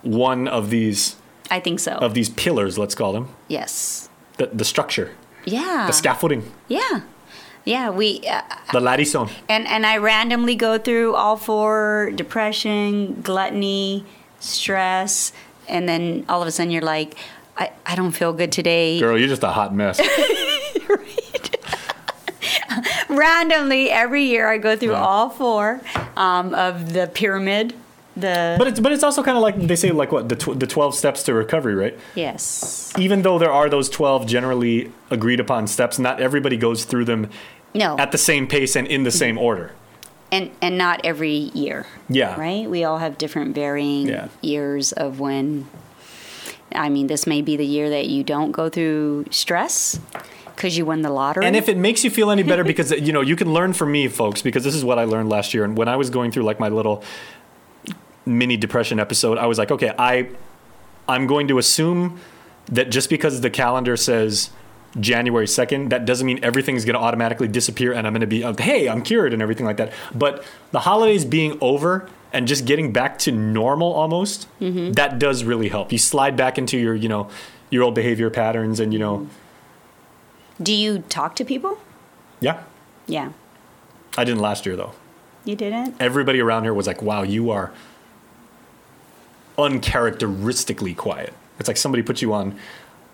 one 0.00 0.48
of 0.48 0.70
these 0.70 1.16
I 1.50 1.60
think 1.60 1.80
so. 1.80 1.92
of 1.92 2.14
these 2.14 2.30
pillars 2.30 2.78
let's 2.78 2.94
call 2.94 3.12
them 3.12 3.28
yes. 3.48 4.08
the, 4.38 4.46
the 4.46 4.64
structure 4.64 5.10
Yeah. 5.44 5.84
the 5.86 5.92
scaffolding 5.92 6.50
Yeah. 6.68 7.02
Yeah, 7.66 7.90
we 7.90 8.22
uh, 8.26 8.40
the 8.72 8.80
ladison 8.80 9.28
and 9.50 9.66
and 9.68 9.84
I 9.84 9.98
randomly 9.98 10.56
go 10.56 10.78
through 10.78 11.14
all 11.14 11.36
four 11.36 12.10
depression, 12.14 13.20
gluttony, 13.22 14.04
stress, 14.40 15.32
and 15.68 15.86
then 15.88 16.24
all 16.28 16.40
of 16.40 16.48
a 16.48 16.50
sudden 16.50 16.70
you're 16.72 16.80
like 16.82 17.14
I, 17.58 17.70
I 17.84 17.94
don't 17.96 18.12
feel 18.12 18.32
good 18.32 18.50
today. 18.50 18.98
girl 18.98 19.18
you're 19.18 19.28
just 19.28 19.44
a 19.44 19.52
hot 19.52 19.74
mess 19.74 20.00
randomly 23.08 23.90
every 23.90 24.24
year 24.24 24.48
I 24.50 24.58
go 24.58 24.76
through 24.76 24.92
Yeah. 24.92 25.02
all 25.04 25.30
four 25.30 25.80
um, 26.16 26.54
of 26.54 26.92
the 26.92 27.06
pyramid. 27.08 27.74
The 28.14 28.56
But 28.58 28.66
it's 28.68 28.80
but 28.80 28.92
it's 28.92 29.02
also 29.02 29.22
kind 29.22 29.36
of 29.38 29.42
like 29.42 29.58
they 29.58 29.76
say 29.76 29.90
like 29.90 30.12
what 30.12 30.28
the 30.28 30.36
tw- 30.36 30.58
the 30.58 30.66
twelve 30.66 30.94
steps 30.94 31.22
to 31.24 31.34
recovery, 31.34 31.74
right? 31.74 31.98
yes, 32.14 32.92
Even 32.98 33.22
though 33.22 33.38
there 33.38 33.50
are 33.52 33.70
those 33.70 33.88
twelve 33.88 34.26
generally 34.26 34.92
agreed 35.10 35.40
upon 35.40 35.66
steps, 35.66 35.98
not 35.98 36.20
everybody 36.20 36.56
goes 36.58 36.84
through 36.84 37.06
them 37.06 37.30
no, 37.74 37.96
at 37.98 38.12
the 38.12 38.18
same 38.18 38.46
pace 38.46 38.76
and 38.76 38.86
in 38.86 39.04
the 39.04 39.10
same 39.10 39.38
order. 39.38 39.72
and 40.30 40.50
and 40.60 40.76
not 40.76 41.00
every 41.04 41.50
year. 41.54 41.86
Yeah. 42.10 42.38
right. 42.38 42.68
We 42.68 42.84
all 42.84 42.98
have 42.98 43.16
different 43.16 43.54
varying 43.54 44.08
Yeah. 44.08 44.28
years 44.42 44.92
of 44.92 45.18
when. 45.18 45.66
I 46.74 46.88
mean, 46.90 47.06
this 47.06 47.26
may 47.26 47.40
be 47.42 47.56
the 47.56 47.66
year 47.66 47.88
that 47.90 48.06
you 48.08 48.22
don't 48.24 48.52
go 48.52 48.68
through 48.68 49.26
stress 49.30 49.98
because 50.62 50.78
you 50.78 50.86
won 50.86 51.02
the 51.02 51.10
lottery. 51.10 51.44
And 51.44 51.56
if 51.56 51.68
it 51.68 51.76
makes 51.76 52.04
you 52.04 52.10
feel 52.10 52.30
any 52.30 52.44
better, 52.44 52.62
because 52.62 52.92
you 52.92 53.12
know 53.12 53.20
you 53.20 53.34
can 53.34 53.52
learn 53.52 53.72
from 53.72 53.90
me, 53.90 54.06
folks, 54.06 54.42
because 54.42 54.62
this 54.62 54.76
is 54.76 54.84
what 54.84 54.96
I 54.96 55.04
learned 55.04 55.28
last 55.28 55.54
year. 55.54 55.64
And 55.64 55.76
when 55.76 55.88
I 55.88 55.96
was 55.96 56.08
going 56.08 56.30
through 56.30 56.44
like 56.44 56.60
my 56.60 56.68
little 56.68 57.02
mini 58.24 58.56
depression 58.56 59.00
episode, 59.00 59.38
I 59.38 59.46
was 59.46 59.58
like, 59.58 59.72
okay, 59.72 59.92
I 59.98 60.28
I'm 61.08 61.26
going 61.26 61.48
to 61.48 61.58
assume 61.58 62.20
that 62.66 62.90
just 62.90 63.10
because 63.10 63.40
the 63.40 63.50
calendar 63.50 63.96
says 63.96 64.50
January 65.00 65.46
2nd, 65.46 65.90
that 65.90 66.04
doesn't 66.04 66.26
mean 66.26 66.38
everything's 66.44 66.84
going 66.84 66.94
to 66.94 67.00
automatically 67.00 67.48
disappear 67.48 67.92
and 67.92 68.06
I'm 68.06 68.12
going 68.12 68.20
to 68.20 68.26
be, 68.28 68.44
uh, 68.44 68.54
hey, 68.56 68.88
I'm 68.88 69.02
cured 69.02 69.32
and 69.32 69.42
everything 69.42 69.66
like 69.66 69.78
that. 69.78 69.92
But 70.14 70.44
the 70.70 70.80
holidays 70.80 71.24
being 71.24 71.58
over 71.60 72.08
and 72.32 72.46
just 72.46 72.66
getting 72.66 72.92
back 72.92 73.18
to 73.20 73.32
normal 73.32 73.92
almost, 73.92 74.46
that 74.60 75.18
does 75.18 75.42
really 75.42 75.70
help. 75.70 75.90
You 75.90 75.98
slide 75.98 76.36
back 76.36 76.56
into 76.56 76.78
your, 76.78 76.94
you 76.94 77.08
know, 77.08 77.28
your 77.70 77.82
old 77.82 77.96
behavior 77.96 78.30
patterns 78.30 78.78
and, 78.78 78.92
you 78.92 79.00
know, 79.00 79.28
do 80.60 80.72
you 80.74 81.00
talk 81.08 81.36
to 81.36 81.44
people? 81.44 81.78
yeah. 82.40 82.62
Yeah, 83.06 83.32
I 84.16 84.24
didn't 84.24 84.40
last 84.40 84.64
year 84.64 84.76
though. 84.76 84.92
you 85.44 85.56
didn't. 85.56 85.96
Everybody 86.00 86.40
around 86.40 86.62
here 86.62 86.72
was 86.72 86.86
like, 86.86 87.02
wow, 87.02 87.22
you 87.22 87.50
are 87.50 87.72
uncharacteristically 89.58 90.94
quiet. 90.94 91.32
It's 91.58 91.68
like 91.68 91.76
somebody 91.76 92.02
put 92.02 92.22
you 92.22 92.32
on 92.32 92.56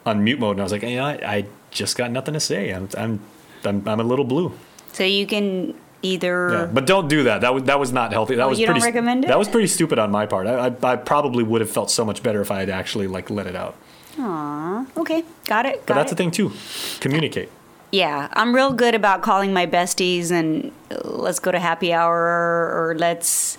on 0.07 0.23
mute 0.25 0.39
mode, 0.39 0.53
and 0.53 0.61
I 0.61 0.63
was 0.65 0.73
like, 0.73 0.83
you 0.83 0.97
know, 0.97 1.05
I, 1.05 1.13
I 1.37 1.47
just 1.71 1.97
got 1.97 2.11
nothing 2.11 2.35
to 2.35 2.41
say. 2.41 2.71
I'm 2.71 2.89
I'm 2.97 3.21
I'm, 3.65 3.87
I'm 3.89 4.01
a 4.01 4.05
little 4.05 4.25
blue. 4.25 4.53
So 4.93 5.05
you 5.05 5.27
can 5.27 5.75
either. 6.03 6.51
Yeah, 6.53 6.67
but 6.67 6.87
don't 6.87 7.09
do 7.09 7.25
that. 7.25 7.41
That 7.41 7.55
was 7.55 7.65
that 7.65 7.79
was 7.81 7.93
not 7.93 8.13
healthy. 8.13 8.37
That 8.37 8.45
Oh, 8.45 8.49
was 8.51 8.61
you 8.61 8.67
don't 8.67 8.75
pretty. 8.75 8.87
recommend 8.87 9.25
it? 9.25 9.29
That 9.29 9.39
was 9.39 9.49
pretty 9.49 9.67
stupid 9.69 9.99
on 9.99 10.11
my 10.11 10.27
part. 10.27 10.47
I, 10.47 10.67
I 10.69 10.93
I 10.93 10.97
probably 10.97 11.45
would 11.45 11.61
have 11.61 11.71
felt 11.71 11.91
so 11.91 12.05
much 12.05 12.23
better 12.23 12.41
if 12.41 12.51
I 12.51 12.61
had 12.61 12.71
actually 12.71 13.07
like 13.07 13.31
let 13.31 13.47
it 13.47 13.57
out. 13.57 13.75
Aw, 14.19 14.85
okay, 14.97 15.25
got 15.47 15.67
it. 15.67 15.85
But 15.87 15.95
that's 15.95 16.13
it. 16.13 16.17
the 16.17 16.23
thing 16.23 16.31
too. 16.31 16.53
Communicate. 17.01 17.51
Yeah, 17.93 18.29
I'm 18.35 18.55
real 18.55 18.73
good 18.73 18.95
about 18.95 19.23
calling 19.23 19.53
my 19.53 19.67
besties 19.67 20.31
and 20.31 20.73
uh, 20.91 20.97
let's 21.09 21.39
go 21.39 21.51
to 21.51 21.59
happy 21.59 21.93
hour 21.93 22.15
or 22.15 22.95
let's, 22.99 23.57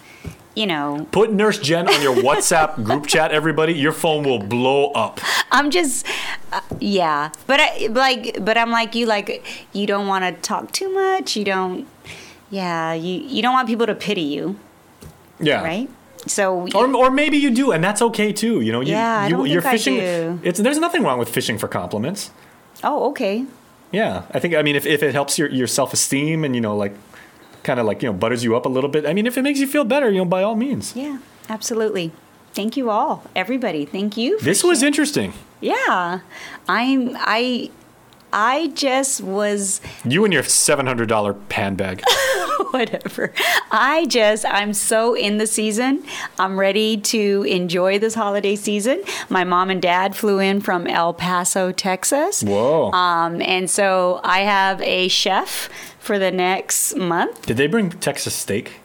you 0.53 0.67
know, 0.67 1.07
Put 1.11 1.31
Nurse 1.33 1.57
Jenn 1.57 1.87
on 1.89 1.99
your 2.01 2.15
WhatsApp 2.15 2.83
group 2.83 3.07
chat. 3.07 3.31
Everybody, 3.31 3.73
your 3.73 3.91
phone 3.91 4.23
will 4.23 4.37
blow 4.39 4.91
up. 4.91 5.19
I'm 5.51 5.71
just, 5.71 6.05
uh, 6.51 6.61
yeah. 6.79 7.31
But 7.47 7.59
I 7.59 7.87
like, 7.87 8.37
but 8.45 8.55
I'm 8.55 8.69
like 8.69 8.93
you. 8.93 9.07
Like 9.07 9.43
you 9.73 9.87
don't 9.87 10.05
want 10.07 10.25
to 10.25 10.39
talk 10.41 10.71
too 10.73 10.93
much. 10.93 11.35
You 11.35 11.45
don't, 11.45 11.87
yeah. 12.51 12.93
You 12.93 13.21
you 13.21 13.41
don't 13.41 13.53
want 13.53 13.67
people 13.67 13.87
to 13.87 13.95
pity 13.95 14.21
you, 14.21 14.59
Yeah. 15.39 15.63
right? 15.63 15.89
So 16.29 16.67
Or, 16.75 16.85
or 16.95 17.09
maybe 17.11 17.37
you 17.37 17.49
do, 17.51 17.71
and 17.71 17.83
that's 17.83 18.01
okay 18.01 18.31
too. 18.31 18.61
You 18.61 18.71
know, 18.71 18.81
you, 18.81 18.91
Yeah, 18.93 19.21
I 19.21 19.27
you, 19.27 19.35
don't 19.37 19.47
you're 19.49 19.61
think 19.61 19.73
I 19.73 19.77
fishing. 19.77 19.95
do. 19.97 20.39
It's 20.43 20.59
there's 20.59 20.77
nothing 20.79 21.03
wrong 21.03 21.17
with 21.19 21.29
fishing 21.29 21.57
for 21.57 21.67
compliments. 21.67 22.31
oh, 22.83 23.09
okay. 23.11 23.45
Yeah, 23.91 24.23
I 24.31 24.39
think 24.39 24.53
I 24.53 24.61
mean 24.61 24.75
if, 24.75 24.85
if 24.85 25.01
it 25.01 25.13
helps 25.13 25.39
your, 25.39 25.49
your 25.49 25.65
self 25.67 25.93
esteem 25.93 26.43
and 26.45 26.53
you 26.55 26.61
know 26.61 26.75
like 26.77 26.93
kind 27.63 27.79
of 27.79 27.85
like 27.87 28.03
you 28.03 28.09
know 28.09 28.13
butters 28.13 28.43
you 28.43 28.55
up 28.55 28.65
a 28.65 28.69
little 28.69 28.89
bit. 28.89 29.05
I 29.05 29.13
mean 29.13 29.25
if 29.25 29.35
it 29.37 29.41
makes 29.41 29.59
you 29.59 29.67
feel 29.67 29.83
better, 29.83 30.09
you 30.11 30.19
know 30.19 30.25
by 30.25 30.43
all 30.43 30.55
means. 30.55 30.95
Yeah, 30.95 31.17
absolutely. 31.49 32.11
Thank 32.53 32.77
you 32.77 32.89
all, 32.89 33.23
everybody. 33.35 33.85
Thank 33.85 34.17
you. 34.17 34.37
for 34.39 34.45
This 34.45 34.63
was 34.63 34.81
interesting. 34.83 35.33
Yeah, 35.61 36.19
I'm. 36.67 37.15
I. 37.19 37.69
I 38.31 38.67
just 38.75 39.21
was 39.21 39.81
You 40.05 40.23
and 40.23 40.33
your 40.33 40.43
seven 40.43 40.85
hundred 40.85 41.09
dollar 41.09 41.33
pan 41.33 41.75
bag. 41.75 42.03
whatever. 42.71 43.33
I 43.71 44.05
just, 44.07 44.45
I'm 44.45 44.73
so 44.73 45.15
in 45.15 45.37
the 45.37 45.47
season. 45.47 46.03
I'm 46.37 46.59
ready 46.59 46.97
to 46.97 47.45
enjoy 47.47 47.99
this 47.99 48.13
holiday 48.13 48.55
season. 48.55 49.03
My 49.29 49.43
mom 49.43 49.69
and 49.69 49.81
dad 49.81 50.15
flew 50.15 50.39
in 50.39 50.61
from 50.61 50.87
El 50.87 51.13
Paso, 51.13 51.71
Texas. 51.71 52.43
Whoa! 52.43 52.91
Um, 52.91 53.41
and 53.41 53.69
so 53.69 54.19
I 54.23 54.39
have 54.41 54.81
a 54.81 55.07
chef 55.07 55.69
for 55.99 56.19
the 56.19 56.31
next 56.31 56.95
month. 56.95 57.45
Did 57.45 57.57
they 57.57 57.67
bring 57.67 57.89
Texas 57.89 58.33
steak? 58.33 58.79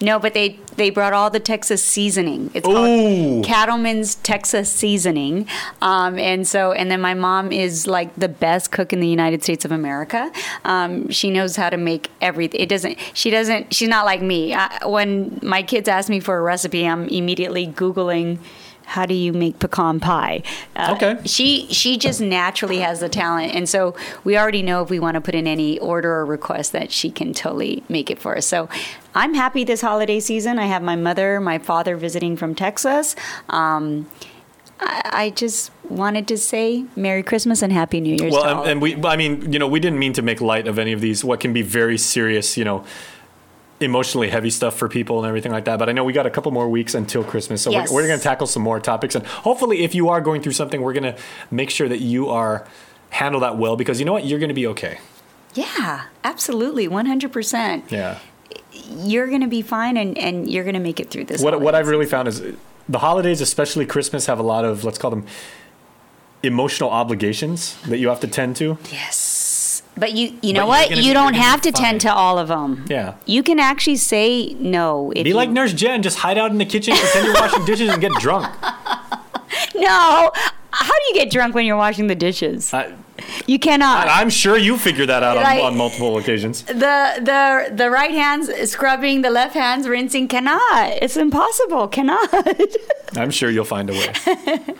No, 0.00 0.18
but 0.18 0.34
they 0.34 0.58
they 0.76 0.90
brought 0.90 1.12
all 1.12 1.30
the 1.30 1.40
Texas 1.40 1.82
seasoning. 1.82 2.50
It's 2.54 2.66
Ooh. 2.66 2.72
called 2.72 3.44
Cattleman's 3.44 4.16
Texas 4.16 4.70
seasoning, 4.70 5.48
um, 5.82 6.18
and 6.18 6.46
so 6.46 6.72
and 6.72 6.90
then 6.90 7.00
my 7.00 7.14
mom 7.14 7.52
is 7.52 7.86
like 7.86 8.14
the 8.16 8.28
best 8.28 8.72
cook 8.72 8.92
in 8.92 9.00
the 9.00 9.08
United 9.08 9.42
States 9.42 9.64
of 9.64 9.72
America. 9.72 10.30
Um, 10.64 11.08
she 11.10 11.30
knows 11.30 11.56
how 11.56 11.70
to 11.70 11.76
make 11.76 12.10
everything. 12.20 12.60
It 12.60 12.68
doesn't. 12.68 12.98
She 13.14 13.30
doesn't. 13.30 13.74
She's 13.74 13.88
not 13.88 14.04
like 14.04 14.22
me. 14.22 14.54
I, 14.54 14.86
when 14.86 15.38
my 15.42 15.62
kids 15.62 15.88
ask 15.88 16.08
me 16.08 16.20
for 16.20 16.36
a 16.36 16.42
recipe, 16.42 16.86
I'm 16.86 17.08
immediately 17.08 17.66
googling. 17.66 18.38
How 18.86 19.04
do 19.04 19.14
you 19.14 19.32
make 19.32 19.58
pecan 19.58 20.00
pie? 20.00 20.42
Uh, 20.74 20.94
Okay. 20.96 21.18
She 21.24 21.66
she 21.72 21.98
just 21.98 22.20
naturally 22.20 22.78
has 22.78 23.00
the 23.00 23.08
talent, 23.08 23.54
and 23.54 23.68
so 23.68 23.94
we 24.24 24.38
already 24.38 24.62
know 24.62 24.82
if 24.82 24.90
we 24.90 24.98
want 24.98 25.16
to 25.16 25.20
put 25.20 25.34
in 25.34 25.46
any 25.46 25.78
order 25.78 26.14
or 26.14 26.24
request 26.24 26.72
that 26.72 26.90
she 26.92 27.10
can 27.10 27.32
totally 27.32 27.82
make 27.88 28.10
it 28.10 28.18
for 28.18 28.36
us. 28.36 28.46
So 28.46 28.68
I'm 29.14 29.34
happy 29.34 29.64
this 29.64 29.80
holiday 29.80 30.20
season. 30.20 30.58
I 30.58 30.66
have 30.66 30.82
my 30.82 30.96
mother, 30.96 31.40
my 31.40 31.58
father 31.58 31.96
visiting 31.96 32.36
from 32.36 32.54
Texas. 32.54 33.16
Um, 33.48 34.08
I, 34.78 35.30
just 35.30 35.70
wanted 35.88 36.28
to 36.28 36.36
say 36.36 36.84
Merry 36.96 37.22
Christmas 37.22 37.62
and 37.62 37.72
Happy 37.72 38.00
New 38.00 38.10
Year's. 38.10 38.32
to 38.32 38.38
Well, 38.38 38.44
all 38.44 38.62
and, 38.62 38.72
and 38.72 38.82
we, 38.82 39.02
I 39.04 39.16
mean, 39.16 39.52
you 39.52 39.58
know, 39.58 39.66
we 39.66 39.80
didn't 39.80 39.98
mean 39.98 40.12
to 40.14 40.22
make 40.22 40.40
light 40.40 40.68
of 40.68 40.78
any 40.78 40.92
of 40.92 41.00
these, 41.00 41.24
what 41.24 41.40
can 41.40 41.52
be 41.52 41.62
very 41.62 41.96
serious, 41.96 42.56
you 42.56 42.64
know, 42.64 42.84
emotionally 43.80 44.30
heavy 44.30 44.50
stuff 44.50 44.74
for 44.76 44.88
people 44.88 45.18
and 45.18 45.26
everything 45.28 45.52
like 45.52 45.66
that. 45.66 45.78
But 45.78 45.88
I 45.88 45.92
know 45.92 46.02
we 46.04 46.12
got 46.12 46.26
a 46.26 46.30
couple 46.30 46.50
more 46.52 46.68
weeks 46.68 46.94
until 46.94 47.22
Christmas. 47.22 47.60
So 47.62 47.70
Yes. 47.70 47.90
we're, 47.90 47.96
we're 48.02 48.06
going 48.08 48.18
to 48.18 48.22
tackle 48.24 48.46
some 48.46 48.62
more 48.62 48.80
topics. 48.80 49.14
And 49.14 49.26
hopefully, 49.26 49.84
if 49.84 49.94
you 49.94 50.08
are 50.08 50.20
going 50.20 50.40
through 50.42 50.52
something, 50.52 50.80
we're 50.80 50.94
going 50.94 51.14
to 51.14 51.16
make 51.50 51.68
sure 51.70 51.88
that 51.88 52.00
you 52.00 52.28
are 52.30 52.66
handle 53.10 53.40
that 53.40 53.58
well 53.58 53.76
because 53.76 53.98
you 54.00 54.06
know 54.06 54.12
what? 54.12 54.24
You're 54.24 54.38
going 54.38 54.48
to 54.48 54.54
be 54.54 54.66
okay. 54.68 54.98
yeah, 55.54 56.04
absolutely, 56.24 56.88
100. 56.88 57.32
percent 57.32 57.84
Yeah. 57.90 58.18
You're 58.90 59.26
going 59.28 59.40
to 59.40 59.46
be 59.48 59.62
fine, 59.62 59.96
and, 59.96 60.18
and 60.18 60.50
you're 60.50 60.64
going 60.64 60.74
to 60.74 60.80
make 60.80 61.00
it 61.00 61.10
through 61.10 61.24
this. 61.24 61.42
What, 61.42 61.60
what 61.60 61.74
I've 61.74 61.88
really 61.88 62.04
found 62.06 62.28
is 62.28 62.42
the 62.88 62.98
holidays, 62.98 63.40
especially 63.40 63.86
Christmas, 63.86 64.26
have 64.26 64.38
a 64.38 64.42
lot 64.42 64.64
of, 64.66 64.84
let's 64.84 64.98
call 64.98 65.10
them 65.10 65.26
emotional 66.42 66.90
obligations 66.90 67.80
that 67.82 67.98
you 67.98 68.08
have 68.08 68.20
to 68.20 68.28
tend 68.28 68.56
to. 68.56 68.76
Yes. 68.92 69.32
But 69.98 70.12
you 70.12 70.36
you 70.42 70.52
know 70.52 70.66
what? 70.66 70.90
You 70.94 71.14
don't 71.14 71.34
have 71.34 71.62
to 71.62 71.72
tend 71.72 72.02
to 72.02 72.12
all 72.12 72.38
of 72.38 72.48
them. 72.48 72.84
Yeah. 72.88 73.14
You 73.24 73.42
can 73.42 73.58
actually 73.58 73.96
say 73.96 74.54
no. 74.58 75.10
If 75.16 75.24
Be 75.24 75.30
you, 75.30 75.36
like 75.36 75.48
Nurse 75.50 75.72
Jenn, 75.72 76.02
just 76.02 76.18
hide 76.18 76.36
out 76.36 76.50
in 76.50 76.58
the 76.58 76.66
kitchen, 76.66 76.94
pretend 76.94 77.26
you're 77.26 77.34
washing 77.34 77.64
dishes, 77.70 77.88
and 77.90 78.00
get 78.00 78.12
drunk. 78.14 78.44
No. 79.74 80.30
How 80.70 80.92
do 80.92 81.02
you 81.08 81.14
get 81.14 81.30
drunk 81.30 81.54
when 81.54 81.64
you're 81.64 81.76
washing 81.78 82.08
the 82.08 82.14
dishes? 82.14 82.74
I, 82.74 82.92
You 83.46 83.58
cannot. 83.58 84.08
I'm 84.08 84.30
sure 84.30 84.56
you 84.56 84.76
figured 84.78 85.08
that 85.08 85.22
out 85.22 85.36
on, 85.36 85.42
Right. 85.42 85.62
on 85.62 85.76
multiple 85.76 86.16
occasions. 86.18 86.62
the 86.62 86.74
the 87.30 87.70
the 87.74 87.90
right 87.90 88.10
hand's 88.10 88.50
scrubbing, 88.70 89.22
the 89.22 89.30
left 89.30 89.54
hand's 89.54 89.88
rinsing. 89.88 90.28
Cannot. 90.28 90.92
It's 91.02 91.16
impossible. 91.16 91.88
Cannot. 91.88 92.28
I'm 93.16 93.30
sure 93.30 93.50
you'll 93.50 93.64
find 93.64 93.88
a 93.88 93.92
way. 93.92 94.12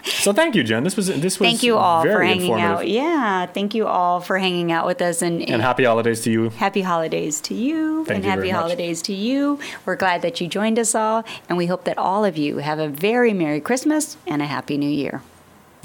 so 0.05 0.33
thank 0.33 0.55
you, 0.55 0.63
Jenn. 0.65 0.83
This 0.85 0.97
was 0.97 1.07
this 1.07 1.39
was 1.39 1.49
thank 1.49 1.63
you 1.63 1.77
all 1.77 2.03
for 2.03 2.23
hanging 2.23 2.53
out. 2.55 2.89
Yeah. 2.89 3.47
Thank 3.47 3.75
you 3.75 3.87
all 3.87 4.21
for 4.21 4.39
hanging 4.39 4.73
out 4.73 4.87
with 4.87 5.01
us 5.01 5.23
and, 5.23 5.43
And 5.49 5.63
happy 5.63 5.85
holidays 5.85 6.23
to 6.23 6.31
you. 6.31 6.51
Happy 6.51 6.83
holidays 6.83 7.41
to 7.43 7.55
you 7.55 8.05
Thank 8.05 8.17
and 8.17 8.25
you 8.25 8.31
happy 8.31 8.51
holidays 8.51 9.03
to 9.03 9.13
you. 9.13 9.59
We're 9.85 9.97
glad 9.97 10.23
that 10.23 10.41
you 10.41 10.49
joined 10.49 10.79
us 10.79 10.95
all, 10.95 11.25
and 11.49 11.57
we 11.57 11.67
hope 11.67 11.85
that 11.85 11.99
all 11.99 12.25
of 12.25 12.37
you 12.37 12.59
have 12.59 12.79
a 12.79 12.89
very 12.89 13.33
Merry 13.33 13.61
Christmas 13.61 14.17
and 14.27 14.43
a 14.43 14.47
Happy 14.47 14.77
New 14.77 14.91
Year. 14.91 15.23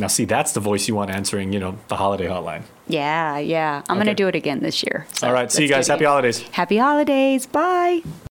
Now, 0.01 0.07
see, 0.07 0.25
that's 0.25 0.53
the 0.53 0.59
voice 0.59 0.87
you 0.87 0.95
want 0.95 1.11
answering, 1.11 1.53
you 1.53 1.59
know, 1.59 1.77
the 1.87 1.95
holiday 1.95 2.25
hotline. 2.25 2.63
Yeah, 2.87 3.37
yeah. 3.37 3.83
I'm 3.87 3.97
going 3.97 4.07
to 4.07 4.15
do 4.15 4.27
it 4.27 4.33
again 4.33 4.59
this 4.59 4.81
year. 4.81 5.05
So 5.13 5.27
All 5.27 5.33
right. 5.33 5.51
See 5.51 5.61
you 5.61 5.69
guys. 5.69 5.87
Happy 5.87 6.05
holidays. 6.05 6.41
Happy 6.49 6.77
holidays. 6.77 7.45
Bye. 7.45 8.01